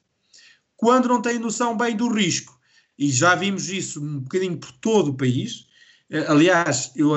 Quando 0.77 1.09
não 1.09 1.21
têm 1.21 1.37
noção 1.37 1.75
bem 1.75 1.95
do 1.95 2.07
risco, 2.07 2.57
e 2.97 3.11
já 3.11 3.35
vimos 3.35 3.69
isso 3.69 4.01
um 4.01 4.19
bocadinho 4.19 4.57
por 4.57 4.71
todo 4.71 5.09
o 5.09 5.17
país, 5.17 5.67
eh, 6.09 6.25
aliás, 6.27 6.91
eu 6.95 7.13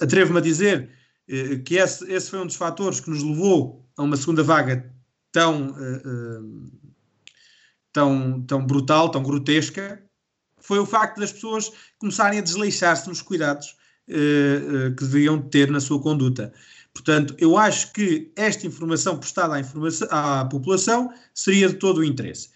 atrevo-me 0.00 0.38
a 0.38 0.42
dizer 0.42 0.82
eh, 0.82 0.96
que 1.64 1.76
esse, 1.76 2.10
esse, 2.12 2.30
foi 2.30 2.40
um 2.40 2.46
dos 2.46 2.56
fatores 2.56 3.00
que 3.00 3.10
nos 3.10 3.22
levou 3.22 3.84
a 3.96 4.02
uma 4.02 4.16
segunda 4.16 4.42
vaga 4.42 4.92
tão, 5.32 5.70
uh, 5.70 6.42
uh, 6.42 6.70
tão, 7.92 8.42
tão 8.42 8.64
brutal, 8.66 9.10
tão 9.10 9.22
grotesca, 9.22 10.02
foi 10.58 10.78
o 10.78 10.86
facto 10.86 11.18
das 11.18 11.32
pessoas 11.32 11.72
começarem 11.98 12.38
a 12.38 12.42
desleixar-se 12.42 13.08
nos 13.08 13.22
cuidados 13.22 13.76
que 14.08 15.04
deviam 15.04 15.42
ter 15.42 15.68
na 15.68 15.80
sua 15.80 16.00
conduta. 16.00 16.52
Portanto, 16.96 17.34
eu 17.38 17.58
acho 17.58 17.92
que 17.92 18.32
esta 18.36 18.66
informação 18.66 19.18
prestada 19.18 19.54
à, 19.54 19.60
informação, 19.60 20.08
à 20.10 20.44
população 20.44 21.12
seria 21.34 21.68
de 21.68 21.74
todo 21.74 21.98
o 21.98 22.04
interesse. 22.04 22.50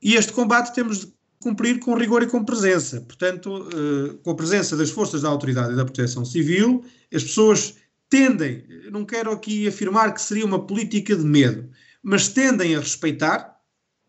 E 0.00 0.14
este 0.14 0.32
combate 0.32 0.74
temos 0.74 1.00
de 1.00 1.12
cumprir 1.40 1.80
com 1.80 1.94
rigor 1.94 2.22
e 2.22 2.26
com 2.26 2.44
presença. 2.44 3.00
Portanto, 3.00 3.68
uh, 3.68 4.14
com 4.18 4.30
a 4.30 4.34
presença 4.34 4.76
das 4.76 4.90
forças 4.90 5.22
da 5.22 5.28
autoridade 5.28 5.72
e 5.72 5.76
da 5.76 5.84
proteção 5.84 6.24
civil, 6.24 6.84
as 7.12 7.24
pessoas 7.24 7.76
tendem, 8.08 8.64
não 8.90 9.04
quero 9.04 9.30
aqui 9.30 9.66
afirmar 9.66 10.12
que 10.12 10.20
seria 10.20 10.44
uma 10.44 10.66
política 10.66 11.16
de 11.16 11.24
medo, 11.24 11.70
mas 12.02 12.28
tendem 12.28 12.74
a 12.74 12.80
respeitar 12.80 13.56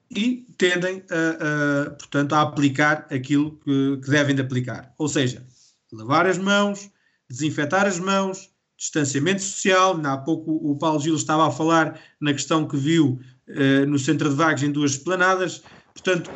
e 0.10 0.46
tendem, 0.58 1.04
a, 1.10 1.86
a 1.86 1.90
portanto, 1.92 2.34
a 2.34 2.42
aplicar 2.42 3.08
aquilo 3.10 3.60
que, 3.64 3.98
que, 4.04 4.10
devem 4.10 4.36
de 4.36 4.42
aplicar. 4.42 4.94
Ou 4.98 5.08
seja, 5.08 5.46
lavar 5.94 6.26
as 6.26 6.38
mãos, 6.38 6.90
desinfetar 7.30 7.86
as 7.86 8.00
mãos, 8.00 8.50
distanciamento 8.78 9.42
social. 9.42 10.00
Há 10.04 10.18
pouco 10.18 10.52
o 10.52 10.76
Paulo 10.78 11.00
Gil 11.00 11.16
estava 11.16 11.48
a 11.48 11.52
falar 11.52 12.00
na 12.20 12.34
questão 12.34 12.68
que 12.68 12.76
viu 12.76 13.20
uh, 13.48 13.86
no 13.88 13.98
centro 13.98 14.30
de 14.30 14.36
vagos 14.36 14.64
em 14.64 14.72
duas 14.72 14.92
esplanadas. 14.92 15.64
Portanto, 15.94 16.30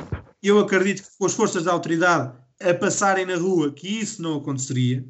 eu 0.47 0.59
acredito 0.59 1.03
que 1.03 1.17
com 1.17 1.25
as 1.25 1.33
forças 1.33 1.63
da 1.63 1.71
autoridade 1.71 2.33
a 2.61 2.73
passarem 2.73 3.25
na 3.25 3.35
rua 3.35 3.71
que 3.71 3.87
isso 3.87 4.21
não 4.21 4.37
aconteceria. 4.37 5.05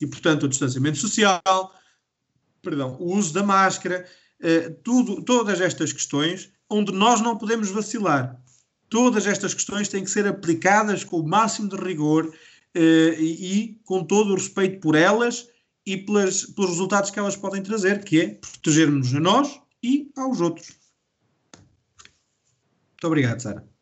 E, 0.00 0.06
portanto, 0.06 0.44
o 0.44 0.48
distanciamento 0.48 0.98
social, 0.98 1.42
perdão, 2.62 2.96
o 3.00 3.16
uso 3.16 3.32
da 3.32 3.42
máscara, 3.42 4.06
uh, 4.40 4.74
tudo, 4.82 5.22
todas 5.22 5.60
estas 5.60 5.92
questões 5.92 6.52
onde 6.68 6.92
nós 6.92 7.20
não 7.20 7.36
podemos 7.36 7.70
vacilar. 7.70 8.40
Todas 8.88 9.26
estas 9.26 9.54
questões 9.54 9.88
têm 9.88 10.04
que 10.04 10.10
ser 10.10 10.26
aplicadas 10.26 11.02
com 11.04 11.18
o 11.18 11.26
máximo 11.26 11.68
de 11.68 11.76
rigor 11.76 12.32
eh, 12.74 13.16
e, 13.18 13.80
com 13.84 14.04
todo 14.04 14.30
o 14.30 14.34
respeito 14.34 14.80
por 14.80 14.94
elas 14.94 15.48
e 15.84 15.96
pelas, 15.96 16.44
pelos 16.44 16.70
resultados 16.70 17.10
que 17.10 17.18
elas 17.18 17.36
podem 17.36 17.62
trazer, 17.62 18.04
que 18.04 18.20
é 18.20 18.28
protegermos 18.34 19.14
a 19.14 19.20
nós 19.20 19.60
e 19.82 20.10
aos 20.16 20.40
outros. 20.40 20.68
Muito 22.92 23.06
obrigado, 23.06 23.40
Sara. 23.40 23.75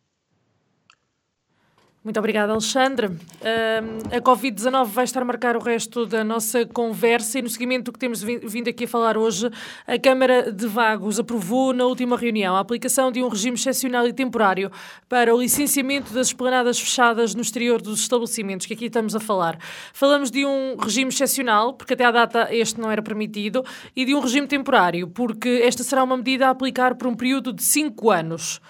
Muito 2.04 2.18
obrigada, 2.18 2.52
Alexandre. 2.52 3.06
Uh, 3.06 4.14
a 4.14 4.20
Covid-19 4.20 4.84
vai 4.88 5.04
estar 5.04 5.22
a 5.22 5.24
marcar 5.24 5.56
o 5.56 5.58
resto 5.58 6.04
da 6.04 6.22
nossa 6.22 6.66
conversa 6.66 7.38
e 7.38 7.42
no 7.42 7.48
seguimento 7.48 7.84
do 7.84 7.92
que 7.92 7.98
temos 7.98 8.22
vindo 8.22 8.68
aqui 8.68 8.84
a 8.84 8.88
falar 8.88 9.16
hoje, 9.16 9.50
a 9.86 9.98
Câmara 9.98 10.52
de 10.52 10.66
Vagos 10.66 11.18
aprovou 11.18 11.72
na 11.72 11.86
última 11.86 12.18
reunião 12.18 12.54
a 12.54 12.60
aplicação 12.60 13.10
de 13.10 13.22
um 13.22 13.28
regime 13.28 13.56
excepcional 13.56 14.06
e 14.06 14.12
temporário 14.12 14.70
para 15.08 15.34
o 15.34 15.40
licenciamento 15.40 16.12
das 16.12 16.26
esplanadas 16.26 16.78
fechadas 16.78 17.34
no 17.34 17.40
exterior 17.40 17.80
dos 17.80 18.00
estabelecimentos, 18.00 18.66
que 18.66 18.74
aqui 18.74 18.84
estamos 18.84 19.16
a 19.16 19.20
falar. 19.20 19.58
Falamos 19.94 20.30
de 20.30 20.44
um 20.44 20.76
regime 20.76 21.08
excepcional, 21.08 21.72
porque 21.72 21.94
até 21.94 22.04
à 22.04 22.10
data 22.10 22.48
este 22.54 22.78
não 22.78 22.90
era 22.90 23.00
permitido, 23.00 23.64
e 23.96 24.04
de 24.04 24.14
um 24.14 24.20
regime 24.20 24.46
temporário, 24.46 25.08
porque 25.08 25.62
esta 25.64 25.82
será 25.82 26.04
uma 26.04 26.18
medida 26.18 26.48
a 26.48 26.50
aplicar 26.50 26.96
por 26.96 27.08
um 27.08 27.14
período 27.14 27.50
de 27.50 27.62
cinco 27.62 28.10
anos. 28.10 28.60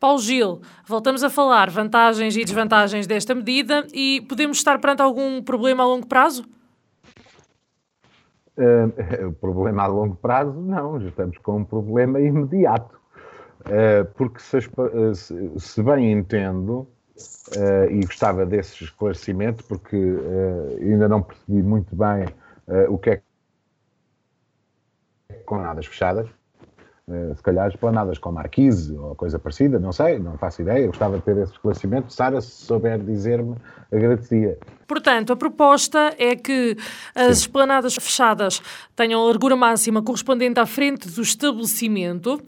Paulo 0.00 0.18
Gil, 0.20 0.60
voltamos 0.86 1.24
a 1.24 1.30
falar 1.30 1.70
vantagens 1.70 2.36
e 2.36 2.44
desvantagens 2.44 3.06
desta 3.06 3.34
medida 3.34 3.86
e 3.92 4.24
podemos 4.28 4.58
estar 4.58 4.78
perante 4.80 5.02
algum 5.02 5.42
problema 5.42 5.82
a 5.82 5.86
longo 5.86 6.06
prazo? 6.06 6.44
Uh, 8.58 9.32
problema 9.34 9.84
a 9.84 9.86
longo 9.86 10.16
prazo, 10.16 10.52
não, 10.52 11.00
estamos 11.06 11.38
com 11.38 11.58
um 11.58 11.64
problema 11.64 12.20
imediato. 12.20 12.98
Uh, 13.60 14.04
porque 14.16 14.40
se, 14.40 14.56
uh, 14.56 15.14
se, 15.14 15.52
se, 15.60 15.80
bem 15.80 16.10
entendo, 16.10 16.84
e 17.88 18.04
gostava 18.04 18.44
desse 18.44 18.82
esclarecimento, 18.82 19.62
porque 19.62 19.96
ainda 20.80 21.08
não 21.08 21.22
percebi 21.22 21.62
muito 21.62 21.94
bem 21.94 22.26
o 22.88 22.98
que 22.98 23.10
é 23.10 23.22
com 25.48 25.58
nadas 25.58 25.86
fechadas, 25.86 26.28
eh, 26.28 26.37
se 27.34 27.42
calhar 27.42 27.68
esplanadas 27.68 28.18
com 28.18 28.30
marquise 28.30 28.96
ou 28.96 29.14
coisa 29.14 29.38
parecida, 29.38 29.78
não 29.78 29.92
sei, 29.92 30.18
não 30.18 30.36
faço 30.36 30.62
ideia, 30.62 30.82
eu 30.82 30.88
gostava 30.88 31.16
de 31.18 31.24
ter 31.24 31.36
esse 31.38 31.52
esclarecimento. 31.52 32.12
Sara, 32.12 32.40
se 32.40 32.50
souber 32.50 32.98
dizer-me, 32.98 33.56
agradecia. 33.92 34.58
Portanto, 34.88 35.34
a 35.34 35.36
proposta 35.36 36.14
é 36.18 36.34
que 36.34 36.74
as 37.14 37.36
Sim. 37.36 37.42
esplanadas 37.42 37.94
fechadas 37.94 38.62
tenham 38.96 39.20
a 39.20 39.26
largura 39.26 39.54
máxima 39.54 40.02
correspondente 40.02 40.58
à 40.58 40.64
frente 40.64 41.10
do 41.10 41.20
estabelecimento, 41.20 42.42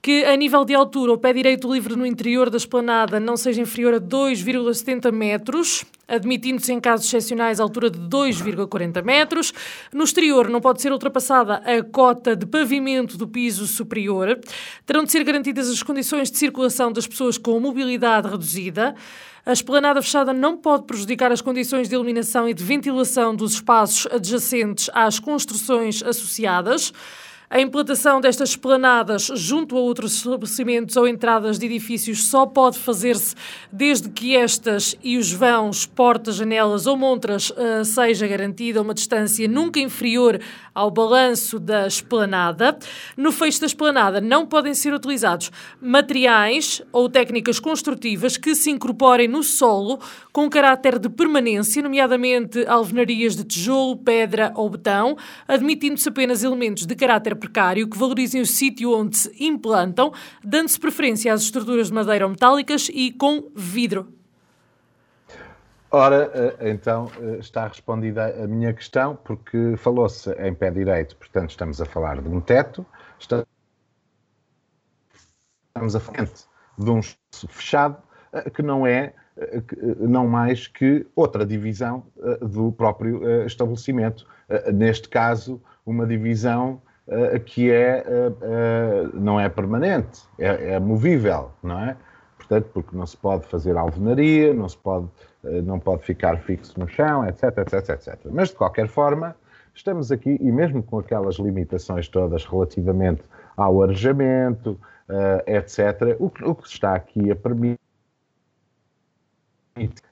que 0.00 0.24
a 0.24 0.34
nível 0.34 0.64
de 0.64 0.74
altura 0.74 1.12
o 1.12 1.18
pé 1.18 1.34
direito 1.34 1.70
livre 1.70 1.94
no 1.94 2.06
interior 2.06 2.48
da 2.48 2.56
esplanada 2.56 3.20
não 3.20 3.36
seja 3.36 3.60
inferior 3.60 3.92
a 3.92 4.00
2,70 4.00 5.12
metros, 5.12 5.84
admitindo-se 6.08 6.72
em 6.72 6.80
casos 6.80 7.06
excepcionais 7.06 7.60
a 7.60 7.62
altura 7.62 7.90
de 7.90 7.98
2,40 7.98 9.04
metros. 9.04 9.52
No 9.92 10.04
exterior 10.04 10.48
não 10.48 10.62
pode 10.62 10.80
ser 10.80 10.92
ultrapassada 10.92 11.56
a 11.56 11.82
cota 11.82 12.34
de 12.34 12.46
pavimento 12.46 13.18
do 13.18 13.28
piso 13.28 13.66
superior. 13.66 14.40
Terão 14.86 15.04
de 15.04 15.12
ser 15.12 15.24
garantidas 15.24 15.68
as 15.68 15.82
condições 15.82 16.30
de 16.30 16.38
circulação 16.38 16.90
das 16.90 17.06
pessoas 17.06 17.36
com 17.36 17.60
mobilidade 17.60 18.28
reduzida. 18.28 18.94
A 19.44 19.52
esplanada 19.52 20.00
fechada 20.00 20.32
não 20.32 20.56
pode 20.56 20.84
prejudicar 20.84 21.32
as 21.32 21.40
condições 21.40 21.88
de 21.88 21.96
iluminação 21.96 22.48
e 22.48 22.54
de 22.54 22.62
ventilação 22.62 23.34
dos 23.34 23.54
espaços 23.54 24.06
adjacentes 24.06 24.88
às 24.94 25.18
construções 25.18 26.00
associadas. 26.00 26.92
A 27.54 27.60
implantação 27.60 28.18
destas 28.18 28.48
esplanadas 28.48 29.28
junto 29.34 29.76
a 29.76 29.80
outros 29.80 30.16
estabelecimentos 30.16 30.96
ou 30.96 31.06
entradas 31.06 31.58
de 31.58 31.66
edifícios 31.66 32.24
só 32.24 32.46
pode 32.46 32.78
fazer-se 32.78 33.34
desde 33.70 34.08
que 34.08 34.34
estas 34.34 34.96
e 35.02 35.18
os 35.18 35.30
vãos, 35.30 35.84
portas, 35.84 36.36
janelas 36.36 36.86
ou 36.86 36.96
montras 36.96 37.50
uh, 37.50 37.84
seja 37.84 38.26
garantida 38.26 38.80
uma 38.80 38.94
distância 38.94 39.46
nunca 39.46 39.78
inferior 39.78 40.40
ao 40.74 40.90
balanço 40.90 41.60
da 41.60 41.86
esplanada. 41.86 42.78
No 43.18 43.30
fecho 43.30 43.60
da 43.60 43.66
esplanada 43.66 44.18
não 44.18 44.46
podem 44.46 44.72
ser 44.72 44.94
utilizados 44.94 45.50
materiais 45.78 46.80
ou 46.90 47.06
técnicas 47.06 47.60
construtivas 47.60 48.38
que 48.38 48.54
se 48.54 48.70
incorporem 48.70 49.28
no 49.28 49.42
solo 49.42 50.00
com 50.32 50.48
caráter 50.48 50.98
de 50.98 51.10
permanência, 51.10 51.82
nomeadamente 51.82 52.66
alvenarias 52.66 53.36
de 53.36 53.44
tijolo, 53.44 53.94
pedra 53.98 54.52
ou 54.54 54.70
betão, 54.70 55.18
admitindo-se 55.46 56.08
apenas 56.08 56.42
elementos 56.42 56.86
de 56.86 56.94
caráter 56.94 57.41
precário 57.42 57.88
que 57.88 57.98
valorizem 57.98 58.40
o 58.40 58.46
sítio 58.46 58.96
onde 58.96 59.16
se 59.16 59.44
implantam, 59.44 60.12
dando-se 60.44 60.78
preferência 60.78 61.32
às 61.32 61.42
estruturas 61.42 61.88
de 61.88 61.92
madeira 61.92 62.24
ou 62.24 62.30
metálicas 62.30 62.88
e 62.92 63.10
com 63.10 63.50
vidro. 63.56 64.12
Ora, 65.90 66.30
eh, 66.32 66.70
então 66.70 67.10
eh, 67.20 67.38
está 67.40 67.66
respondida 67.66 68.42
a 68.42 68.46
minha 68.46 68.72
questão, 68.72 69.14
porque 69.14 69.74
falou-se 69.76 70.30
em 70.40 70.54
pé 70.54 70.70
direito, 70.70 71.16
portanto 71.16 71.50
estamos 71.50 71.82
a 71.82 71.84
falar 71.84 72.22
de 72.22 72.28
um 72.28 72.40
teto, 72.40 72.86
estamos 73.18 73.44
a 75.94 76.00
frente 76.00 76.46
de 76.78 76.90
um 76.90 77.00
fechado, 77.48 77.98
eh, 78.32 78.48
que 78.48 78.62
não 78.62 78.86
é 78.86 79.12
não 79.98 80.28
mais 80.28 80.66
que 80.66 81.06
outra 81.16 81.46
divisão 81.46 82.04
do 82.42 82.70
próprio 82.70 83.46
estabelecimento. 83.46 84.26
Neste 84.74 85.08
caso, 85.08 85.58
uma 85.86 86.06
divisão 86.06 86.82
uh, 87.06 87.40
que 87.40 87.70
é, 87.70 88.04
uh, 88.06 89.18
não 89.18 89.40
é 89.40 89.48
permanente, 89.48 90.22
é, 90.38 90.74
é, 90.74 90.78
movível, 90.78 91.50
não 91.62 91.78
é? 91.80 91.96
Portanto, 92.36 92.68
porque 92.72 92.96
não 92.96 93.06
se 93.06 93.16
pode 93.16 93.46
fazer 93.46 93.76
alvenaria, 93.76 94.52
não 94.52 94.68
se 94.68 94.76
pode, 94.76 95.06
não 95.64 95.78
pode 95.78 96.02
ficar 96.02 96.38
fixo 96.38 96.78
no 96.78 96.88
chão, 96.88 97.26
etc, 97.26 97.44
etc, 97.58 97.88
etc. 97.90 98.18
Mas, 98.30 98.50
de 98.50 98.56
qualquer 98.56 98.88
forma, 98.88 99.34
estamos 99.74 100.10
aqui, 100.12 100.36
e 100.40 100.52
mesmo 100.52 100.82
com 100.82 100.98
aquelas 100.98 101.36
limitações 101.36 102.08
todas 102.08 102.44
relativamente 102.44 103.22
ao 103.56 103.82
arejamento, 103.82 104.78
etc., 105.46 106.16
o 106.18 106.28
que, 106.28 106.44
o 106.44 106.54
que 106.54 106.66
está 106.66 106.94
aqui 106.94 107.30
a 107.30 107.36
permitir 107.36 107.78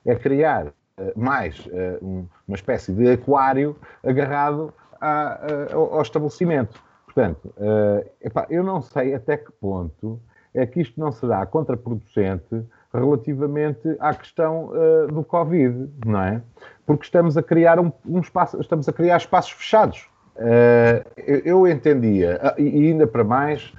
é 0.07 0.15
criar 0.15 0.73
mais 1.17 1.69
uma 2.01 2.55
espécie 2.55 2.93
de 2.93 3.11
aquário 3.11 3.77
agarrado 4.03 4.73
ao 5.01 6.03
estabelecimento. 6.03 6.81
Portanto, 7.13 7.53
uh, 7.57 8.09
epá, 8.21 8.47
eu 8.49 8.63
não 8.63 8.81
sei 8.81 9.15
até 9.15 9.37
que 9.37 9.51
ponto 9.53 10.21
é 10.55 10.65
que 10.65 10.81
isto 10.81 10.99
não 10.99 11.11
será 11.11 11.45
contraproducente 11.45 12.65
relativamente 12.93 13.97
à 13.99 14.15
questão 14.15 14.71
uh, 14.71 15.09
do 15.09 15.25
Covid, 15.25 15.91
não 16.07 16.23
é? 16.23 16.43
Porque 16.87 17.05
estamos 17.05 17.37
a 17.37 17.43
criar 17.43 17.81
um, 17.81 17.93
um 18.07 18.21
espaço, 18.21 18.61
estamos 18.61 18.89
a 18.89 18.93
criar 18.93 19.17
espaços 19.17 19.53
fechados. 19.53 20.09
Uh, 20.37 21.05
eu, 21.45 21.67
entendia, 21.67 22.55
e 22.57 22.89
ainda 22.89 23.07
para 23.07 23.25
mais 23.25 23.73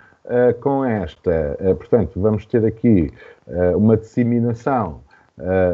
com 0.62 0.86
esta, 0.86 1.58
portanto, 1.78 2.22
vamos 2.22 2.46
ter 2.46 2.64
aqui 2.64 3.12
uma 3.76 3.98
disseminação 3.98 5.02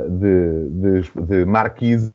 de, 0.10 1.02
de, 1.02 1.22
de 1.22 1.46
marquises 1.46 2.14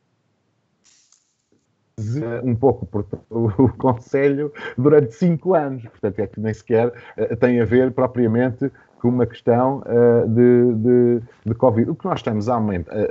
um 2.42 2.54
pouco 2.54 2.86
por 2.86 3.06
o 3.30 3.68
Conselho 3.76 4.52
durante 4.76 5.14
cinco 5.14 5.54
anos. 5.54 5.82
Portanto, 5.84 6.18
é 6.18 6.26
que 6.26 6.40
nem 6.40 6.54
sequer 6.54 6.88
uh, 6.88 7.36
tem 7.36 7.60
a 7.60 7.64
ver 7.64 7.92
propriamente 7.92 8.70
que 9.00 9.06
uma 9.08 9.26
questão 9.26 9.78
uh, 9.80 10.28
de, 10.28 10.74
de, 10.74 11.22
de, 11.46 11.54
Covid. 11.56 11.90
O 11.90 11.94
que 11.94 12.04
nós 12.04 12.20
estamos 12.20 12.48
a, 12.48 12.56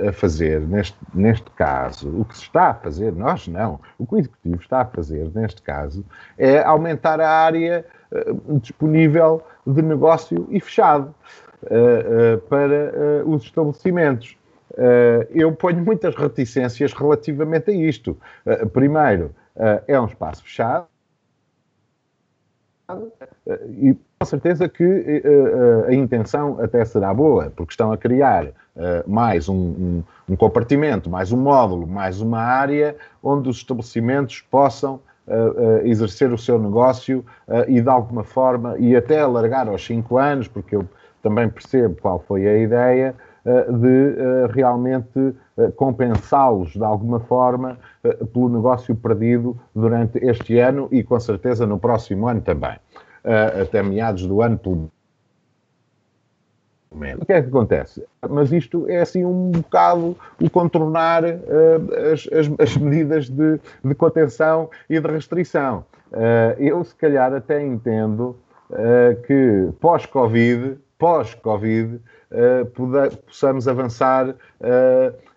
a, 0.08 0.12
fazer 0.12 0.60
neste, 0.60 0.96
neste 1.14 1.50
caso, 1.50 2.08
o 2.18 2.24
que 2.24 2.36
se 2.36 2.44
está 2.44 2.70
a 2.70 2.74
fazer, 2.74 3.12
nós 3.12 3.46
não, 3.46 3.78
o 3.98 4.06
que 4.06 4.14
o 4.14 4.18
Executivo 4.18 4.60
está 4.60 4.80
a 4.80 4.86
fazer 4.86 5.30
neste 5.34 5.60
caso 5.60 6.02
é 6.38 6.62
aumentar 6.62 7.20
a 7.20 7.28
área 7.28 7.84
disponível 8.60 9.42
de 9.66 9.80
negócio 9.80 10.46
e 10.50 10.60
fechado 10.60 11.14
para 12.48 13.24
os 13.24 13.44
estabelecimentos. 13.44 14.36
Eu 15.30 15.52
ponho 15.52 15.84
muitas 15.84 16.14
reticências 16.14 16.92
relativamente 16.92 17.70
a 17.70 17.74
isto. 17.74 18.16
primeiro, 18.72 19.34
é 19.86 20.00
um 20.00 20.06
espaço 20.06 20.42
fechado 20.42 20.86
e 23.80 23.96
com 24.18 24.26
certeza 24.26 24.68
que 24.68 24.84
uh, 24.84 25.88
a 25.88 25.94
intenção 25.94 26.60
até 26.60 26.84
será 26.84 27.12
boa, 27.12 27.52
porque 27.54 27.72
estão 27.72 27.92
a 27.92 27.98
criar 27.98 28.46
uh, 28.46 28.50
mais 29.06 29.48
um, 29.48 29.54
um, 29.54 30.04
um, 30.28 30.36
compartimento, 30.36 31.10
mais 31.10 31.32
um 31.32 31.36
módulo, 31.36 31.86
mais 31.86 32.20
uma 32.20 32.40
área 32.40 32.96
onde 33.22 33.48
os 33.48 33.56
estabelecimentos 33.56 34.40
possam 34.42 35.00
uh, 35.26 35.84
exercer 35.84 36.32
o 36.32 36.38
seu 36.38 36.58
negócio 36.58 37.24
e 37.66 37.80
de 37.80 37.88
alguma 37.88 38.24
forma, 38.24 38.76
e 38.78 38.94
até 38.94 39.20
alargar 39.20 39.68
aos 39.68 39.84
5 39.84 40.16
anos, 40.18 40.48
porque 40.48 40.76
eu 40.76 40.88
também 41.22 41.48
percebo 41.48 41.96
qual 42.00 42.18
foi 42.20 42.46
a 42.46 42.58
ideia, 42.58 43.14
de 43.44 44.46
realmente 44.52 45.34
compensá-los 45.74 46.72
de 46.72 46.84
alguma 46.84 47.18
forma 47.18 47.76
pelo 48.32 48.48
negócio 48.48 48.94
perdido 48.94 49.58
durante 49.74 50.18
este 50.24 50.58
ano 50.58 50.88
e 50.92 51.02
com 51.02 51.18
certeza 51.18 51.66
no 51.66 51.78
próximo 51.78 52.28
ano 52.28 52.40
também 52.40 52.76
até 53.60 53.82
meados 53.82 54.26
do 54.26 54.42
ano, 54.42 54.58
pelo 54.58 54.90
o 57.18 57.24
que 57.24 57.32
é 57.32 57.42
que 57.42 57.48
acontece? 57.48 58.04
Mas 58.28 58.52
isto 58.52 58.88
é 58.88 59.00
assim 59.00 59.24
um 59.24 59.50
bocado 59.50 60.16
o 60.40 60.50
contornar 60.50 61.24
uh, 61.24 62.12
as, 62.12 62.28
as, 62.32 62.50
as, 62.58 62.76
medidas 62.76 63.28
de, 63.28 63.58
de, 63.82 63.94
contenção 63.94 64.70
e 64.88 65.00
de 65.00 65.08
restrição. 65.08 65.84
Uh, 66.12 66.54
eu, 66.58 66.84
se 66.84 66.94
calhar, 66.94 67.32
até 67.32 67.64
entendo 67.64 68.36
uh, 68.70 69.20
que 69.26 69.70
pós-Covid, 69.80 70.78
pós-Covid, 71.02 72.00
possamos 73.26 73.66
avançar 73.66 74.36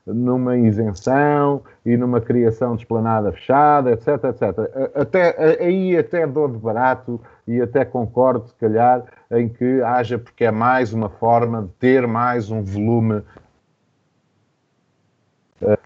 numa 0.05 0.55
isenção 0.55 1.63
e 1.83 1.97
numa 1.97 2.21
criação 2.21 2.75
de 2.75 2.83
esplanada 2.83 3.31
fechada, 3.31 3.91
etc, 3.93 4.07
etc. 4.25 4.91
Até, 4.93 5.63
aí 5.63 5.97
até 5.97 6.27
dou 6.27 6.47
de 6.47 6.59
barato 6.59 7.19
e 7.47 7.59
até 7.59 7.83
concordo, 7.83 8.47
se 8.47 8.53
calhar, 8.55 9.03
em 9.31 9.49
que 9.49 9.81
haja, 9.81 10.19
porque 10.19 10.45
é 10.45 10.51
mais 10.51 10.93
uma 10.93 11.09
forma 11.09 11.63
de 11.63 11.69
ter 11.79 12.05
mais 12.05 12.51
um 12.51 12.63
volume 12.63 13.15
uh, 13.15 13.23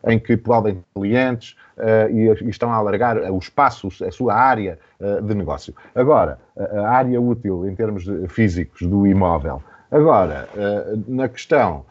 em 0.07 0.19
que 0.19 0.35
podem 0.37 0.83
clientes 0.93 1.55
uh, 1.77 2.09
e, 2.11 2.27
e, 2.43 2.49
estão 2.49 2.71
a 2.71 2.75
alargar 2.75 3.17
o 3.31 3.37
espaço, 3.37 3.87
a 4.05 4.11
sua 4.11 4.33
área 4.35 4.79
de 5.23 5.33
negócio. 5.33 5.73
Agora, 5.95 6.37
a 6.57 6.89
área 6.89 7.21
útil 7.21 7.65
em 7.67 7.73
termos 7.73 8.05
físicos 8.27 8.81
do 8.81 9.07
imóvel. 9.07 9.63
Agora, 9.89 10.49
na 11.07 11.29
questão 11.29 11.85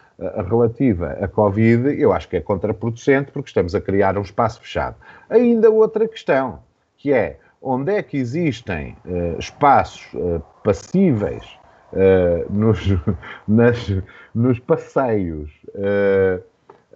relativa 0.48 1.16
à 1.20 1.26
Covid, 1.26 2.00
eu 2.00 2.12
acho 2.12 2.28
que 2.28 2.36
é 2.36 2.40
contraproducente 2.40 3.32
porque 3.32 3.48
estamos 3.48 3.74
a 3.74 3.80
criar 3.80 4.18
um 4.18 4.22
espaço 4.22 4.60
fechado. 4.60 4.96
Ainda 5.30 5.70
outra 5.70 6.06
questão, 6.06 6.58
que 6.98 7.12
é 7.12 7.38
onde 7.60 7.92
é 7.92 8.02
que 8.02 8.16
existem 8.16 8.96
uh, 9.04 9.38
espaços 9.38 10.06
uh, 10.14 10.42
passíveis 10.62 11.44
uh, 11.92 12.52
nos, 12.52 12.78
nas, 13.46 14.02
nos 14.34 14.58
passeios 14.60 15.50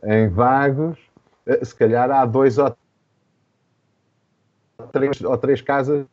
em 0.05 0.29
vagos, 0.29 0.99
se 1.63 1.75
calhar 1.75 2.11
há 2.11 2.25
dois 2.25 2.59
ou 2.59 2.75
três, 4.93 5.21
ou 5.21 5.39
três 5.39 5.61
casas 5.61 6.07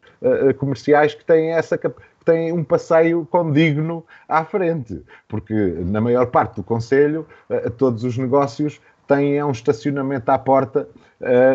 comerciais 0.58 1.14
que 1.14 1.24
têm 1.26 1.52
essa 1.52 1.78
capacidade 1.78 2.10
têm 2.30 2.54
um 2.54 2.64
passeio 2.64 3.26
condigno 3.26 4.06
à 4.28 4.46
frente, 4.46 5.04
porque 5.28 5.54
na 5.54 6.00
maior 6.00 6.28
parte 6.28 6.58
do 6.58 6.64
Conselho 6.64 7.26
eh, 7.50 7.70
todos 7.72 8.04
os 8.04 8.18
negócios 8.20 8.80
têm 9.08 9.44
um 9.44 9.50
estacionamento 9.50 10.30
à 10.30 10.38
porta 10.38 10.88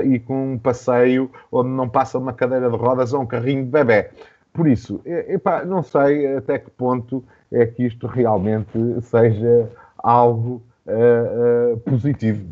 e 0.05 0.19
com 0.19 0.55
um 0.55 0.59
passeio 0.59 1.31
onde 1.51 1.71
não 1.71 1.89
passa 1.89 2.19
uma 2.19 2.33
cadeira 2.33 2.69
de 2.69 2.77
rodas 2.77 3.15
ou 3.15 3.23
um 3.23 3.27
carrinho 3.27 3.65
de 3.65 3.71
bebê. 3.71 4.11
Por 4.53 4.67
isso, 4.67 5.01
epá, 5.07 5.65
não 5.65 5.83
sei 5.83 6.37
até 6.37 6.59
que 6.59 6.69
ponto 6.71 7.25
é 7.51 7.65
que 7.65 7.85
isto 7.87 8.09
realmente 8.09 8.77
seja 9.03 9.71
algo 9.97 10.61
uh, 10.87 11.75
uh, 11.75 11.81
positivo. 11.81 12.45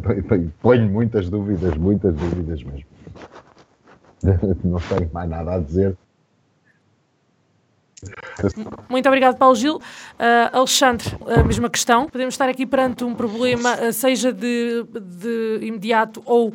Ponho 0.60 0.88
muitas 0.88 1.28
dúvidas, 1.28 1.76
muitas 1.76 2.14
dúvidas 2.14 2.62
mesmo. 2.62 2.86
Não 4.64 4.78
tenho 4.80 5.10
mais 5.12 5.28
nada 5.28 5.54
a 5.54 5.58
dizer. 5.58 5.96
Muito 8.88 9.06
obrigado, 9.06 9.36
Paulo 9.36 9.54
Gil. 9.54 9.76
Uh, 9.76 9.80
Alexandre, 10.52 11.16
a 11.26 11.42
mesma 11.42 11.70
questão. 11.70 12.06
Podemos 12.06 12.34
estar 12.34 12.48
aqui 12.48 12.66
perante 12.66 13.04
um 13.04 13.14
problema, 13.14 13.74
uh, 13.76 13.92
seja 13.92 14.32
de, 14.32 14.84
de, 14.84 15.58
imediato 15.62 16.22
ou 16.26 16.48
uh, 16.50 16.54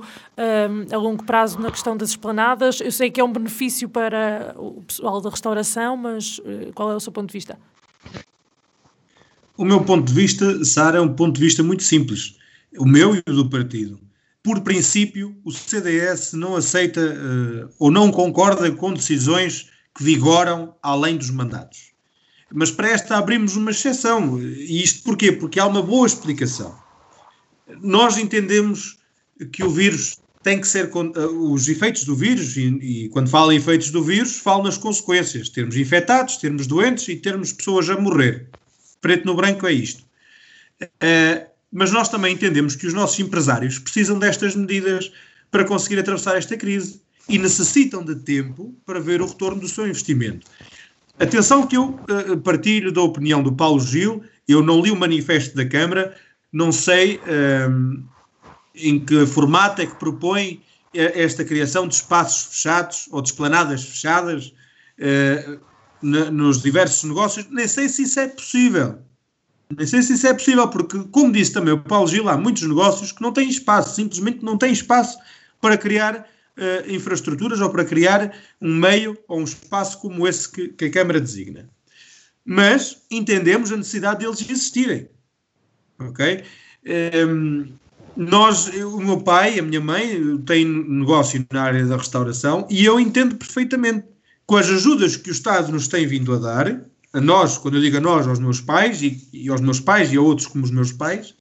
a 0.94 0.98
longo 0.98 1.24
prazo, 1.24 1.60
na 1.60 1.72
questão 1.72 1.98
das 1.98 2.10
esplanadas. 2.10 2.80
Eu 2.82 2.92
sei 2.92 3.10
que 3.10 3.20
é 3.20 3.24
um 3.24 3.32
benefício 3.32 3.90
para 3.90 4.54
o 4.58 4.84
pessoal 4.84 5.22
da 5.22 5.30
restauração, 5.30 5.98
mas 5.98 6.40
qual 6.76 6.92
é 6.92 6.96
o 6.96 7.00
seu 7.00 7.12
ponto 7.12 7.28
de 7.28 7.34
vista? 7.34 7.58
O 9.60 9.66
meu 9.66 9.84
ponto 9.84 10.08
de 10.08 10.14
vista, 10.14 10.64
Sara, 10.64 11.00
é 11.00 11.02
um 11.02 11.14
ponto 11.14 11.36
de 11.36 11.42
vista 11.42 11.62
muito 11.62 11.84
simples. 11.84 12.36
O 12.78 12.86
meu 12.86 13.14
e 13.14 13.22
o 13.30 13.34
do 13.34 13.50
partido. 13.50 14.00
Por 14.42 14.62
princípio, 14.62 15.36
o 15.44 15.52
CDS 15.52 16.32
não 16.32 16.56
aceita 16.56 17.02
ou 17.78 17.92
não 17.92 18.10
concorda 18.10 18.72
com 18.72 18.94
decisões 18.94 19.70
que 19.94 20.02
vigoram 20.02 20.74
além 20.82 21.18
dos 21.18 21.30
mandatos. 21.30 21.92
Mas 22.54 22.72
para 22.72 22.88
esta 22.88 23.18
abrimos 23.18 23.58
uma 23.58 23.72
exceção. 23.72 24.42
E 24.42 24.82
isto 24.82 25.04
porquê? 25.04 25.30
Porque 25.30 25.60
há 25.60 25.66
uma 25.66 25.84
boa 25.84 26.08
explicação. 26.08 26.74
Nós 27.82 28.18
entendemos 28.18 28.98
que 29.52 29.62
o 29.62 29.70
vírus 29.70 30.20
tem 30.42 30.62
que 30.62 30.70
ser. 30.70 30.86
Eh, 30.86 31.26
os 31.26 31.68
efeitos 31.68 32.06
do 32.06 32.16
vírus, 32.16 32.56
e, 32.56 32.68
e 32.82 33.10
quando 33.10 33.30
falo 33.30 33.52
em 33.52 33.58
efeitos 33.58 33.92
do 33.92 34.02
vírus, 34.02 34.38
falo 34.38 34.64
nas 34.64 34.78
consequências. 34.78 35.50
Termos 35.50 35.76
infectados, 35.76 36.38
termos 36.38 36.66
doentes 36.66 37.10
e 37.10 37.18
termos 37.18 37.52
pessoas 37.52 37.90
a 37.90 38.00
morrer. 38.00 38.49
Preto 39.02 39.26
no 39.26 39.36
branco 39.36 39.68
é 39.68 39.74
isto. 39.74 40.04
Uh, 40.82 41.48
mas 41.72 41.92
nós 41.92 42.10
também 42.10 42.34
entendemos 42.34 42.76
que 42.76 42.88
os 42.88 42.94
nossos 42.94 43.20
empresários 43.20 43.78
precisam 43.78 44.18
destas 44.18 44.56
medidas 44.56 45.12
para 45.52 45.66
conseguir 45.66 46.00
atravessar 46.00 46.38
esta 46.38 46.58
crise 46.58 47.02
e 47.28 47.38
necessitam 47.38 48.04
de 48.04 48.16
tempo 48.16 48.74
para 48.86 49.00
ver 49.00 49.22
o 49.22 49.28
retorno 49.28 49.62
do 49.62 49.68
seu 49.68 49.88
investimento. 49.88 50.48
Atenção 51.20 51.68
que 51.68 51.78
eu 51.78 52.00
uh, 52.10 52.38
partilho 52.38 52.92
da 52.92 53.02
opinião 53.02 53.44
do 53.44 53.52
Paulo 53.52 53.80
Gil, 53.80 54.24
eu 54.48 54.64
não 54.64 54.82
li 54.82 54.90
o 54.90 54.96
manifesto 54.96 55.56
da 55.56 55.66
Câmara, 55.66 56.16
não 56.52 56.72
sei 56.72 57.18
uh, 57.18 58.04
em 58.74 59.00
que 59.00 59.26
formato 59.26 59.82
é 59.82 59.86
que 59.86 59.96
propõe 59.96 60.62
eh, 60.94 61.22
esta 61.24 61.46
criação 61.46 61.88
de 61.88 61.96
espaços 61.96 62.56
fechados 62.56 63.08
ou 63.12 63.22
de 63.22 63.30
esplanadas 63.30 63.84
fechadas 63.84 64.54
uh, 64.98 65.60
nos 66.02 66.62
diversos 66.62 67.04
negócios, 67.04 67.48
nem 67.50 67.68
sei 67.68 67.90
se 67.90 68.04
isso 68.04 68.20
é 68.20 68.28
possível. 68.28 69.00
Nem 69.76 69.86
sei 69.86 70.02
se 70.02 70.14
isso 70.14 70.28
é 70.28 70.34
possível, 70.34 70.68
porque, 70.68 70.98
como 71.12 71.32
disse 71.32 71.54
também 71.54 71.74
o 71.74 71.84
Paulo 71.84 72.08
Gil, 72.08 72.28
há 72.28 72.38
muitos 72.38 72.64
negócios 72.64 73.12
que 73.12 73.22
não 73.22 73.32
têm 73.32 73.50
espaço, 73.50 73.96
simplesmente 73.96 74.44
não 74.44 74.58
têm 74.58 74.72
espaço 74.72 75.18
para 75.62 75.78
criar 75.78 76.28
uh, 76.58 76.92
infraestruturas 76.92 77.62
ou 77.62 77.70
para 77.70 77.86
criar 77.86 78.34
um 78.60 78.74
meio 78.74 79.18
ou 79.28 79.40
um 79.40 79.44
espaço 79.44 80.00
como 80.00 80.28
esse 80.28 80.50
que, 80.50 80.70
que 80.70 80.86
a 80.86 80.92
Câmara 80.92 81.22
designa. 81.22 81.70
Mas 82.44 83.04
entendemos 83.12 83.72
a 83.72 83.78
necessidade 83.78 84.20
deles 84.20 84.42
existirem. 84.42 85.08
Ok? 86.00 86.44
Um, 86.86 86.90
ehm, 86.92 87.74
nós, 88.18 88.68
o 88.68 89.00
meu 89.00 89.22
pai, 89.22 89.60
a 89.60 89.62
minha 89.62 89.80
mãe, 89.80 90.38
têm 90.40 90.66
negócio 90.66 91.46
na 91.52 91.64
área 91.64 91.86
da 91.86 91.96
restauração 91.96 92.68
e 92.70 92.84
eu 92.84 93.00
entendo 93.00 93.36
perfeitamente 93.36 94.06
com 94.50 94.58
as 94.58 94.68
ajudas 94.68 95.16
que 95.16 95.30
o 95.30 95.32
Estado 95.32 95.72
nos 95.72 95.88
tem 95.88 96.08
vindo 96.08 96.34
a 96.34 96.40
dar, 96.40 96.82
a 97.14 97.22
nós, 97.22 97.56
quando 97.60 97.76
eu 97.76 97.82
digo 97.82 97.98
a 97.98 98.00
nós, 98.00 98.26
aos 98.26 98.40
meus 98.40 98.60
pais 98.60 99.00
e, 99.04 99.30
e 99.32 99.48
aos 99.48 99.62
meus 99.62 99.80
pais 99.80 100.12
e 100.12 100.18
a 100.18 100.22
outros 100.22 100.48
como 100.48 100.66
os 100.66 100.72
meus 100.72 100.92
pais, 100.92 101.36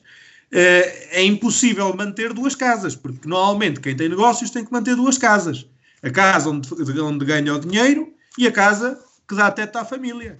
é 0.53 1.23
impossível 1.23 1.97
manter 1.97 2.35
duas 2.35 2.55
casas, 2.55 2.95
porque 2.95 3.27
normalmente 3.27 3.81
quem 3.81 3.97
tem 3.97 4.11
negócios 4.11 4.51
tem 4.51 4.63
que 4.63 4.71
manter 4.71 4.95
duas 4.95 5.17
casas. 5.17 5.67
A 6.03 6.11
casa 6.11 6.51
onde, 6.51 6.69
onde 7.01 7.25
ganha 7.25 7.55
o 7.55 7.59
dinheiro 7.59 8.13
e 8.37 8.47
a 8.47 8.53
casa 8.53 9.03
que 9.27 9.35
dá 9.35 9.51
teto 9.51 9.77
à 9.77 9.87
família. 9.87 10.39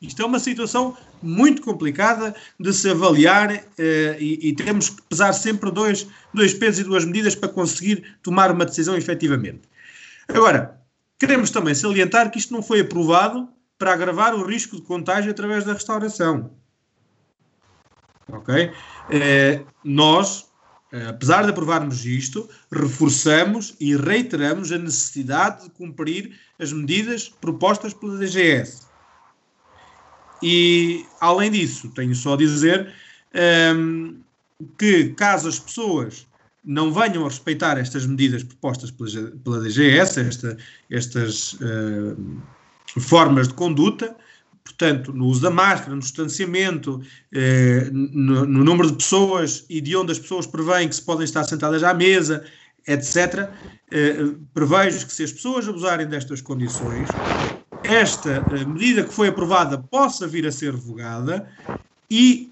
Isto 0.00 0.22
é 0.22 0.24
uma 0.24 0.38
situação 0.38 0.96
muito 1.20 1.62
complicada 1.62 2.32
de 2.60 2.72
se 2.72 2.88
avaliar 2.88 3.50
eh, 3.52 4.16
e, 4.20 4.50
e, 4.50 4.54
temos 4.54 4.90
que 4.90 5.02
pesar 5.02 5.32
sempre 5.32 5.72
dois, 5.72 6.06
dois 6.32 6.54
pesos 6.54 6.82
e 6.82 6.84
duas 6.84 7.04
medidas 7.04 7.34
para 7.34 7.48
conseguir 7.48 8.04
tomar 8.22 8.52
uma 8.52 8.64
decisão 8.64 8.96
efetivamente. 8.96 9.62
Agora, 10.28 10.85
queremos 11.18 11.50
também 11.50 11.74
salientar 11.74 12.30
que 12.30 12.38
isto 12.38 12.52
não 12.52 12.62
foi 12.62 12.80
aprovado 12.80 13.48
para 13.78 13.92
agravar 13.92 14.34
o 14.34 14.44
risco 14.44 14.76
de 14.76 14.82
contágio 14.82 15.30
através 15.30 15.64
da 15.64 15.72
restauração. 15.72 16.50
Ok? 18.28 18.72
Eh, 19.10 19.62
nós, 19.84 20.50
eh, 20.92 21.06
apesar 21.06 21.44
de 21.44 21.50
aprovarmos 21.50 22.04
isto, 22.04 22.48
reforçamos 22.72 23.76
e 23.78 23.96
reiteramos 23.96 24.72
a 24.72 24.78
necessidade 24.78 25.64
de 25.64 25.70
cumprir 25.70 26.38
as 26.58 26.72
medidas 26.72 27.28
propostas 27.28 27.94
pela 27.94 28.18
DGS. 28.18 28.86
E, 30.42 31.06
além 31.20 31.50
disso, 31.50 31.90
tenho 31.90 32.14
só 32.14 32.34
a 32.34 32.36
dizer 32.36 32.92
ehm, 33.32 34.16
que, 34.78 35.10
caso 35.10 35.48
as 35.48 35.58
pessoas 35.58 36.26
não 36.66 36.92
venham 36.92 37.24
a 37.24 37.28
respeitar 37.28 37.78
estas 37.78 38.04
medidas 38.04 38.42
propostas 38.42 38.90
pela, 38.90 39.30
pela 39.44 39.60
DGS, 39.60 40.20
esta, 40.20 40.56
estas 40.90 41.52
uh, 41.54 42.16
formas 43.00 43.46
de 43.46 43.54
conduta, 43.54 44.16
portanto, 44.64 45.12
no 45.12 45.26
uso 45.26 45.42
da 45.42 45.50
máscara, 45.50 45.94
no 45.94 46.00
distanciamento, 46.00 46.96
uh, 46.96 47.92
no, 47.92 48.44
no, 48.44 48.64
número 48.64 48.90
de 48.90 48.96
pessoas 48.96 49.64
e 49.70 49.80
de 49.80 49.94
onde 49.96 50.10
as 50.10 50.18
pessoas 50.18 50.44
prevêem 50.44 50.88
que 50.88 50.96
se 50.96 51.02
podem 51.02 51.24
estar 51.24 51.44
sentadas 51.44 51.84
à 51.84 51.94
mesa, 51.94 52.44
etc., 52.88 53.48
uh, 53.48 54.32
prevejo 54.52 55.06
que 55.06 55.12
se 55.12 55.22
as 55.22 55.32
pessoas 55.32 55.68
abusarem 55.68 56.08
destas 56.08 56.40
condições, 56.40 57.08
esta 57.84 58.44
medida 58.66 59.04
que 59.04 59.14
foi 59.14 59.28
aprovada 59.28 59.78
possa 59.78 60.26
vir 60.26 60.44
a 60.48 60.50
ser 60.50 60.72
revogada 60.72 61.48
e 62.10 62.50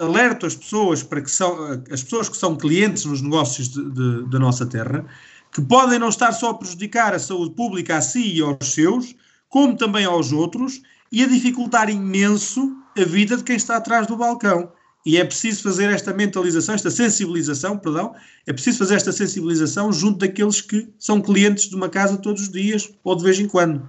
alerto 0.00 0.46
as 0.46 0.56
pessoas 0.56 1.02
para 1.02 1.20
que 1.20 1.30
são 1.30 1.82
as 1.90 2.02
pessoas 2.02 2.28
que 2.28 2.36
são 2.36 2.56
clientes 2.56 3.04
nos 3.04 3.20
negócios 3.20 3.68
da 3.68 4.38
nossa 4.38 4.64
terra, 4.66 5.04
que 5.52 5.60
podem 5.60 5.98
não 5.98 6.08
estar 6.08 6.32
só 6.32 6.50
a 6.50 6.54
prejudicar 6.54 7.14
a 7.14 7.18
saúde 7.18 7.54
pública 7.54 7.96
a 7.96 8.00
si 8.00 8.36
e 8.36 8.40
aos 8.40 8.72
seus, 8.72 9.14
como 9.48 9.76
também 9.76 10.04
aos 10.04 10.32
outros, 10.32 10.80
e 11.12 11.22
a 11.22 11.26
dificultar 11.26 11.90
imenso 11.90 12.76
a 12.96 13.04
vida 13.04 13.36
de 13.36 13.44
quem 13.44 13.56
está 13.56 13.76
atrás 13.76 14.06
do 14.06 14.16
balcão. 14.16 14.72
E 15.04 15.16
é 15.16 15.24
preciso 15.24 15.62
fazer 15.62 15.90
esta 15.90 16.12
mentalização, 16.12 16.74
esta 16.74 16.90
sensibilização, 16.90 17.76
perdão, 17.78 18.14
é 18.46 18.52
preciso 18.52 18.78
fazer 18.78 18.96
esta 18.96 19.12
sensibilização 19.12 19.92
junto 19.92 20.18
daqueles 20.18 20.60
que 20.60 20.88
são 20.98 21.20
clientes 21.20 21.68
de 21.68 21.74
uma 21.74 21.88
casa 21.88 22.18
todos 22.18 22.42
os 22.42 22.48
dias 22.50 22.90
ou 23.02 23.16
de 23.16 23.24
vez 23.24 23.38
em 23.38 23.48
quando. 23.48 23.88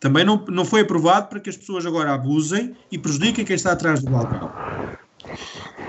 Também 0.00 0.24
não, 0.24 0.44
não 0.48 0.64
foi 0.64 0.80
aprovado 0.80 1.28
para 1.28 1.40
que 1.40 1.48
as 1.48 1.56
pessoas 1.56 1.86
agora 1.86 2.12
abusem 2.12 2.76
e 2.90 2.98
prejudiquem 2.98 3.44
quem 3.44 3.56
está 3.56 3.72
atrás 3.72 4.02
do 4.02 4.10
balcão. 4.10 4.52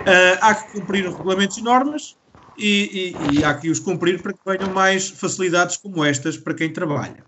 Uh, 0.06 0.38
há 0.39 0.53
que 0.53 0.72
cumprir 0.72 1.08
os 1.08 1.16
regulamentos 1.16 1.58
e 1.58 1.64
normas 1.64 2.16
e, 2.56 3.16
e, 3.18 3.39
e, 3.39 3.43
há 3.43 3.56
que 3.56 3.72
os 3.72 3.80
cumprir 3.80 4.22
para 4.22 4.34
que 4.34 4.39
venham 4.45 4.72
mais 4.72 5.10
facilidades 5.10 5.78
como 5.78 6.06
estas 6.06 6.38
para 6.38 6.53
quem 6.53 6.72
trabalha. 6.72 7.26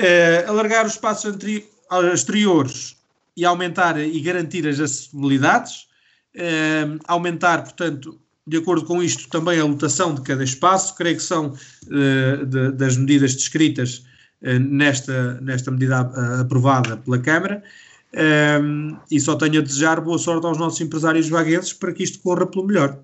Uh, 0.00 0.50
alargar 0.50 0.84
os 0.84 0.94
espaços 0.94 1.36
exteriores 2.12 2.96
e 3.36 3.44
aumentar 3.44 4.00
e 4.00 4.20
garantir 4.20 4.66
as 4.66 4.80
acessibilidades, 4.80 5.86
uh, 6.34 6.98
aumentar, 7.06 7.62
portanto, 7.62 8.20
de 8.44 8.56
acordo 8.56 8.84
com 8.84 9.00
isto, 9.00 9.28
também 9.28 9.60
a 9.60 9.64
lotação 9.64 10.12
de 10.12 10.22
cada 10.22 10.42
espaço, 10.42 10.96
creio 10.96 11.16
que 11.16 11.22
são 11.22 11.52
de, 11.82 12.70
das 12.72 12.96
medidas 12.96 13.34
descritas 13.34 14.04
nesta, 14.40 15.40
nesta 15.40 15.68
medida 15.72 15.98
aprovada 16.40 16.96
pela 16.96 17.18
Câmara, 17.18 17.64
um, 18.14 18.96
e 19.10 19.20
só 19.20 19.34
tenho 19.34 19.58
a 19.58 19.62
desejar 19.62 20.00
boa 20.00 20.18
sorte 20.18 20.46
aos 20.46 20.58
nossos 20.58 20.80
empresários 20.80 21.28
vaguenses 21.28 21.72
para 21.72 21.92
que 21.92 22.02
isto 22.02 22.20
corra 22.20 22.46
pelo 22.46 22.66
melhor. 22.66 22.98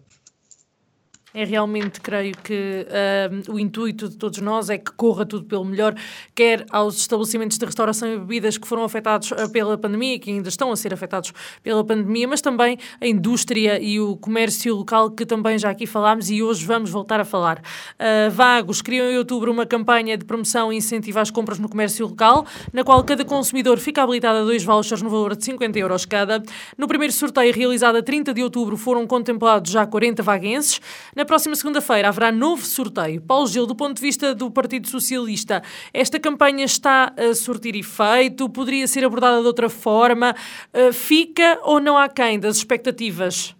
É 1.34 1.44
realmente, 1.44 1.98
creio 1.98 2.36
que 2.36 2.86
uh, 2.86 3.52
o 3.52 3.58
intuito 3.58 4.06
de 4.06 4.18
todos 4.18 4.38
nós 4.40 4.68
é 4.68 4.76
que 4.76 4.92
corra 4.92 5.24
tudo 5.24 5.46
pelo 5.46 5.64
melhor, 5.64 5.94
quer 6.34 6.66
aos 6.70 6.98
estabelecimentos 6.98 7.56
de 7.56 7.64
restauração 7.64 8.06
e 8.06 8.18
bebidas 8.18 8.58
que 8.58 8.68
foram 8.68 8.84
afetados 8.84 9.30
uh, 9.30 9.50
pela 9.50 9.78
pandemia, 9.78 10.18
que 10.18 10.30
ainda 10.30 10.50
estão 10.50 10.70
a 10.70 10.76
ser 10.76 10.92
afetados 10.92 11.32
pela 11.62 11.82
pandemia, 11.82 12.28
mas 12.28 12.42
também 12.42 12.76
a 13.00 13.06
indústria 13.06 13.82
e 13.82 13.98
o 13.98 14.14
comércio 14.14 14.74
local, 14.76 15.10
que 15.10 15.24
também 15.24 15.58
já 15.58 15.70
aqui 15.70 15.86
falámos 15.86 16.28
e 16.28 16.42
hoje 16.42 16.66
vamos 16.66 16.90
voltar 16.90 17.18
a 17.18 17.24
falar. 17.24 17.62
Uh, 17.98 18.30
Vagos 18.30 18.82
criou 18.82 19.10
em 19.10 19.16
outubro 19.16 19.50
uma 19.50 19.64
campanha 19.64 20.18
de 20.18 20.26
promoção 20.26 20.70
e 20.70 20.76
incentivo 20.76 21.18
às 21.18 21.30
compras 21.30 21.58
no 21.58 21.66
comércio 21.66 22.06
local, 22.08 22.44
na 22.74 22.84
qual 22.84 23.02
cada 23.04 23.24
consumidor 23.24 23.78
fica 23.78 24.02
habilitado 24.02 24.40
a 24.40 24.44
dois 24.44 24.62
vouchers 24.62 25.00
no 25.00 25.08
valor 25.08 25.34
de 25.34 25.42
50 25.46 25.78
euros 25.78 26.04
cada. 26.04 26.42
No 26.76 26.86
primeiro 26.86 27.14
sorteio 27.14 27.54
realizado 27.54 27.96
a 27.96 28.02
30 28.02 28.34
de 28.34 28.42
outubro 28.42 28.76
foram 28.76 29.06
contemplados 29.06 29.72
já 29.72 29.86
40 29.86 30.22
vaguenses. 30.22 30.78
Na 31.16 31.21
na 31.22 31.26
próxima 31.26 31.54
segunda-feira 31.54 32.08
haverá 32.08 32.32
novo 32.32 32.64
sorteio. 32.64 33.20
Paulo 33.20 33.46
Gil, 33.46 33.64
do 33.64 33.76
ponto 33.76 33.94
de 33.94 34.02
vista 34.02 34.34
do 34.34 34.50
Partido 34.50 34.88
Socialista, 34.88 35.62
esta 35.94 36.18
campanha 36.18 36.64
está 36.64 37.12
a 37.16 37.32
surtir 37.32 37.76
efeito? 37.76 38.48
Poderia 38.48 38.88
ser 38.88 39.04
abordada 39.04 39.40
de 39.40 39.46
outra 39.46 39.68
forma? 39.68 40.34
Uh, 40.74 40.92
fica 40.92 41.60
ou 41.62 41.78
não 41.78 41.96
há 41.96 42.08
quem 42.08 42.40
das 42.40 42.56
expectativas? 42.56 43.54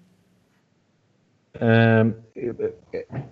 Uh, 1.55 2.13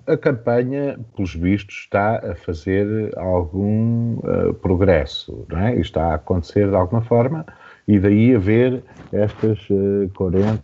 a 0.07 0.17
campanha, 0.17 0.97
pelos 1.17 1.35
vistos, 1.35 1.75
está 1.75 2.19
a 2.31 2.37
fazer 2.37 3.13
algum 3.19 4.19
uh, 4.19 4.55
progresso, 4.63 5.45
não 5.49 5.59
é? 5.59 5.75
está 5.75 6.13
a 6.13 6.15
acontecer 6.15 6.69
de 6.69 6.77
alguma 6.77 7.03
forma, 7.03 7.45
e 7.89 7.99
daí 7.99 8.37
haver 8.37 8.85
estas 9.13 9.59
uh, 9.71 10.09
40 10.15 10.63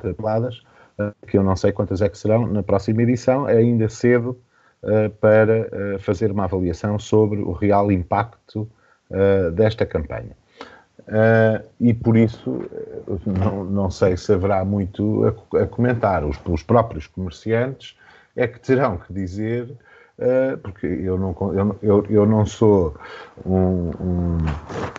tabeladas 0.00 0.62
que 1.26 1.36
eu 1.36 1.42
não 1.42 1.56
sei 1.56 1.72
quantas 1.72 2.00
é 2.02 2.08
que 2.08 2.18
serão 2.18 2.46
na 2.46 2.62
próxima 2.62 3.02
edição, 3.02 3.48
é 3.48 3.56
ainda 3.56 3.88
cedo 3.88 4.38
uh, 4.82 5.10
para 5.20 5.68
uh, 5.96 5.98
fazer 6.00 6.30
uma 6.30 6.44
avaliação 6.44 6.98
sobre 6.98 7.40
o 7.40 7.52
real 7.52 7.90
impacto 7.90 8.68
uh, 9.10 9.50
desta 9.52 9.84
campanha. 9.86 10.36
e 11.80 11.92
por 11.94 12.16
isso, 12.16 12.62
não, 13.26 13.64
não, 13.64 13.90
sei 13.90 14.16
se 14.16 14.32
haverá 14.32 14.64
muito 14.64 15.24
a, 15.54 15.62
a 15.62 15.66
comentar. 15.66 16.24
Os, 16.24 16.38
os 16.46 16.62
próprios 16.62 17.06
comerciantes 17.06 17.96
é 18.36 18.46
que 18.46 18.60
terão 18.60 18.96
que 18.96 19.12
dizer 19.12 19.66
Uh, 19.66 19.89
porque 20.62 20.86
eu 20.86 21.18
não, 21.18 21.34
eu, 21.82 22.04
eu 22.10 22.26
não 22.26 22.44
sou 22.44 22.94
um, 23.44 23.90
um, 24.00 24.38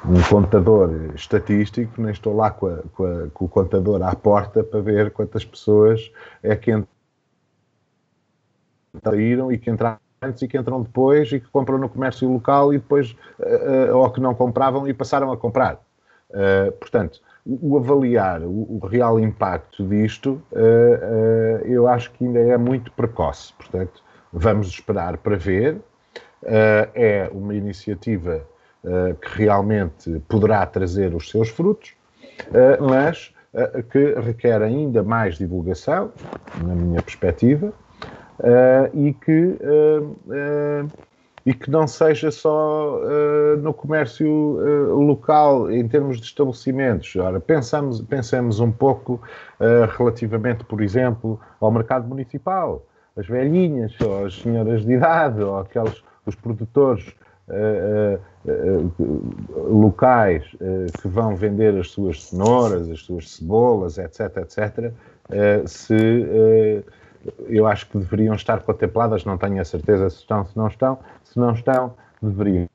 um, 0.08 0.24
contador 0.30 0.90
estatístico, 1.14 2.02
nem 2.02 2.12
estou 2.12 2.36
lá 2.36 2.50
com, 2.50 2.68
a, 2.68 2.78
com, 2.94 3.06
a, 3.06 3.28
com, 3.32 3.46
o 3.46 3.50
contador 3.50 4.02
à 4.02 4.16
porta 4.16 4.64
para 4.64 4.82
ver 4.82 5.12
quantas 5.12 5.46
pessoas 5.46 6.12
é 6.42 6.56
que 6.56 6.72
saíram 9.04 9.52
e 9.52 9.60
que 9.60 9.70
entraram 9.70 10.00
antes 10.24 10.42
e 10.42 10.48
que 10.48 10.58
entram 10.58 10.82
depois 10.82 11.32
e 11.32 11.40
que 11.40 11.48
compram 11.50 11.78
no 11.78 11.90
comércio 11.90 12.32
local 12.32 12.74
e 12.74 12.80
depois, 12.80 13.16
uh, 13.40 13.92
uh, 13.92 13.98
ou 13.98 14.10
que 14.10 14.20
não 14.20 14.34
compravam 14.34 14.88
e 14.88 14.94
passaram 14.94 15.32
a 15.32 15.38
comprar. 15.38 15.80
portanto, 16.80 17.22
o 17.46 17.78
avaliar 17.78 18.42
o, 18.42 18.78
o, 18.78 18.80
real 18.86 19.20
impacto 19.20 19.84
disto, 19.88 20.42
eu 21.66 21.88
acho 21.88 22.12
que 22.12 22.24
ainda 22.24 22.40
é 22.40 22.58
muito 22.58 22.92
precoce. 22.92 23.52
Portanto, 23.54 24.02
Vamos 24.34 24.68
esperar 24.68 25.18
para 25.18 25.36
ver. 25.36 25.76
Uh, 26.44 26.90
é 26.96 27.30
uma 27.32 27.54
iniciativa 27.54 28.44
uh, 28.84 29.14
que 29.16 29.38
realmente 29.38 30.20
poderá 30.28 30.66
trazer 30.66 31.14
os 31.14 31.30
seus 31.30 31.50
frutos, 31.50 31.94
uh, 32.48 32.84
mas 32.84 33.34
que 33.92 34.14
requer 34.14 34.62
ainda 34.62 35.04
mais 35.04 35.38
divulgação, 35.38 36.14
na 36.64 36.74
minha 36.74 37.02
perspectiva, 37.02 37.74
e 38.94 39.12
que 39.12 39.58
e 41.46 41.54
que 41.54 41.70
não 41.72 41.88
seja 41.88 42.30
só 42.30 43.00
uh, 43.00 43.58
no 43.58 43.74
comércio 43.74 44.28
uh, 44.30 45.00
local, 45.00 45.72
em 45.72 45.88
termos 45.88 46.18
de 46.18 46.26
estabelecimentos. 46.26 47.16
Ora, 47.16 47.40
pensamos, 47.40 48.02
pensemos 48.02 48.60
um 48.60 48.72
pouco 48.72 49.14
uh, 49.60 49.98
relativamente, 49.98 50.64
por 50.64 50.82
exemplo, 50.82 51.40
ao 51.60 51.72
mercado 51.72 52.08
municipal 52.08 52.86
as 53.16 53.28
velhinhas, 53.28 53.94
ou 54.02 54.26
as 54.26 54.40
senhoras 54.42 54.86
de 54.86 54.94
idade, 54.94 55.42
ou 55.42 55.58
aqueles, 55.58 56.04
os 56.26 56.36
produtores 56.36 57.14
uh, 57.50 58.20
uh, 58.46 58.94
uh, 59.00 59.78
locais 59.80 60.44
que 61.02 61.08
vão 61.08 61.36
vender 61.36 61.78
as 61.78 61.92
suas 61.92 62.24
cenouras, 62.24 62.90
as 62.90 63.02
suas 63.02 63.32
cebolas, 63.32 63.98
etc, 63.98 64.38
etc, 64.38 64.94
se 65.66 66.84
eu 67.48 67.68
acho 67.68 67.88
que 67.88 67.98
deveriam 68.00 68.34
estar 68.34 68.62
contempladas, 68.62 69.24
não 69.26 69.38
tenho 69.38 69.62
a 69.62 69.66
certeza 69.66 70.10
se 70.10 70.18
estão, 70.18 70.46
se 70.46 70.58
não 70.58 70.68
estão, 70.68 71.00
se 71.24 71.40
não 71.40 71.54
estão, 71.54 71.94
deveriam. 72.22 72.68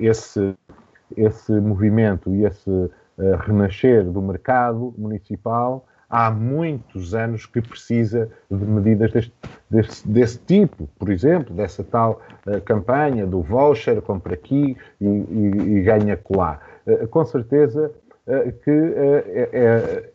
esse, 0.00 0.54
esse 1.16 1.52
movimento 1.52 2.34
e 2.34 2.44
esse 2.46 2.90
renascer 3.46 4.04
do 4.04 4.22
mercado 4.22 4.94
municipal 4.96 5.86
há 6.14 6.30
muitos 6.30 7.12
anos 7.12 7.44
que 7.44 7.60
precisa 7.60 8.30
de 8.48 8.64
medidas 8.64 9.10
deste, 9.10 9.34
desse, 9.68 10.08
desse 10.08 10.38
tipo, 10.38 10.88
por 10.96 11.10
exemplo, 11.10 11.52
dessa 11.52 11.82
tal 11.82 12.22
uh, 12.46 12.60
campanha 12.60 13.26
do 13.26 13.42
voucher, 13.42 14.00
compra 14.00 14.34
aqui 14.34 14.76
e, 15.00 15.06
e, 15.06 15.78
e 15.78 15.82
ganha 15.82 16.16
colar. 16.16 16.60
Uh, 16.86 17.08
com 17.08 17.24
certeza 17.24 17.90
uh, 18.28 18.52
que 18.62 18.94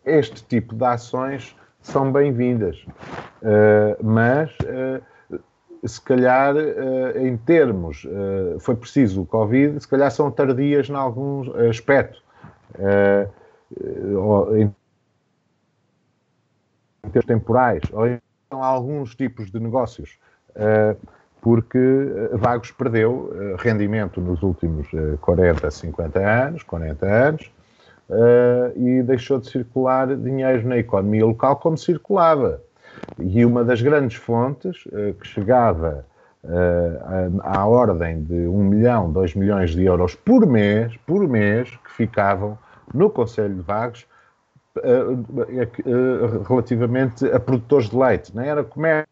este 0.05 0.41
tipo 0.45 0.73
de 0.73 0.85
ações 0.85 1.53
são 1.81 2.11
bem-vindas, 2.13 2.85
mas 4.01 4.55
se 5.85 6.01
calhar, 6.01 6.53
em 7.15 7.37
termos, 7.37 8.05
foi 8.59 8.75
preciso 8.75 9.21
o 9.21 9.25
Covid, 9.25 9.79
se 9.79 9.87
calhar 9.87 10.11
são 10.11 10.29
tardias 10.29 10.89
em 10.89 10.93
alguns 10.93 11.47
aspectos. 11.55 12.21
Em 14.57 14.69
termos 17.01 17.25
temporais, 17.25 17.81
ou 17.91 18.07
em 18.07 18.19
alguns 18.51 19.15
tipos 19.15 19.51
de 19.51 19.59
negócios 19.59 20.17
porque 21.41 21.77
eh, 21.77 22.29
Vagos 22.33 22.71
perdeu 22.71 23.33
eh, 23.33 23.55
rendimento 23.57 24.19
nos 24.19 24.41
últimos 24.43 24.87
40, 25.21 25.67
eh, 25.67 25.71
50 25.71 26.19
anos, 26.19 26.63
40 26.63 27.05
anos, 27.05 27.51
e 28.75 29.03
deixou 29.03 29.39
de 29.39 29.47
circular 29.47 30.07
dinheiro 30.15 30.67
na 30.67 30.79
economia 30.79 31.23
local 31.23 31.57
como 31.57 31.77
circulava. 31.77 32.59
E 33.19 33.45
uma 33.45 33.63
das 33.63 33.83
grandes 33.83 34.17
fontes 34.17 34.83
que 35.19 35.27
chegava 35.27 36.03
à 37.43 37.67
ordem 37.67 38.23
de 38.23 38.47
1 38.47 38.63
milhão, 38.63 39.11
2 39.11 39.35
milhões 39.35 39.75
de 39.75 39.85
euros 39.85 40.15
por 40.15 40.47
mês, 40.47 40.97
por 41.05 41.27
mês, 41.27 41.69
que 41.69 41.91
ficavam 41.91 42.57
no 42.91 43.11
Conselho 43.11 43.53
de 43.53 43.61
Vagos 43.61 44.07
relativamente 46.47 47.25
a 47.25 47.39
produtores 47.39 47.89
de 47.89 47.97
leite. 47.97 48.35
Não 48.35 48.43
era 48.43 48.63
comércio 48.63 49.07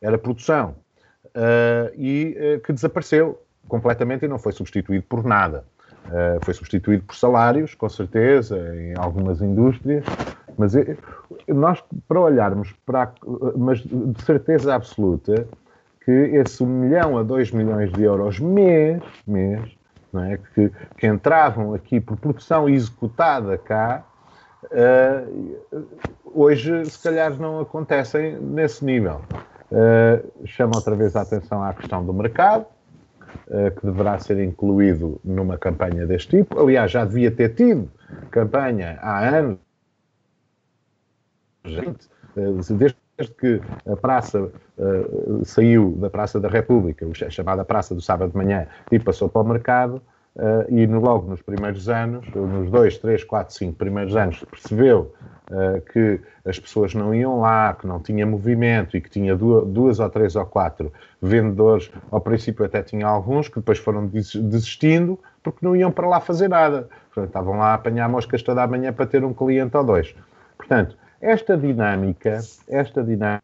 era 0.00 0.16
produção, 0.16 0.76
uh, 1.28 1.92
e 1.96 2.60
que 2.64 2.72
desapareceu 2.72 3.40
completamente 3.66 4.24
e 4.24 4.28
não 4.28 4.38
foi 4.38 4.52
substituído 4.52 5.04
por 5.08 5.24
nada. 5.24 5.64
Foi 6.42 6.54
substituído 6.54 7.04
por 7.04 7.14
salários, 7.14 7.74
com 7.74 7.86
certeza, 7.86 8.56
em 8.74 8.94
algumas 8.96 9.42
indústrias, 9.42 10.06
mas 10.56 10.72
nós, 11.46 11.84
para 12.06 12.18
olharmos 12.18 12.72
para. 12.86 13.12
Mas 13.54 13.80
de 13.80 14.22
certeza 14.22 14.74
absoluta 14.74 15.46
que 16.02 16.10
esse 16.10 16.62
1 16.62 16.66
milhão 16.66 17.18
a 17.18 17.22
2 17.22 17.50
milhões 17.50 17.92
de 17.92 18.04
euros 18.04 18.40
mês, 18.40 19.02
mês 19.26 19.77
é, 20.14 20.38
que, 20.54 20.72
que 20.96 21.06
entravam 21.06 21.74
aqui 21.74 22.00
por 22.00 22.16
produção 22.16 22.68
executada 22.68 23.58
cá, 23.58 24.04
uh, 24.64 25.86
hoje 26.24 26.86
se 26.86 27.02
calhar 27.02 27.38
não 27.38 27.60
acontecem 27.60 28.38
nesse 28.40 28.84
nível. 28.84 29.20
Uh, 29.70 30.46
chama 30.46 30.76
outra 30.76 30.94
vez 30.96 31.14
a 31.14 31.20
atenção 31.20 31.62
à 31.62 31.74
questão 31.74 32.04
do 32.04 32.12
mercado, 32.12 32.64
uh, 33.48 33.70
que 33.78 33.84
deverá 33.84 34.18
ser 34.18 34.42
incluído 34.42 35.20
numa 35.22 35.58
campanha 35.58 36.06
deste 36.06 36.38
tipo. 36.38 36.58
Aliás, 36.58 36.90
já 36.90 37.04
devia 37.04 37.30
ter 37.30 37.54
tido 37.54 37.90
campanha 38.30 38.98
há 39.02 39.28
anos. 39.28 39.58
Gente, 41.64 42.08
uh, 42.36 42.62
desde 43.18 43.34
que 43.34 43.60
a 43.90 43.96
praça 43.96 44.50
saiu 45.44 45.90
da 45.98 46.08
Praça 46.08 46.38
da 46.38 46.48
República, 46.48 47.04
a 47.04 47.30
chamada 47.30 47.64
Praça 47.64 47.94
do 47.94 48.00
Sábado 48.00 48.30
de 48.30 48.36
Manhã, 48.36 48.66
e 48.92 48.98
passou 48.98 49.28
para 49.28 49.42
o 49.42 49.44
mercado, 49.44 50.00
Uh, 50.38 50.72
e 50.72 50.86
no, 50.86 51.00
logo 51.00 51.28
nos 51.28 51.42
primeiros 51.42 51.88
anos, 51.88 52.24
nos 52.32 52.70
dois, 52.70 52.96
três, 52.96 53.24
quatro, 53.24 53.52
cinco 53.52 53.74
primeiros 53.76 54.14
anos, 54.14 54.44
percebeu 54.48 55.12
uh, 55.50 55.80
que 55.92 56.20
as 56.44 56.60
pessoas 56.60 56.94
não 56.94 57.12
iam 57.12 57.40
lá, 57.40 57.74
que 57.74 57.88
não 57.88 57.98
tinha 57.98 58.24
movimento 58.24 58.96
e 58.96 59.00
que 59.00 59.10
tinha 59.10 59.34
duas, 59.34 59.66
duas, 59.66 59.98
ou 59.98 60.08
três 60.08 60.36
ou 60.36 60.46
quatro 60.46 60.92
vendedores. 61.20 61.90
Ao 62.08 62.20
princípio 62.20 62.64
até 62.64 62.84
tinha 62.84 63.04
alguns 63.04 63.48
que 63.48 63.56
depois 63.56 63.78
foram 63.78 64.06
desistindo 64.06 65.18
porque 65.42 65.58
não 65.60 65.74
iam 65.74 65.90
para 65.90 66.06
lá 66.06 66.20
fazer 66.20 66.46
nada. 66.46 66.88
Portanto, 67.12 67.30
estavam 67.30 67.58
lá 67.58 67.72
a 67.72 67.74
apanhar 67.74 68.08
moscas 68.08 68.40
toda 68.40 68.62
a 68.62 68.66
manhã 68.68 68.92
para 68.92 69.06
ter 69.06 69.24
um 69.24 69.34
cliente 69.34 69.76
ou 69.76 69.82
dois. 69.82 70.14
Portanto, 70.56 70.96
esta 71.20 71.56
dinâmica, 71.56 72.40
esta 72.68 73.02
dinâmica 73.02 73.42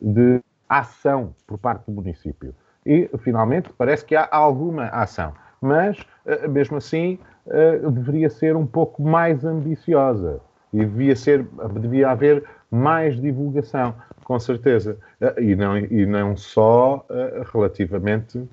de 0.00 0.40
ação 0.68 1.34
por 1.46 1.58
parte 1.58 1.86
do 1.86 1.92
município 1.92 2.54
e, 2.84 3.08
finalmente, 3.18 3.70
parece 3.76 4.04
que 4.04 4.14
há 4.14 4.28
alguma 4.30 4.86
ação. 4.88 5.32
Mas, 5.60 5.98
eh, 6.24 6.46
mesmo 6.46 6.76
assim, 6.76 7.18
eh, 7.46 7.78
deveria 7.90 8.30
ser 8.30 8.56
um 8.56 8.66
pouco 8.66 9.02
mais 9.02 9.44
ambiciosa 9.44 10.40
e 10.72 10.78
devia, 10.78 11.16
ser, 11.16 11.46
devia 11.80 12.10
haver 12.10 12.44
mais 12.70 13.20
divulgação, 13.20 13.94
com 14.24 14.38
certeza. 14.38 14.98
Eh, 15.20 15.34
e 15.42 15.56
não, 15.56 15.76
e 15.78 16.06
não 16.06 16.36
só 16.36 17.04
relativamente. 17.52 18.48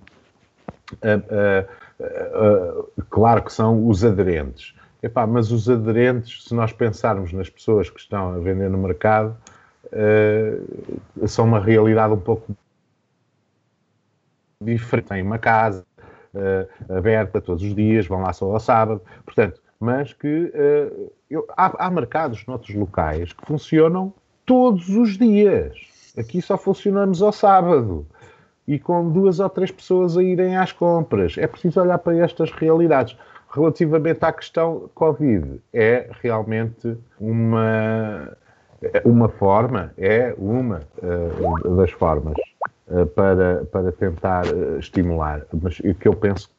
claro 3.09 3.43
que 3.43 3.53
são 3.53 3.87
os 3.87 4.03
aderentes. 4.03 4.75
Epá, 5.05 5.27
mas 5.27 5.51
os 5.51 5.69
aderentes, 5.69 6.45
se 6.45 6.55
nós 6.55 6.73
pensarmos 6.73 7.31
nas 7.31 7.47
pessoas 7.47 7.91
que 7.91 7.99
estão 7.99 8.33
a 8.33 8.39
vender 8.39 8.71
no 8.71 8.79
mercado, 8.79 9.37
são 11.27 11.45
uma 11.45 11.59
realidade 11.59 12.11
um 12.11 12.19
pouco 12.19 12.55
diferente. 14.59 15.09
Têm 15.09 15.21
uma 15.21 15.37
casa 15.37 15.85
uh, 16.33 16.97
aberta 16.97 17.39
todos 17.39 17.61
os 17.61 17.75
dias, 17.75 18.07
vão 18.07 18.21
lá 18.21 18.33
só 18.33 18.51
ao 18.51 18.59
sábado. 18.59 18.99
Portanto, 19.23 19.61
mas 19.79 20.11
que 20.11 20.27
uh, 20.27 21.13
eu, 21.29 21.45
há, 21.55 21.85
há 21.85 21.91
mercados 21.91 22.43
noutros 22.47 22.75
locais 22.75 23.31
que 23.31 23.45
funcionam 23.45 24.11
todos 24.43 24.89
os 24.89 25.19
dias. 25.19 25.77
Aqui 26.17 26.41
só 26.41 26.57
funcionamos 26.57 27.21
ao 27.21 27.31
sábado 27.31 28.07
e 28.67 28.79
com 28.79 29.11
duas 29.11 29.39
ou 29.39 29.49
três 29.51 29.69
pessoas 29.69 30.17
a 30.17 30.23
irem 30.23 30.57
às 30.57 30.71
compras. 30.71 31.37
É 31.37 31.45
preciso 31.45 31.79
olhar 31.79 31.99
para 31.99 32.17
estas 32.17 32.49
realidades. 32.51 33.15
Relativamente 33.55 34.23
à 34.23 34.33
questão 34.33 34.89
Covid, 34.93 35.61
é 35.73 36.09
realmente 36.21 36.97
uma, 37.19 38.37
uma 39.05 39.29
forma, 39.29 39.93
é 39.97 40.35
uma 40.37 40.81
uh, 41.01 41.75
das 41.75 41.91
formas 41.91 42.35
eh, 42.87 43.05
para, 43.05 43.65
para 43.65 43.91
tentar 43.91 44.45
eh, 44.45 44.77
estimular. 44.77 45.45
Mas 45.59 45.79
o 45.79 45.95
que 45.95 46.07
eu 46.07 46.13
penso 46.13 46.51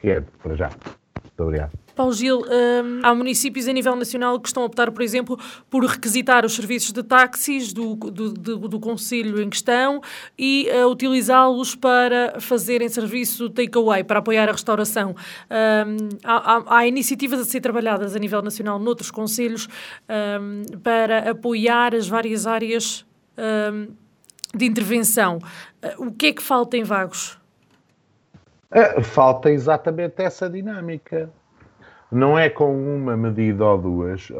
que 0.00 0.10
é, 0.10 0.20
para 0.42 0.56
já. 0.56 0.68
Muito 0.68 1.42
obrigado. 1.42 1.89
Paulo 2.00 2.14
Gil, 2.14 2.38
hum, 2.38 3.00
há 3.02 3.14
municípios 3.14 3.68
a 3.68 3.72
nível 3.74 3.94
nacional 3.94 4.40
que 4.40 4.48
estão 4.48 4.62
a 4.62 4.66
optar, 4.66 4.90
por 4.90 5.02
exemplo, 5.02 5.38
por 5.68 5.84
requisitar 5.84 6.46
os 6.46 6.54
serviços 6.54 6.92
de 6.92 7.02
táxis 7.02 7.74
do, 7.74 7.94
do, 7.94 8.32
do, 8.32 8.68
do 8.68 8.80
Conselho 8.80 9.38
em 9.38 9.50
questão 9.50 10.00
e 10.38 10.66
uh, 10.72 10.86
utilizá-los 10.86 11.74
para 11.74 12.40
fazerem 12.40 12.88
serviço 12.88 13.50
takeaway, 13.50 14.02
para 14.02 14.20
apoiar 14.20 14.48
a 14.48 14.52
restauração. 14.52 15.14
Um, 15.50 16.08
há, 16.24 16.78
há, 16.78 16.86
iniciativas 16.86 17.38
a 17.38 17.44
ser 17.44 17.60
trabalhadas 17.60 18.16
a 18.16 18.18
nível 18.18 18.40
nacional 18.40 18.78
noutros 18.78 19.10
conselhos 19.10 19.68
um, 20.08 20.78
para 20.78 21.32
apoiar 21.32 21.94
as 21.94 22.08
várias 22.08 22.46
áreas 22.46 23.04
de 24.54 24.64
intervenção. 24.64 25.36
Uh, 25.84 26.06
o 26.06 26.12
que 26.12 26.28
é 26.28 26.32
que 26.32 26.42
falta 26.42 26.78
em 26.78 26.82
Vagos? 26.82 27.38
Uh, 28.72 29.02
falta 29.02 29.50
exatamente 29.50 30.22
essa 30.22 30.48
dinâmica. 30.48 31.30
Não 32.10 32.38
é 32.38 32.50
com 32.50 32.72
uma 32.72 33.16
medida 33.16 33.64
ou 33.64 33.78
duas 33.78 34.30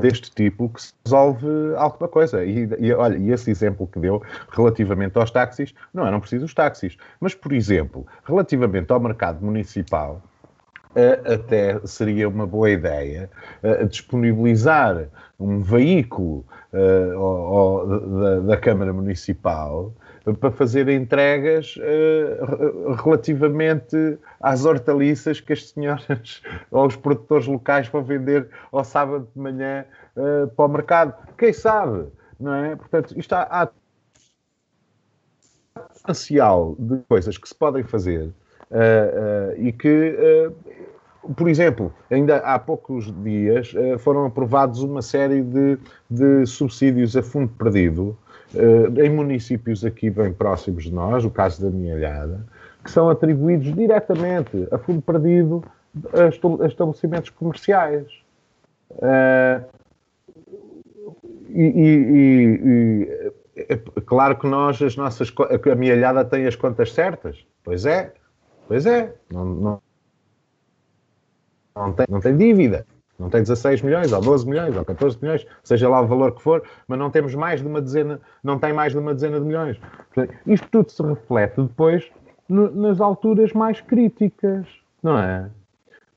deste 0.00 0.30
tipo 0.30 0.68
que 0.68 0.82
se 0.82 0.92
resolve 1.04 1.46
alguma 1.76 2.08
coisa. 2.08 2.44
E, 2.44 2.68
e, 2.78 2.92
olha, 2.92 3.16
e 3.16 3.30
esse 3.30 3.50
exemplo 3.50 3.86
que 3.86 3.98
deu 3.98 4.22
relativamente 4.50 5.18
aos 5.18 5.30
táxis, 5.30 5.74
não 5.92 6.06
eram 6.06 6.20
precisos 6.20 6.52
táxis. 6.54 6.96
Mas, 7.20 7.34
por 7.34 7.52
exemplo, 7.52 8.06
relativamente 8.24 8.92
ao 8.92 9.00
mercado 9.00 9.44
municipal, 9.44 10.22
até 11.24 11.78
seria 11.86 12.28
uma 12.28 12.46
boa 12.46 12.70
ideia 12.70 13.30
disponibilizar 13.88 15.08
um 15.38 15.60
veículo 15.60 16.44
da, 16.72 18.40
da, 18.40 18.56
Câmara 18.56 18.92
Municipal 18.92 19.92
para 20.34 20.50
fazer 20.50 20.88
entregas 20.88 21.74
relativamente 23.02 24.18
às 24.40 24.64
hortaliças 24.64 25.40
que 25.40 25.52
as 25.52 25.68
senhoras 25.68 26.42
ou 26.70 26.86
os 26.86 26.96
produtores 26.96 27.46
locais 27.46 27.88
vão 27.88 28.02
vender 28.02 28.48
ao 28.72 28.84
sábado 28.84 29.28
de 29.34 29.40
manhã 29.40 29.84
para 30.56 30.64
o 30.64 30.68
mercado. 30.68 31.14
Quem 31.36 31.52
sabe, 31.52 32.06
não 32.38 32.54
é? 32.54 32.76
Portanto, 32.76 33.18
isto 33.18 33.32
há, 33.32 33.42
há 33.42 33.68
potencial 36.00 36.74
de 36.78 36.98
coisas 37.08 37.36
que 37.38 37.48
se 37.48 37.54
podem 37.54 37.82
fazer 37.82 38.32
Uh, 38.70 39.56
uh, 39.56 39.66
e 39.66 39.72
que, 39.72 40.14
uh, 40.44 41.34
por 41.34 41.48
exemplo, 41.48 41.90
ainda 42.10 42.36
há 42.36 42.58
poucos 42.58 43.10
dias 43.22 43.74
foram 43.98 44.26
aprovados 44.26 44.82
uma 44.82 45.00
série 45.00 45.42
de, 45.42 45.78
de 46.10 46.44
subsídios 46.44 47.16
a 47.16 47.22
fundo 47.22 47.48
perdido 47.48 48.16
em 48.54 49.10
municípios 49.10 49.84
aqui 49.84 50.10
bem 50.10 50.32
próximos 50.32 50.84
de 50.84 50.92
nós, 50.92 51.24
o 51.24 51.30
caso 51.30 51.62
da 51.62 51.70
minha 51.70 51.94
alhada, 51.94 52.44
que 52.82 52.90
são 52.90 53.08
atribuídos 53.10 53.74
diretamente 53.74 54.66
a 54.70 54.78
fundo 54.78 55.02
perdido 55.02 55.62
a 56.12 56.66
estabelecimentos 56.66 57.30
comerciais. 57.30 58.06
E, 61.50 61.62
e, 61.62 62.60
e, 62.64 63.32
é 63.56 63.76
claro 64.06 64.38
que 64.38 64.46
nós, 64.46 64.80
as 64.80 64.96
nossas, 64.96 65.32
a 65.70 65.74
minha 65.74 65.92
alhada 65.92 66.24
tem 66.24 66.46
as 66.46 66.54
contas 66.54 66.92
certas, 66.92 67.44
pois 67.64 67.84
é, 67.84 68.12
Pois 68.68 68.84
é, 68.84 69.16
não, 69.32 69.44
não, 69.46 69.82
não, 71.74 71.92
tem, 71.94 72.06
não 72.10 72.20
tem 72.20 72.36
dívida. 72.36 72.86
Não 73.18 73.28
tem 73.28 73.42
16 73.42 73.82
milhões, 73.82 74.12
ou 74.12 74.20
12 74.20 74.48
milhões, 74.48 74.76
ou 74.76 74.84
14 74.84 75.18
milhões, 75.20 75.44
seja 75.64 75.88
lá 75.88 76.00
o 76.00 76.06
valor 76.06 76.32
que 76.32 76.42
for, 76.42 76.62
mas 76.86 76.98
não 76.98 77.10
temos 77.10 77.34
mais 77.34 77.60
de 77.60 77.66
uma 77.66 77.80
dezena, 77.80 78.20
não 78.44 78.58
tem 78.58 78.72
mais 78.72 78.92
de 78.92 78.98
uma 78.98 79.12
dezena 79.12 79.40
de 79.40 79.46
milhões. 79.46 79.76
Portanto, 80.14 80.38
isto 80.46 80.68
tudo 80.70 80.90
se 80.90 81.02
reflete 81.02 81.60
depois 81.60 82.08
no, 82.48 82.70
nas 82.70 83.00
alturas 83.00 83.52
mais 83.52 83.80
críticas, 83.80 84.66
não 85.02 85.18
é? 85.18 85.50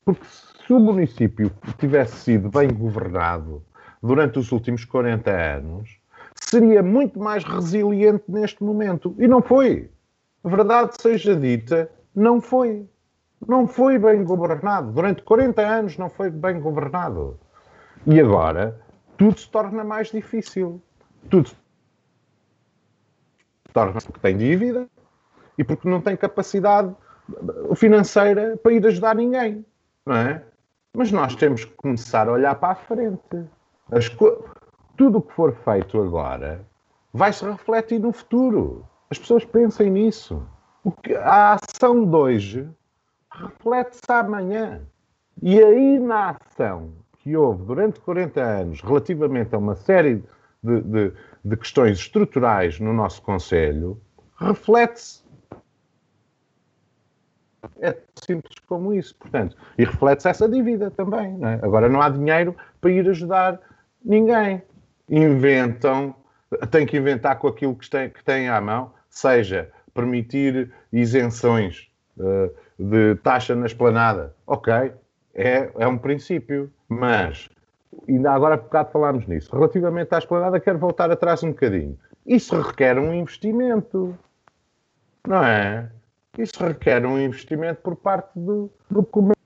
Porque 0.04 0.24
se 0.24 0.72
o 0.72 0.78
município 0.78 1.50
tivesse 1.78 2.16
sido 2.16 2.48
bem 2.48 2.72
governado 2.72 3.62
durante 4.00 4.38
os 4.38 4.52
últimos 4.52 4.84
40 4.84 5.30
anos, 5.30 5.98
seria 6.34 6.82
muito 6.82 7.18
mais 7.18 7.42
resiliente 7.42 8.24
neste 8.28 8.62
momento. 8.62 9.14
E 9.18 9.26
não 9.26 9.42
foi. 9.42 9.90
Verdade 10.44 10.92
seja 11.00 11.34
dita, 11.34 11.90
não 12.14 12.40
foi 12.40 12.86
não 13.46 13.66
foi 13.66 13.98
bem 13.98 14.24
governado. 14.24 14.92
Durante 14.92 15.22
40 15.22 15.62
anos 15.62 15.98
não 15.98 16.08
foi 16.08 16.30
bem 16.30 16.60
governado. 16.60 17.38
E 18.06 18.20
agora 18.20 18.80
tudo 19.16 19.38
se 19.38 19.48
torna 19.48 19.84
mais 19.84 20.10
difícil. 20.10 20.80
Tudo 21.30 21.48
se 21.48 21.56
torna 23.72 24.00
porque 24.00 24.20
tem 24.20 24.36
dívida 24.36 24.88
e 25.56 25.64
porque 25.64 25.88
não 25.88 26.00
tem 26.00 26.16
capacidade 26.16 26.94
financeira 27.76 28.56
para 28.56 28.72
ir 28.72 28.86
ajudar 28.86 29.14
ninguém. 29.14 29.64
Não 30.06 30.16
é? 30.16 30.42
Mas 30.94 31.10
nós 31.10 31.34
temos 31.36 31.64
que 31.64 31.72
começar 31.74 32.28
a 32.28 32.32
olhar 32.32 32.54
para 32.56 32.72
a 32.72 32.74
frente. 32.74 33.46
Tudo 34.96 35.18
o 35.18 35.22
que 35.22 35.32
for 35.32 35.54
feito 35.64 36.00
agora 36.02 36.66
vai 37.12 37.32
se 37.32 37.44
refletir 37.44 37.98
no 37.98 38.12
futuro. 38.12 38.86
As 39.10 39.18
pessoas 39.18 39.44
pensem 39.44 39.90
nisso. 39.90 40.46
A 41.22 41.54
ação 41.54 42.04
de 42.04 42.16
hoje 42.16 42.70
reflete-se 43.34 44.00
amanhã. 44.08 44.82
E 45.42 45.60
a 45.62 45.72
inação 45.72 46.92
que 47.18 47.36
houve 47.36 47.64
durante 47.64 48.00
40 48.00 48.40
anos 48.40 48.80
relativamente 48.80 49.54
a 49.54 49.58
uma 49.58 49.74
série 49.74 50.22
de, 50.62 50.80
de, 50.82 51.12
de 51.44 51.56
questões 51.56 51.98
estruturais 51.98 52.78
no 52.78 52.92
nosso 52.92 53.22
Conselho 53.22 54.00
reflete-se. 54.36 55.22
É 57.80 57.96
simples 58.14 58.58
como 58.66 58.92
isso, 58.92 59.14
portanto. 59.16 59.56
E 59.78 59.84
reflete-se 59.84 60.28
essa 60.28 60.48
dívida 60.48 60.90
também. 60.90 61.38
Não 61.38 61.48
é? 61.48 61.54
Agora 61.62 61.88
não 61.88 62.02
há 62.02 62.08
dinheiro 62.08 62.56
para 62.80 62.90
ir 62.90 63.08
ajudar 63.08 63.60
ninguém. 64.04 64.62
Inventam, 65.08 66.14
têm 66.70 66.86
que 66.86 66.96
inventar 66.96 67.38
com 67.38 67.46
aquilo 67.46 67.76
que 67.76 67.88
têm, 67.88 68.10
que 68.10 68.24
têm 68.24 68.48
à 68.48 68.60
mão, 68.60 68.92
seja 69.08 69.70
permitir 69.94 70.72
isenções. 70.92 71.88
Uh, 72.16 72.52
de 72.78 73.16
taxa 73.16 73.54
na 73.54 73.66
esplanada. 73.66 74.34
Ok, 74.46 74.72
é, 75.34 75.70
é 75.78 75.86
um 75.86 75.98
princípio, 75.98 76.70
mas 76.88 77.48
ainda 78.08 78.32
agora 78.32 78.54
há 78.54 78.58
bocado 78.58 78.90
falámos 78.90 79.26
nisso. 79.26 79.54
Relativamente 79.54 80.14
à 80.14 80.18
esplanada, 80.18 80.60
quero 80.60 80.78
voltar 80.78 81.10
atrás 81.10 81.42
um 81.42 81.50
bocadinho. 81.50 81.98
Isso 82.26 82.60
requer 82.60 82.98
um 82.98 83.12
investimento, 83.12 84.16
não 85.26 85.42
é? 85.42 85.90
Isso 86.38 86.64
requer 86.64 87.04
um 87.04 87.18
investimento 87.18 87.82
por 87.82 87.96
parte 87.96 88.30
do, 88.36 88.70
do 88.90 89.02
comércio. 89.02 89.36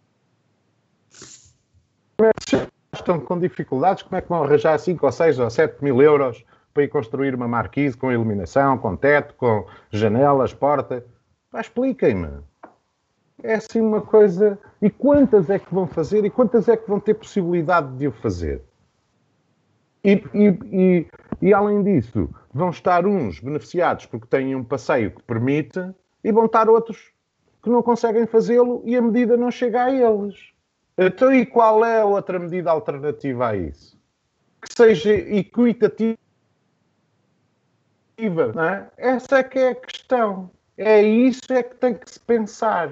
Estão 2.92 3.20
com 3.20 3.38
dificuldades, 3.38 4.02
como 4.02 4.16
é 4.16 4.22
que 4.22 4.28
vão 4.28 4.42
arranjar 4.42 4.78
5 4.78 5.04
ou 5.04 5.12
6 5.12 5.38
ou 5.38 5.50
7 5.50 5.82
mil 5.82 6.00
euros 6.00 6.44
para 6.72 6.84
ir 6.84 6.88
construir 6.88 7.34
uma 7.34 7.48
marquise 7.48 7.96
com 7.96 8.12
iluminação, 8.12 8.78
com 8.78 8.96
teto, 8.96 9.34
com 9.34 9.66
janelas, 9.90 10.54
porta? 10.54 11.04
Expliquem-me 11.54 12.40
é 13.42 13.54
assim 13.54 13.80
uma 13.80 14.00
coisa. 14.00 14.58
E 14.80 14.90
quantas 14.90 15.50
é 15.50 15.58
que 15.58 15.72
vão 15.72 15.86
fazer 15.86 16.24
e 16.24 16.30
quantas 16.30 16.68
é 16.68 16.76
que 16.76 16.88
vão 16.88 17.00
ter 17.00 17.14
possibilidade 17.14 17.96
de 17.96 18.08
o 18.08 18.12
fazer? 18.12 18.62
E, 20.04 20.22
e, 20.32 20.58
e, 20.70 21.06
e, 21.42 21.52
além 21.52 21.82
disso, 21.82 22.30
vão 22.52 22.70
estar 22.70 23.04
uns 23.06 23.40
beneficiados 23.40 24.06
porque 24.06 24.26
têm 24.28 24.54
um 24.54 24.62
passeio 24.62 25.10
que 25.10 25.22
permite 25.22 25.80
e 26.22 26.30
vão 26.30 26.46
estar 26.46 26.68
outros 26.68 27.12
que 27.62 27.68
não 27.68 27.82
conseguem 27.82 28.26
fazê-lo 28.26 28.82
e 28.84 28.94
a 28.94 29.02
medida 29.02 29.36
não 29.36 29.50
chega 29.50 29.84
a 29.84 29.90
eles. 29.90 30.52
Então, 30.96 31.34
e 31.34 31.44
qual 31.44 31.84
é 31.84 32.00
a 32.00 32.04
outra 32.04 32.38
medida 32.38 32.70
alternativa 32.70 33.48
a 33.48 33.56
isso? 33.56 33.98
Que 34.62 34.72
seja 34.72 35.12
equitativa. 35.12 36.16
Não 38.54 38.64
é? 38.64 38.90
Essa 38.96 39.38
é 39.38 39.42
que 39.42 39.58
é 39.58 39.70
a 39.70 39.74
questão. 39.74 40.50
É 40.78 41.02
isso 41.02 41.40
é 41.50 41.62
que 41.62 41.74
tem 41.74 41.94
que 41.94 42.10
se 42.10 42.20
pensar. 42.20 42.90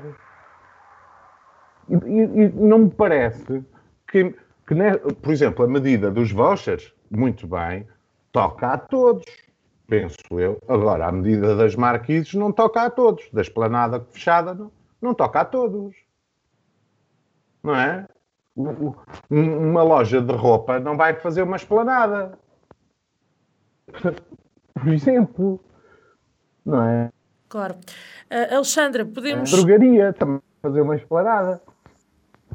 E, 1.89 1.95
e, 1.95 2.49
não 2.51 2.79
me 2.81 2.91
parece 2.91 3.65
que, 4.09 4.35
que 4.67 4.75
né, 4.75 4.97
por 4.97 5.33
exemplo, 5.33 5.65
a 5.65 5.69
medida 5.69 6.11
dos 6.11 6.33
vouchers, 6.33 6.95
muito 7.11 7.47
bem, 7.47 7.87
toca 8.33 8.69
a 8.69 8.79
todos, 8.79 9.25
penso 9.87 10.17
eu. 10.33 10.59
Agora, 10.69 11.07
a 11.07 11.13
medida 11.13 11.55
das 11.57 11.77
marquises 11.77 12.35
não 12.35 12.53
toca 12.53 12.83
a 12.83 12.91
todos. 12.91 13.29
Da 13.33 13.43
esplanada 13.43 14.01
fechada 14.11 14.55
não, 14.55 14.73
não 15.01 15.15
toca 15.15 15.41
a 15.41 15.45
todos. 15.45 15.95
Não 17.63 17.75
é? 17.75 18.07
Uma 19.31 19.83
loja 19.83 20.21
de 20.21 20.33
roupa 20.33 20.79
não 20.79 20.97
vai 20.97 21.15
fazer 21.15 21.43
uma 21.43 21.57
esplanada. 21.57 22.39
Por 24.75 24.89
exemplo. 24.93 25.61
Não 26.65 26.83
é? 26.83 27.11
Claro. 27.49 27.75
Uh, 28.31 28.55
Alexandra, 28.55 29.05
podemos. 29.05 29.53
A 29.53 29.57
drogaria 29.57 30.13
também 30.13 30.41
fazer 30.63 30.81
uma 30.81 30.97
esplanada. 30.97 31.63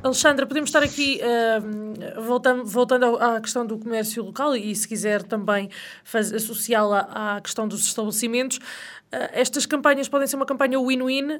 Alexandra, 0.02 0.46
podemos 0.46 0.70
estar 0.70 0.82
aqui 0.82 1.20
uh, 1.22 2.22
voltando, 2.22 2.66
voltando 2.66 3.18
à 3.18 3.42
questão 3.42 3.66
do 3.66 3.78
comércio 3.78 4.24
local 4.24 4.56
e, 4.56 4.74
se 4.74 4.88
quiser, 4.88 5.24
também 5.24 5.70
associá-la 6.14 7.02
à 7.12 7.42
questão 7.42 7.68
dos 7.68 7.86
estabelecimentos. 7.86 8.58
Uh, 8.58 9.28
estas 9.34 9.66
campanhas 9.66 10.08
podem 10.08 10.26
ser 10.26 10.38
uma 10.38 10.46
campanha 10.46 10.80
win-win, 10.80 11.26
uh, 11.26 11.40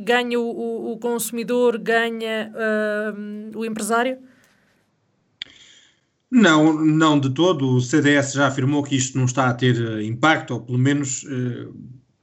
ganha 0.00 0.40
o, 0.40 0.92
o, 0.92 0.98
consumidor, 0.98 1.76
ganha 1.76 2.50
o 3.54 3.62
empresário? 3.62 4.18
Não, 6.30 6.72
não 6.72 7.20
de 7.20 7.28
todo. 7.28 7.76
O 7.76 7.80
CDS 7.82 8.32
já 8.32 8.46
afirmou 8.46 8.82
que 8.82 8.96
isto 8.96 9.18
não 9.18 9.26
está 9.26 9.50
a 9.50 9.54
ter 9.54 10.00
impacto, 10.00 10.54
ou 10.54 10.60
pelo 10.62 10.78
menos 10.78 11.24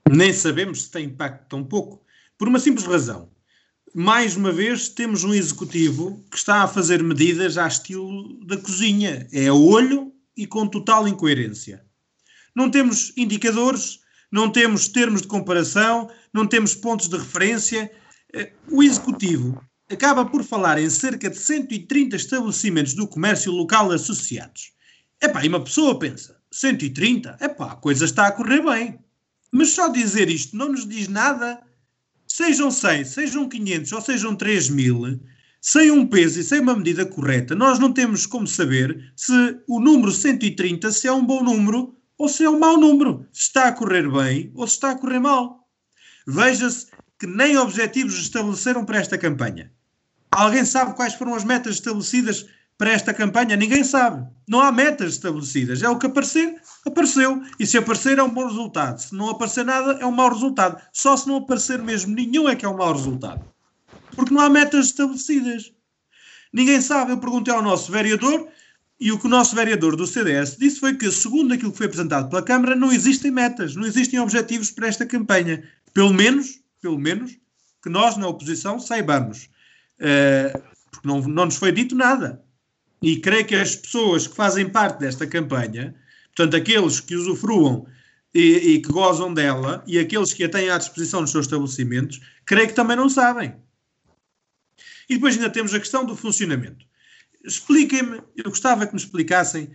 nem 0.10 0.34
sabemos 0.34 0.84
se 0.84 0.92
tem 0.92 1.06
impacto 1.06 1.48
tão 1.48 1.64
pouco, 1.64 2.02
por 2.38 2.48
uma 2.48 2.60
simples 2.60 2.88
razão 2.88 3.33
mais 3.94 4.36
uma 4.36 4.52
vez, 4.52 4.90
temos 4.90 5.24
um 5.24 5.34
executivo 5.34 6.24
que 6.32 6.38
está 6.38 6.64
a 6.64 6.68
fazer 6.68 7.04
medidas 7.04 7.58
a 7.58 7.68
estilo 7.68 8.44
da 8.46 8.58
cozinha. 8.58 9.28
É 9.32 9.52
olho 9.52 10.12
e 10.36 10.48
com 10.48 10.68
total 10.68 11.08
incoerência. 11.08 11.86
Não 12.56 12.72
temos 12.72 13.14
indicadores, 13.16 14.00
não 14.32 14.50
temos 14.52 14.88
termos 14.88 15.22
de 15.22 15.28
comparação, 15.28 16.10
não 16.34 16.48
temos 16.48 16.74
pontos 16.74 17.08
de 17.08 17.18
referência. 17.18 17.92
Eh, 18.34 18.52
o 18.72 18.82
executivo 18.82 19.64
acaba 19.88 20.26
por 20.26 20.44
falar 20.44 20.80
em 20.80 20.90
cerca 20.90 21.30
de 21.30 21.38
130 21.38 22.16
estabelecimentos 22.16 22.96
do 22.96 23.08
comércio 23.08 23.52
local 23.52 23.92
associados. 23.92 24.72
Epá, 25.22 25.46
e 25.46 25.48
uma 25.48 25.64
pessoa 25.64 26.00
pensa, 26.00 26.36
130? 26.52 27.38
Epá, 27.40 27.74
a 27.74 27.76
coisa 27.76 28.06
está 28.06 28.26
a 28.26 28.32
correr 28.32 28.64
bem. 28.64 29.00
Mas 29.52 29.70
só 29.70 29.88
dizer 29.88 30.32
isto 30.32 30.58
não 30.58 30.70
nos 30.72 30.88
diz 30.88 31.08
nada 31.08 31.62
sejam 32.34 32.72
100, 32.72 33.06
sejam 33.06 33.48
500 33.48 33.92
ou 33.92 34.02
sejam 34.02 34.36
3 34.36 34.70
mil, 34.70 35.20
sem 35.62 35.92
um 35.92 36.04
peso 36.08 36.40
e 36.40 36.44
sem 36.44 36.62
uma 36.62 36.76
medida 36.76 37.06
correta, 37.06 37.54
nós 37.54 37.78
não 37.78 37.94
temos 37.94 38.26
como 38.26 38.48
saber 38.48 39.14
se 39.16 39.32
o 39.68 39.80
número 39.80 40.12
130 40.12 40.92
se 40.92 41.08
é 41.08 41.14
um 41.14 41.24
bom 41.24 41.44
número 41.44 41.96
ou 42.18 42.28
se 42.28 42.44
é 42.44 42.50
um 42.50 42.58
mau 42.58 42.76
número, 42.76 43.24
se 43.32 43.44
está 43.44 43.68
a 43.68 43.72
correr 43.72 44.12
bem 44.12 44.52
ou 44.56 44.66
se 44.68 44.74
está 44.74 44.92
a 44.92 44.96
correr 44.98 45.20
mal. 45.20 45.70
Veja-se 46.26 46.88
que 47.20 47.28
nem 47.28 47.56
objetivos 47.56 48.16
estabeleceram 48.16 48.84
para 48.84 48.98
esta 48.98 49.16
campanha. 49.16 49.72
Alguém 50.32 50.66
sabe 50.66 50.96
quais 50.96 51.14
foram 51.14 51.36
as 51.36 51.44
metas 51.44 51.76
estabelecidas 51.76 52.48
para 52.78 52.92
esta 52.92 53.14
campanha? 53.14 53.56
Ninguém 53.56 53.84
sabe. 53.84 54.28
Não 54.48 54.60
há 54.60 54.72
metas 54.72 55.14
estabelecidas. 55.14 55.82
É 55.82 55.90
o 55.90 55.98
que 55.98 56.06
aparecer, 56.06 56.56
apareceu. 56.86 57.42
E 57.60 57.66
se 57.66 57.78
aparecer 57.78 58.18
é 58.18 58.24
um 58.24 58.30
bom 58.30 58.48
resultado. 58.48 59.00
Se 59.00 59.16
não 59.16 59.30
aparecer 59.30 59.64
nada, 59.64 59.94
é 60.00 60.06
um 60.06 60.12
mau 60.12 60.30
resultado. 60.30 60.82
Só 60.92 61.16
se 61.16 61.28
não 61.28 61.38
aparecer 61.38 61.82
mesmo 61.82 62.14
nenhum 62.14 62.50
é 62.50 62.56
que 62.56 62.66
é 62.66 62.70
um 62.70 62.78
mau 62.78 62.92
resultado. 62.92 63.44
Porque 64.16 64.34
não 64.34 64.42
há 64.42 64.50
metas 64.50 64.88
estabelecidas. 64.88 65.72
Ninguém 66.52 66.82
sabe. 66.82 67.12
Eu 67.12 67.18
perguntei 67.18 67.54
ao 67.54 67.62
nosso 67.62 67.92
vereador 67.92 68.48
e 69.00 69.12
o 69.12 69.20
que 69.20 69.26
o 69.26 69.30
nosso 69.30 69.56
vereador 69.56 69.96
do 69.96 70.06
CDS 70.06 70.56
disse 70.58 70.80
foi 70.80 70.96
que, 70.96 71.12
segundo 71.12 71.54
aquilo 71.54 71.72
que 71.72 71.78
foi 71.78 71.88
apresentado 71.88 72.30
pela 72.30 72.44
Câmara, 72.44 72.76
não 72.76 72.92
existem 72.92 73.32
metas, 73.32 73.76
não 73.76 73.86
existem 73.86 74.20
objetivos 74.20 74.72
para 74.72 74.88
esta 74.88 75.06
campanha. 75.06 75.64
Pelo 75.94 76.14
menos, 76.14 76.60
pelo 76.82 76.98
menos, 76.98 77.38
que 77.82 77.90
nós 77.90 78.18
na 78.18 78.28
oposição 78.28 78.80
saibamos. 78.80 79.50
Uh, 80.00 80.62
porque 80.92 81.08
não, 81.08 81.22
não 81.22 81.46
nos 81.46 81.56
foi 81.56 81.72
dito 81.72 81.96
nada. 81.96 82.43
E 83.04 83.18
creio 83.20 83.46
que 83.46 83.54
as 83.54 83.76
pessoas 83.76 84.26
que 84.26 84.34
fazem 84.34 84.70
parte 84.70 85.00
desta 85.00 85.28
campanha, 85.28 85.94
portanto, 86.34 86.56
aqueles 86.56 87.02
que 87.02 87.18
usufruam 87.18 87.86
e, 88.34 88.76
e, 88.76 88.82
que 88.82 88.90
gozam 88.90 89.34
dela 89.34 89.84
e 89.86 90.00
aqueles 90.00 90.32
que 90.32 90.46
a 90.46 90.50
têm 90.50 90.70
à 90.70 90.78
disposição 90.78 91.20
nos 91.20 91.32
seus 91.32 91.46
estabelecimentos, 91.46 92.22
creio 92.46 92.70
que 92.70 92.74
também 92.74 92.96
não 92.96 93.10
sabem. 93.10 93.56
E 95.10 95.16
depois 95.16 95.36
ainda 95.36 95.50
temos 95.50 95.74
a 95.74 95.80
questão 95.80 96.06
do 96.06 96.16
funcionamento. 96.16 96.86
expliquem-me, 97.44 98.22
eu 98.38 98.46
gostava 98.46 98.88
que 98.88 98.94
me 98.94 99.02
explicassem 99.02 99.70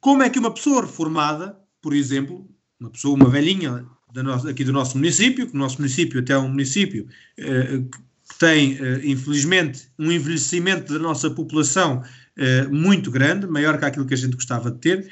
como 0.00 0.24
é 0.24 0.28
que 0.28 0.40
uma 0.40 0.52
pessoa 0.52 0.82
reformada, 0.82 1.56
por 1.80 1.94
exemplo, 1.94 2.44
uma 2.80 2.90
pessoa, 2.90 3.14
uma 3.14 3.30
velhinha 3.30 3.86
nossa, 4.16 4.50
aqui 4.50 4.64
do 4.64 4.72
nosso 4.72 4.96
município, 4.96 5.46
que 5.48 5.54
o 5.54 5.58
nosso 5.58 5.78
município 5.78 6.20
até 6.20 6.32
é 6.32 6.38
um 6.38 6.48
município 6.48 7.06
eh, 7.38 7.78
que 7.78 8.38
tem, 8.38 8.78
eh, 8.78 9.00
infelizmente, 9.04 9.88
um 9.98 10.10
envelhecimento 10.10 10.92
da 10.92 10.98
nossa 10.98 11.30
população 11.30 12.02
eh, 12.36 12.66
muito 12.66 13.10
grande, 13.10 13.46
maior 13.46 13.78
que 13.78 13.84
aquilo 13.84 14.06
que 14.06 14.14
a 14.14 14.16
gente 14.16 14.34
gostava 14.34 14.70
de 14.70 14.78
ter, 14.78 15.10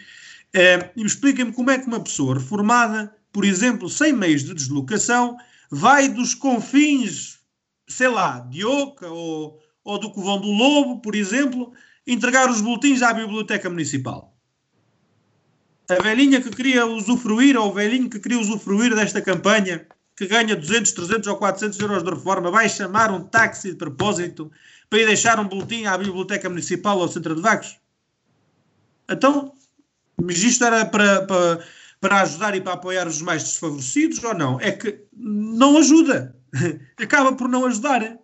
me 0.94 1.04
expliquem-me 1.04 1.52
como 1.52 1.70
é 1.70 1.78
que 1.78 1.86
uma 1.86 2.00
pessoa 2.00 2.34
reformada, 2.34 3.14
por 3.32 3.44
exemplo, 3.44 3.88
sem 3.88 4.12
meios 4.12 4.44
de 4.44 4.52
deslocação, 4.52 5.36
vai 5.70 6.08
dos 6.08 6.34
confins, 6.34 7.38
sei 7.88 8.08
lá, 8.08 8.40
de 8.40 8.62
Oca 8.64 9.08
ou, 9.08 9.58
ou 9.82 9.98
do 9.98 10.10
Covão 10.10 10.38
do 10.38 10.50
Lobo, 10.50 11.00
por 11.00 11.14
exemplo, 11.14 11.72
entregar 12.06 12.50
os 12.50 12.60
boletins 12.60 13.00
à 13.00 13.14
Biblioteca 13.14 13.70
Municipal? 13.70 14.36
A 15.88 16.02
velhinha 16.02 16.40
que 16.40 16.50
queria 16.50 16.86
usufruir, 16.86 17.56
ou 17.56 17.70
o 17.70 17.72
velhinho 17.72 18.10
que 18.10 18.20
queria 18.20 18.38
usufruir 18.38 18.94
desta 18.94 19.20
campanha, 19.20 19.86
que 20.16 20.26
ganha 20.26 20.54
200, 20.54 20.92
300 20.92 21.26
ou 21.28 21.36
400 21.36 21.78
euros 21.80 22.02
de 22.02 22.10
reforma, 22.10 22.50
vai 22.50 22.68
chamar 22.68 23.10
um 23.10 23.24
táxi 23.24 23.70
de 23.70 23.76
propósito 23.76 24.50
para 24.92 25.00
ir 25.00 25.06
deixar 25.06 25.40
um 25.40 25.48
boletim 25.48 25.86
à 25.86 25.96
Biblioteca 25.96 26.50
Municipal 26.50 26.98
ou 26.98 27.04
ao 27.04 27.08
Centro 27.08 27.34
de 27.34 27.40
Vagos? 27.40 27.80
Então, 29.10 29.54
mas 30.20 30.42
isto 30.42 30.62
era 30.66 30.84
para, 30.84 31.24
para, 31.24 31.64
para 31.98 32.20
ajudar 32.20 32.54
e 32.54 32.60
para 32.60 32.74
apoiar 32.74 33.08
os 33.08 33.22
mais 33.22 33.42
desfavorecidos 33.42 34.22
ou 34.22 34.34
não? 34.34 34.60
É 34.60 34.70
que 34.70 35.02
não 35.16 35.78
ajuda. 35.78 36.36
Acaba 37.00 37.34
por 37.34 37.48
não 37.48 37.64
ajudar. 37.64 38.18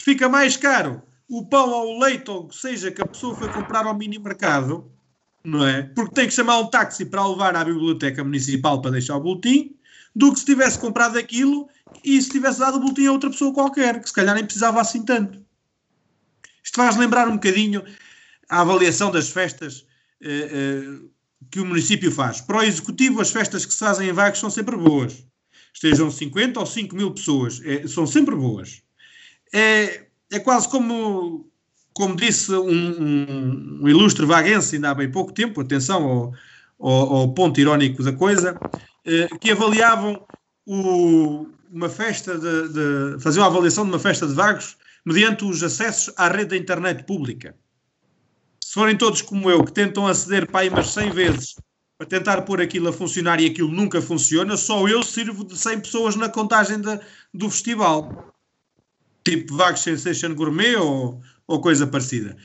Fica 0.00 0.28
mais 0.28 0.56
caro 0.56 1.02
o 1.28 1.44
pão 1.44 1.68
ou 1.70 1.96
o 1.96 1.98
leite, 1.98 2.30
ou 2.30 2.48
seja, 2.52 2.92
que 2.92 3.02
a 3.02 3.08
pessoa 3.08 3.34
foi 3.34 3.50
comprar 3.50 3.84
ao 3.84 3.98
mini 3.98 4.16
mercado, 4.16 4.88
não 5.42 5.66
é? 5.66 5.82
Porque 5.82 6.14
tem 6.14 6.28
que 6.28 6.34
chamar 6.34 6.60
um 6.60 6.70
táxi 6.70 7.04
para 7.04 7.26
levar 7.26 7.56
à 7.56 7.64
biblioteca 7.64 8.22
municipal 8.22 8.80
para 8.80 8.92
deixar 8.92 9.16
o 9.16 9.20
boletim, 9.20 9.76
do 10.14 10.32
que 10.32 10.38
se 10.38 10.46
tivesse 10.46 10.78
comprado 10.78 11.18
aquilo 11.18 11.68
e 12.04 12.22
se 12.22 12.30
tivesse 12.30 12.60
dado 12.60 12.76
o 12.76 12.80
boletim 12.80 13.06
a 13.06 13.12
outra 13.12 13.28
pessoa 13.28 13.52
qualquer, 13.52 14.00
que 14.00 14.08
se 14.08 14.14
calhar 14.14 14.36
nem 14.36 14.44
precisava 14.44 14.80
assim 14.80 15.04
tanto. 15.04 15.47
Isto 16.62 16.76
faz 16.76 16.96
lembrar 16.96 17.28
um 17.28 17.34
bocadinho 17.34 17.84
a 18.48 18.60
avaliação 18.60 19.10
das 19.10 19.28
festas 19.30 19.84
eh, 20.22 20.50
eh, 20.52 21.08
que 21.50 21.60
o 21.60 21.66
município 21.66 22.10
faz. 22.10 22.40
Para 22.40 22.58
o 22.58 22.62
executivo, 22.62 23.20
as 23.20 23.30
festas 23.30 23.64
que 23.64 23.72
se 23.72 23.78
fazem 23.78 24.08
em 24.08 24.12
Vagos 24.12 24.40
são 24.40 24.50
sempre 24.50 24.76
boas. 24.76 25.24
Estejam 25.72 26.10
50 26.10 26.58
ou 26.58 26.66
5 26.66 26.96
mil 26.96 27.10
pessoas, 27.12 27.60
é, 27.64 27.86
são 27.86 28.06
sempre 28.06 28.34
boas. 28.34 28.82
É, 29.52 30.06
é 30.30 30.38
quase 30.40 30.68
como 30.68 31.48
como 31.98 32.14
disse 32.14 32.52
um, 32.52 32.68
um, 32.68 33.80
um, 33.82 33.88
ilustre 33.88 34.24
vaguense 34.24 34.76
ainda 34.76 34.90
há 34.90 34.94
bem 34.94 35.10
pouco 35.10 35.32
tempo, 35.32 35.60
atenção 35.60 36.04
ao, 36.04 36.32
ao, 36.78 37.14
ao 37.16 37.34
ponto 37.34 37.60
irónico 37.60 38.04
da 38.04 38.12
coisa, 38.12 38.56
eh, 39.04 39.26
que 39.40 39.50
avaliavam 39.50 40.24
o, 40.64 41.48
uma 41.72 41.88
festa 41.88 42.38
de, 42.38 42.68
de, 42.68 43.20
faziam 43.20 43.42
a 43.42 43.48
avaliação 43.48 43.82
de 43.82 43.90
uma 43.90 43.98
festa 43.98 44.28
de 44.28 44.32
vagos 44.32 44.76
mediante 45.08 45.42
os 45.42 45.62
acessos 45.62 46.12
à 46.18 46.28
rede 46.28 46.50
da 46.50 46.56
internet 46.58 47.04
pública. 47.04 47.56
Se 48.62 48.74
forem 48.74 48.94
todos 48.94 49.22
como 49.22 49.50
eu, 49.50 49.64
que 49.64 49.72
tentam 49.72 50.06
aceder 50.06 50.46
para 50.46 50.60
aí 50.60 50.68
umas 50.68 50.90
100 50.90 51.10
vezes 51.12 51.54
para 51.96 52.06
tentar 52.06 52.42
pôr 52.42 52.60
aquilo 52.60 52.88
a 52.88 52.92
funcionar 52.92 53.40
e 53.40 53.46
aquilo 53.46 53.70
nunca 53.70 54.02
funciona, 54.02 54.54
só 54.54 54.86
eu 54.86 55.02
sirvo 55.02 55.44
de 55.44 55.56
100 55.56 55.80
pessoas 55.80 56.14
na 56.14 56.28
contagem 56.28 56.78
de, 56.78 57.00
do 57.32 57.48
festival. 57.48 58.34
Tipo 59.24 59.56
Vagos 59.56 59.80
Sensation 59.80 60.34
Gourmet 60.34 60.76
ou, 60.76 61.22
ou 61.46 61.60
coisa 61.62 61.86
parecida. 61.86 62.36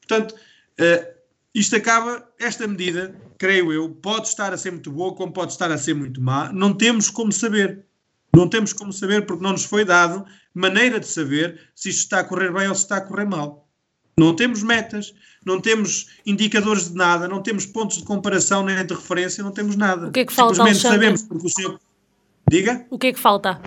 Portanto, 0.00 0.32
uh, 0.32 1.12
isto 1.52 1.74
acaba, 1.74 2.24
esta 2.38 2.68
medida, 2.68 3.20
creio 3.36 3.72
eu, 3.72 3.90
pode 3.90 4.28
estar 4.28 4.52
a 4.52 4.56
ser 4.56 4.70
muito 4.70 4.92
boa, 4.92 5.12
como 5.12 5.32
pode 5.32 5.50
estar 5.50 5.72
a 5.72 5.76
ser 5.76 5.94
muito 5.94 6.20
má. 6.20 6.52
Não 6.52 6.72
temos 6.72 7.10
como 7.10 7.32
saber. 7.32 7.84
Não 8.34 8.48
temos 8.48 8.72
como 8.72 8.92
saber 8.92 9.26
porque 9.26 9.42
não 9.42 9.52
nos 9.52 9.64
foi 9.64 9.84
dado 9.84 10.24
maneira 10.54 11.00
de 11.00 11.06
saber 11.06 11.60
se 11.74 11.90
isto 11.90 12.00
está 12.00 12.20
a 12.20 12.24
correr 12.24 12.52
bem 12.52 12.68
ou 12.68 12.74
se 12.74 12.82
está 12.82 12.96
a 12.96 13.00
correr 13.00 13.26
mal. 13.26 13.68
Não 14.18 14.36
temos 14.36 14.62
metas, 14.62 15.14
não 15.44 15.60
temos 15.60 16.08
indicadores 16.26 16.90
de 16.90 16.94
nada, 16.94 17.26
não 17.26 17.42
temos 17.42 17.64
pontos 17.64 17.98
de 17.98 18.04
comparação 18.04 18.64
nem 18.64 18.84
de 18.84 18.94
referência, 18.94 19.42
não 19.42 19.50
temos 19.50 19.74
nada. 19.74 20.08
O 20.08 20.12
que 20.12 20.20
é 20.20 20.26
que 20.26 20.32
falta, 20.32 20.54
Simplesmente 20.54 20.82
sabemos 20.82 21.22
porque 21.22 21.46
o 21.46 21.50
senhor... 21.50 21.80
Diga? 22.48 22.86
O 22.90 22.98
que 22.98 23.06
é 23.06 23.12
que 23.12 23.18
falta? 23.18 23.60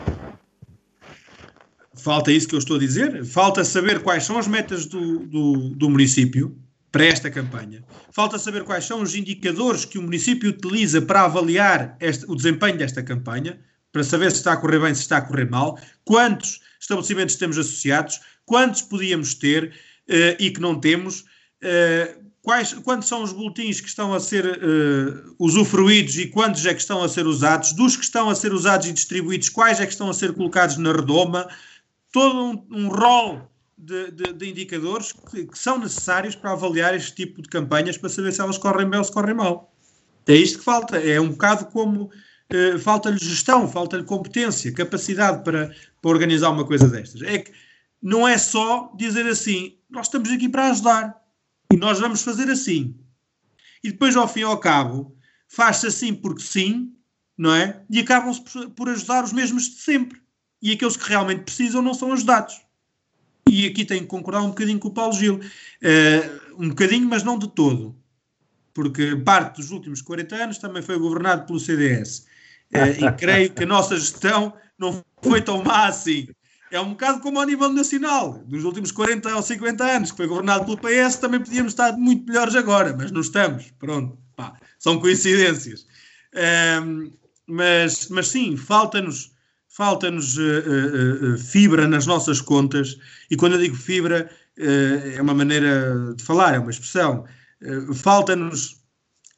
falta 2.05 2.31
isso 2.31 2.47
que 2.47 2.53
eu 2.53 2.59
estou 2.59 2.77
a 2.77 2.79
dizer, 2.79 3.25
falta 3.25 3.63
saber 3.63 4.03
quais 4.03 4.23
são 4.23 4.37
as 4.37 4.47
metas 4.47 4.85
do, 4.85 5.19
do, 5.25 5.69
do, 5.69 5.89
município 5.89 6.55
para 6.91 7.05
esta 7.05 7.31
campanha, 7.31 7.83
falta 8.11 8.37
saber 8.37 8.63
quais 8.63 8.85
são 8.85 9.01
os 9.01 9.15
indicadores 9.15 9.85
que 9.85 9.97
o 9.97 10.03
município 10.03 10.51
utiliza 10.51 11.01
para 11.01 11.23
avaliar 11.23 11.97
este, 11.99 12.23
o 12.27 12.35
desempenho 12.35 12.77
desta 12.77 13.01
campanha, 13.01 13.59
para 13.91 14.03
saber 14.03 14.29
se 14.29 14.37
está 14.37 14.53
a 14.53 14.57
correr 14.57 14.79
bem, 14.79 14.93
se 14.93 15.01
está 15.01 15.17
a 15.17 15.21
correr 15.21 15.49
mal, 15.49 15.79
quantos 16.03 16.59
estabelecimentos 16.85 17.35
temos 17.35 17.57
associados, 17.57 18.21
quantos 18.45 18.81
podíamos 18.81 19.33
ter 19.33 19.73
uh, 20.07 20.35
e 20.39 20.51
que 20.51 20.61
não 20.61 20.79
temos, 20.79 21.21
uh, 21.21 22.25
quais, 22.41 22.73
quantos 22.73 23.07
são 23.07 23.23
os 23.23 23.33
boletins 23.33 23.81
que 23.81 23.87
estão 23.87 24.13
a 24.13 24.19
ser 24.19 24.45
uh, 24.45 25.35
usufruídos 25.39 26.17
e 26.17 26.27
quantos 26.27 26.65
é 26.65 26.73
que 26.73 26.81
estão 26.81 27.03
a 27.03 27.09
ser 27.09 27.25
usados, 27.25 27.73
dos 27.73 27.95
que 27.97 28.03
estão 28.03 28.29
a 28.29 28.35
ser 28.35 28.53
usados 28.53 28.87
e 28.87 28.93
distribuídos, 28.93 29.49
quais 29.49 29.79
é 29.79 29.85
que 29.85 29.91
estão 29.91 30.09
a 30.09 30.13
ser 30.13 30.33
colocados 30.33 30.77
na 30.77 30.91
redoma, 30.91 31.47
todo 32.11 32.39
um, 32.39 32.67
um 32.71 32.87
rol 32.87 33.51
de, 33.77 34.11
de, 34.11 34.33
de 34.33 34.49
indicadores 34.49 35.11
que, 35.11 35.45
que, 35.45 35.57
são 35.57 35.77
necessários 35.79 36.35
para 36.35 36.51
avaliar 36.51 36.95
este 36.95 37.13
tipo 37.13 37.41
de 37.41 37.49
campanhas 37.49 37.97
para 37.97 38.09
saber 38.09 38.31
se 38.31 38.41
elas 38.41 38.57
correm 38.57 38.89
bem 38.89 38.99
ou 38.99 39.03
se 39.03 39.11
correm 39.11 39.35
mal. 39.35 39.73
É 40.27 40.33
isto 40.33 40.59
que 40.59 40.63
falta. 40.63 40.97
É 40.97 41.19
um 41.19 41.29
bocado 41.29 41.65
como 41.65 42.09
uh, 42.53 42.79
falta-lhe 42.79 43.17
gestão, 43.17 43.67
falta-lhe 43.67 44.03
competência, 44.03 44.73
capacidade 44.73 45.43
para, 45.43 45.73
para 46.01 46.11
organizar 46.11 46.49
uma 46.49 46.65
coisa 46.65 46.87
destas. 46.87 47.21
É 47.21 47.39
que 47.39 47.51
não 48.01 48.27
é 48.27 48.37
só 48.37 48.91
dizer 48.95 49.25
assim, 49.27 49.77
nós 49.89 50.07
estamos 50.07 50.29
aqui 50.31 50.47
para 50.49 50.69
ajudar 50.69 51.15
e 51.71 51.77
nós 51.77 51.99
vamos 51.99 52.21
fazer 52.21 52.49
assim. 52.49 52.95
E 53.83 53.91
depois, 53.91 54.15
ao 54.15 54.27
fim 54.27 54.41
e 54.41 54.43
ao 54.43 54.59
cabo, 54.59 55.15
faz-se 55.47 55.87
assim 55.87 56.13
porque 56.13 56.41
sim, 56.41 56.93
não 57.37 57.53
é? 57.53 57.81
E 57.89 57.99
acabam-se 57.99 58.41
por, 58.41 58.69
por 58.71 58.89
ajudar 58.89 59.23
os 59.23 59.33
mesmos 59.33 59.69
de 59.69 59.81
sempre 59.81 60.21
e 60.61 60.71
aqueles 60.71 60.97
que 60.97 61.07
realmente 61.07 61.43
precisam 61.43 61.81
não 61.81 61.93
são 61.93 62.11
ajudados. 62.11 62.61
E 63.47 63.67
aqui 63.67 63.85
tenho 63.85 64.01
que 64.01 64.07
concordar 64.07 64.41
um 64.41 64.49
bocadinho 64.49 64.79
com 64.79 64.87
o 64.87 64.93
Paulo 64.93 65.13
Gil. 65.13 65.35
Uh, 65.35 66.61
um 66.63 66.69
bocadinho, 66.69 67.07
mas 67.07 67.23
não 67.23 67.37
de 67.37 67.47
todo. 67.47 67.95
Porque 68.73 69.15
parte 69.17 69.57
dos 69.57 69.69
últimos 69.71 70.01
40 70.01 70.35
anos 70.35 70.57
também 70.57 70.81
foi 70.81 70.97
governado 70.97 71.45
pelo 71.45 71.59
CDS. 71.59 72.25
Uh, 72.73 72.77
eh, 72.77 72.97
e 73.01 73.11
creio 73.13 73.51
que 73.51 73.63
a 73.63 73.67
nossa 73.67 73.97
gestão 73.97 74.53
não 74.77 75.03
foi 75.21 75.41
tão 75.41 75.63
má 75.63 75.87
assim. 75.87 76.27
É 76.71 76.79
um 76.79 76.89
bocado 76.89 77.19
como 77.21 77.39
ao 77.39 77.45
nível 77.45 77.69
nacional. 77.69 78.43
Nos 78.47 78.63
últimos 78.63 78.91
40 78.91 79.35
ou 79.35 79.41
50 79.41 79.83
anos 79.83 80.11
que 80.11 80.17
foi 80.17 80.27
governado 80.27 80.65
pelo 80.65 80.77
PS, 80.77 81.17
também 81.17 81.39
podíamos 81.39 81.73
estar 81.73 81.93
muito 81.93 82.25
melhores 82.25 82.55
agora, 82.55 82.95
mas 82.97 83.11
não 83.11 83.21
estamos. 83.21 83.71
Pronto. 83.79 84.17
Pá, 84.35 84.53
são 84.77 84.99
coincidências. 84.99 85.85
Uh, 86.33 87.11
mas, 87.47 88.09
mas 88.09 88.27
sim, 88.27 88.57
falta-nos 88.57 89.33
falta-nos 89.69 90.37
uh, 90.37 91.33
uh, 91.33 91.37
fibra 91.37 91.85
nas 91.85 92.05
nossas 92.05 92.39
contas, 92.39 92.97
e 93.29 93.35
quando 93.35 93.53
eu 93.53 93.59
digo 93.59 93.75
fibra, 93.75 94.29
é 94.57 95.21
uma 95.21 95.33
maneira 95.33 96.13
de 96.15 96.23
falar, 96.23 96.55
é 96.55 96.59
uma 96.59 96.71
expressão. 96.71 97.25
falta-nos 97.93 98.74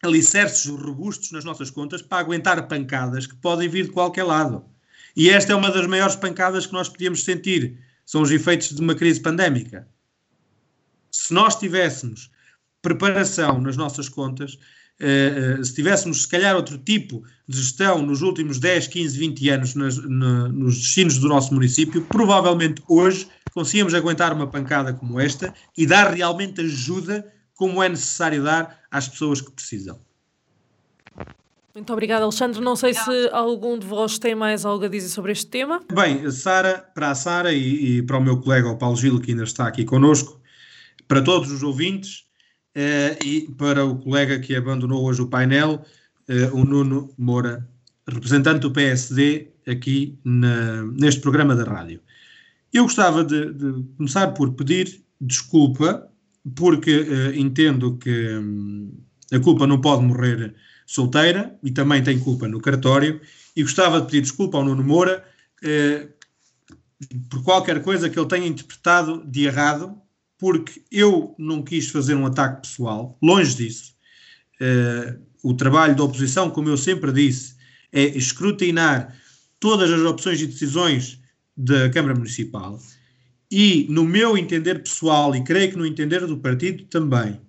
alicerces 0.04 0.66
robustos 0.66 1.32
nas 1.32 1.44
nossas 1.44 1.70
contas 1.70 2.02
para 2.02 2.20
aguentar 2.20 2.68
pancadas 2.68 3.26
que 3.26 3.36
podem 3.36 3.68
vir 3.68 3.86
de 3.86 3.92
qualquer 3.92 4.24
lado. 4.24 4.64
E 5.16 5.30
esta 5.30 5.54
é 5.54 5.56
uma 5.56 5.72
das 5.72 5.88
maiores 5.88 6.16
pancadas 6.16 6.66
que 6.66 6.74
nós 6.74 6.88
podíamos 6.88 7.24
sentir, 7.24 7.80
são 8.06 8.22
os 8.22 8.32
efeitos 8.32 8.70
de 8.70 8.82
uma 8.82 8.96
crise 8.96 9.20
pandémica. 9.20 9.88
Se 11.12 11.34
nós 11.34 11.56
tivéssemos 11.56 12.30
preparação 12.82 13.60
nas 13.60 13.76
nossas 13.76 14.08
contas, 14.08 14.58
Uh, 15.00 15.64
se 15.64 15.76
tivéssemos, 15.76 16.24
se 16.24 16.28
calhar, 16.28 16.56
outro 16.56 16.76
tipo 16.76 17.24
de 17.48 17.56
gestão 17.56 18.02
nos 18.02 18.24
últimos 18.24 18.58
10, 18.58 18.88
15, 18.88 19.16
20 19.16 19.50
anos 19.50 19.76
nas, 19.76 19.96
na, 19.98 20.48
nos 20.50 20.76
destinos 20.76 21.20
do 21.20 21.28
nosso 21.28 21.54
município, 21.54 22.02
provavelmente 22.06 22.82
hoje 22.88 23.28
conseguíamos 23.54 23.94
aguentar 23.94 24.34
uma 24.34 24.48
pancada 24.48 24.94
como 24.94 25.20
esta 25.20 25.54
e 25.78 25.86
dar 25.86 26.12
realmente 26.12 26.62
ajuda 26.62 27.32
como 27.58 27.84
é 27.84 27.90
necessário 27.90 28.42
dar 28.42 28.80
às 28.90 29.10
pessoas 29.10 29.42
que 29.42 29.52
precisam. 29.52 30.00
Muito 31.76 31.92
obrigada, 31.92 32.24
Alexandre. 32.24 32.62
Não 32.62 32.78
sei 32.78 32.94
se 32.94 33.30
algum 33.34 33.78
de 33.78 33.86
vós 33.86 34.18
tem 34.18 34.34
mais 34.34 34.66
algo 34.66 34.86
a 34.86 34.88
dizer 34.88 35.10
sobre 35.10 35.34
este 35.34 35.48
tema. 35.48 35.82
Bem, 35.94 36.32
Sara, 36.32 36.90
para 36.96 37.12
a 37.12 37.16
Sara 37.16 37.52
e, 37.52 37.98
e, 37.98 38.02
para 38.02 38.18
o 38.18 38.24
meu 38.24 38.40
colega 38.40 38.70
o 38.70 38.78
Paulo 38.78 38.96
Gil, 38.96 39.20
que 39.20 39.32
ainda 39.32 39.44
está 39.44 39.68
aqui 39.68 39.84
connosco, 39.84 40.40
para 41.06 41.22
todos 41.22 41.52
os 41.52 41.62
ouvintes, 41.62 42.28
Uh, 42.78 43.18
e 43.26 43.42
para 43.58 43.84
o 43.84 43.98
colega 43.98 44.38
que 44.38 44.56
abandonou 44.56 45.04
hoje 45.04 45.20
o 45.20 45.28
painel, 45.28 45.84
uh, 46.30 46.56
o 46.56 46.64
Nuno 46.64 47.12
Moura, 47.18 47.68
representante 48.08 48.60
do 48.60 48.72
PSD 48.72 49.48
aqui 49.68 50.20
na, 50.24 50.84
neste 50.84 51.20
programa 51.20 51.56
da 51.56 51.64
rádio. 51.64 52.00
Eu 52.72 52.84
gostava 52.84 53.24
de, 53.24 53.52
de, 53.52 53.84
começar 53.98 54.28
por 54.28 54.54
pedir 54.54 55.04
desculpa 55.20 56.08
porque 56.56 57.00
uh, 57.00 57.36
entendo 57.36 57.98
que 57.98 58.36
um, 58.38 58.92
a 59.32 59.40
culpa 59.40 59.68
não 59.68 59.82
pode 59.82 60.04
morrer 60.04 60.56
solteira 60.86 61.58
e 61.64 61.72
também 61.72 62.02
tem 62.04 62.20
culpa 62.20 62.48
no 62.48 62.62
cartório. 62.62 63.20
E 63.56 63.64
gostava 63.64 64.00
de 64.00 64.08
pedir 64.08 64.22
desculpa 64.22 64.58
ao 64.58 64.64
Nuno 64.64 64.84
Moura 64.84 65.24
uh, 65.64 66.18
por 67.30 67.44
qualquer 67.44 67.82
coisa 67.82 68.10
que 68.10 68.18
ele 68.18 68.28
tenha 68.28 68.48
interpretado 68.48 69.24
de 69.26 69.46
errado, 69.46 69.96
porque 70.38 70.82
eu 70.92 71.36
não 71.38 71.64
quis 71.64 71.90
fazer 71.90 72.16
um 72.16 72.26
ataque 72.26 72.62
pessoal, 72.68 73.18
longe 73.22 73.56
disso. 73.56 73.96
Uh, 74.62 75.20
o 75.44 75.54
trabalho 75.54 75.96
da 75.96 76.04
oposição, 76.04 76.50
como 76.50 76.70
eu 76.70 76.78
sempre 76.78 77.12
disse, 77.12 77.56
é 77.92 78.04
escrutinar 78.04 79.16
todas 79.60 79.92
as 79.92 80.02
opções 80.02 80.42
e 80.42 80.48
decisões 80.48 81.20
da 81.56 81.90
Câmara 81.90 82.16
Municipal 82.16 82.80
e, 83.52 83.88
no 83.90 84.04
meu 84.04 84.38
entender 84.38 84.80
pessoal, 84.80 85.36
e 85.36 85.44
creio 85.44 85.72
que 85.72 85.78
no 85.78 85.86
entender 85.86 86.26
do 86.26 86.38
partido 86.38 86.84
também, 86.86 87.40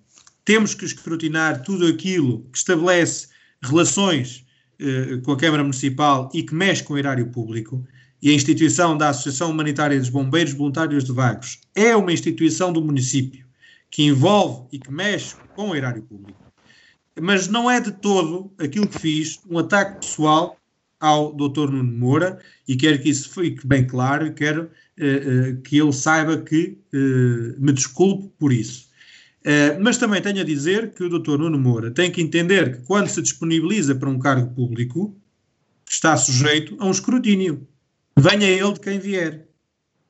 temos 0.45 0.73
que 0.73 0.85
escrutinar 0.85 1.61
tudo 1.63 1.85
aquilo 1.85 2.45
que 2.51 2.57
estabelece 2.57 3.27
relações 3.61 4.45
eh, 4.79 5.19
com 5.23 5.33
a 5.33 5.37
Câmara 5.37 5.61
Municipal 5.61 6.29
e 6.33 6.41
que 6.41 6.55
mexe 6.55 6.83
com 6.83 6.93
o 6.93 6.97
erário 6.97 7.27
público. 7.27 7.85
E 8.21 8.29
a 8.29 8.33
instituição 8.33 8.97
da 8.97 9.09
Associação 9.09 9.51
Humanitária 9.51 9.99
dos 9.99 10.09
Bombeiros 10.09 10.53
Voluntários 10.53 11.03
de 11.03 11.11
Vagos 11.11 11.59
é 11.75 11.95
uma 11.95 12.11
instituição 12.11 12.71
do 12.71 12.81
município 12.81 13.45
que 13.91 14.03
envolve 14.03 14.67
e 14.71 14.79
que 14.79 14.91
mexe 14.91 15.35
com 15.55 15.69
o 15.69 15.75
erário 15.75 16.01
público. 16.03 16.39
Mas 17.21 17.47
não 17.47 17.69
é 17.69 17.81
de 17.81 17.91
todo 17.91 18.51
aquilo 18.57 18.87
que 18.87 18.99
fiz 18.99 19.39
um 19.49 19.57
ataque 19.57 19.99
pessoal 19.99 20.57
ao 20.99 21.33
Dr. 21.33 21.71
Nuno 21.71 21.97
Moura 21.97 22.39
e 22.67 22.75
quero 22.75 23.01
que 23.01 23.09
isso 23.09 23.29
fique 23.29 23.65
bem 23.65 23.85
claro 23.85 24.27
e 24.27 24.33
quero 24.33 24.69
que 25.63 25.79
ele 25.79 25.93
saiba 25.93 26.37
que 26.37 26.77
uh, 26.93 27.55
me 27.57 27.71
desculpe 27.71 28.29
por 28.37 28.51
isso. 28.51 28.89
mas 29.81 29.97
também 29.97 30.21
tenho 30.21 30.41
a 30.41 30.43
dizer 30.43 30.93
que 30.93 31.03
o 31.03 31.09
Dr. 31.09 31.37
Nuno 31.37 31.57
Moura 31.57 31.91
tem 31.91 32.11
que 32.11 32.21
entender 32.21 32.77
que 32.77 32.85
quando 32.85 33.07
se 33.07 33.21
disponibiliza 33.21 33.95
para 33.95 34.09
um 34.09 34.19
cargo 34.19 34.53
público, 34.53 35.17
está 35.89 36.15
sujeito 36.17 36.75
a 36.79 36.85
um 36.85 36.91
escrutínio. 36.91 37.67
Venha 38.17 38.47
ele 38.47 38.73
de 38.73 38.79
quem 38.79 38.99
vier. 38.99 39.47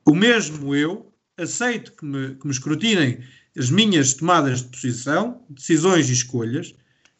O 0.04 0.14
mesmo 0.14 0.74
eu 0.74 1.12
aceito 1.36 1.92
que 1.92 2.04
me, 2.04 2.34
que 2.34 2.46
me 2.46 2.52
escrutinem 2.52 3.20
as 3.56 3.70
minhas 3.70 4.14
tomadas 4.14 4.62
de 4.62 4.68
posição, 4.68 5.42
decisões 5.48 6.08
e 6.08 6.12
escolhas, 6.12 6.74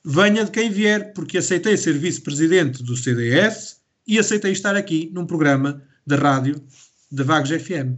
venha 0.05 0.45
de 0.45 0.51
quem 0.51 0.71
vier, 0.71 1.13
porque 1.13 1.39
aceitei 1.39 1.77
ser 1.77 1.99
vice-presidente 1.99 2.83
do 2.83 2.97
CDS 2.97 3.81
e 4.07 4.19
aceitei 4.19 4.53
estar 4.53 4.77
aqui 4.77 5.11
num 5.13 5.27
programa 5.27 5.83
da 6.07 6.17
rádio 6.17 6.63
da 7.11 7.25
Vagos 7.25 7.51
FM. 7.51 7.97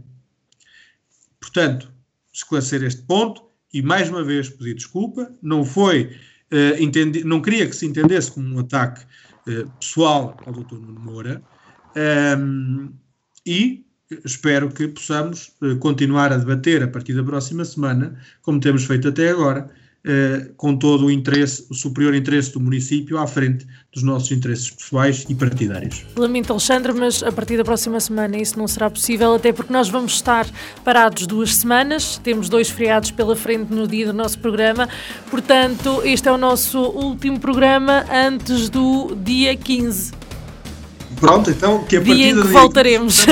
Portanto, 1.39 1.91
esclarecer 2.31 2.83
este 2.83 3.01
ponto 3.03 3.43
e 3.73 3.81
mais 3.81 4.09
uma 4.09 4.23
vez 4.23 4.49
pedir 4.49 4.75
desculpa, 4.75 5.31
não 5.41 5.65
foi, 5.65 6.15
uh, 6.51 6.81
entendi, 6.81 7.23
não 7.23 7.41
queria 7.41 7.67
que 7.67 7.75
se 7.75 7.85
entendesse 7.85 8.31
como 8.31 8.55
um 8.55 8.59
ataque 8.59 9.05
uh, 9.47 9.69
pessoal 9.79 10.37
ao 10.45 10.53
Dr. 10.53 10.75
Nuno 10.75 10.99
Moura 10.99 11.43
um, 12.37 12.91
e 13.45 13.85
espero 14.23 14.69
que 14.69 14.87
possamos 14.87 15.53
uh, 15.61 15.75
continuar 15.77 16.31
a 16.31 16.37
debater 16.37 16.83
a 16.83 16.87
partir 16.87 17.13
da 17.13 17.23
próxima 17.23 17.65
semana, 17.65 18.19
como 18.41 18.59
temos 18.59 18.85
feito 18.85 19.07
até 19.07 19.29
agora, 19.29 19.69
eh, 20.05 20.49
com 20.57 20.75
todo 20.75 21.05
o 21.05 21.11
interesse, 21.11 21.65
o 21.69 21.73
superior 21.73 22.13
interesse 22.13 22.51
do 22.51 22.59
município 22.59 23.17
à 23.17 23.25
frente 23.25 23.65
dos 23.89 24.03
nossos 24.03 24.31
interesses 24.33 24.69
pessoais 24.69 25.25
e 25.29 25.33
partidários. 25.33 26.05
Lamento, 26.17 26.51
Alexandre, 26.51 26.91
mas 26.91 27.23
a 27.23 27.31
partir 27.31 27.55
da 27.55 27.63
próxima 27.63 27.97
semana 28.01 28.35
isso 28.35 28.59
não 28.59 28.67
será 28.67 28.89
possível, 28.89 29.33
até 29.35 29.53
porque 29.53 29.71
nós 29.71 29.87
vamos 29.87 30.15
estar 30.15 30.45
parados 30.83 31.25
duas 31.25 31.55
semanas, 31.55 32.17
temos 32.17 32.49
dois 32.49 32.69
feriados 32.69 33.11
pela 33.11 33.33
frente 33.33 33.73
no 33.73 33.87
dia 33.87 34.05
do 34.05 34.13
nosso 34.13 34.39
programa, 34.39 34.89
portanto, 35.29 36.01
este 36.03 36.27
é 36.27 36.31
o 36.33 36.37
nosso 36.37 36.79
último 36.81 37.39
programa 37.39 38.05
antes 38.11 38.69
do 38.69 39.15
dia 39.15 39.55
15. 39.55 40.22
Pronto, 41.23 41.49
então, 41.49 41.85
que 41.85 41.95
a 41.95 41.99
dia 42.01 42.31
em 42.31 42.35
que 42.35 42.47
voltaremos. 42.47 43.25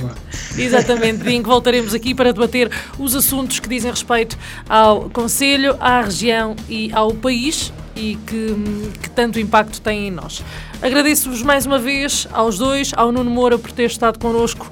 Exatamente, 0.56 1.22
dia 1.22 1.32
em 1.32 1.42
que 1.42 1.48
voltaremos 1.48 1.92
aqui 1.92 2.14
para 2.14 2.32
debater 2.32 2.70
os 2.98 3.14
assuntos 3.14 3.60
que 3.60 3.68
dizem 3.68 3.90
respeito 3.90 4.38
ao 4.66 5.10
Conselho, 5.10 5.76
à 5.78 6.00
região 6.00 6.56
e 6.70 6.90
ao 6.94 7.12
país 7.12 7.70
e 7.94 8.16
que, 8.26 8.56
que 9.02 9.10
tanto 9.10 9.38
impacto 9.38 9.78
têm 9.82 10.08
em 10.08 10.10
nós. 10.10 10.42
Agradeço-vos 10.80 11.42
mais 11.42 11.66
uma 11.66 11.78
vez 11.78 12.26
aos 12.32 12.56
dois, 12.56 12.92
ao 12.96 13.12
Nuno 13.12 13.30
Moura 13.30 13.58
por 13.58 13.72
ter 13.72 13.90
estado 13.90 14.18
connosco 14.18 14.66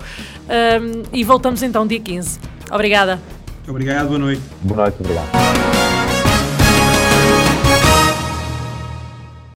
um, 0.49 1.03
e 1.13 1.23
voltamos 1.25 1.63
então 1.63 1.87
dia 1.87 2.01
15. 2.01 2.41
Obrigada. 2.71 3.21
Obrigado, 3.69 4.09
boa 4.09 4.19
noite. 4.19 4.43
Boa 4.63 4.83
noite, 4.83 4.97
obrigado. 4.99 5.82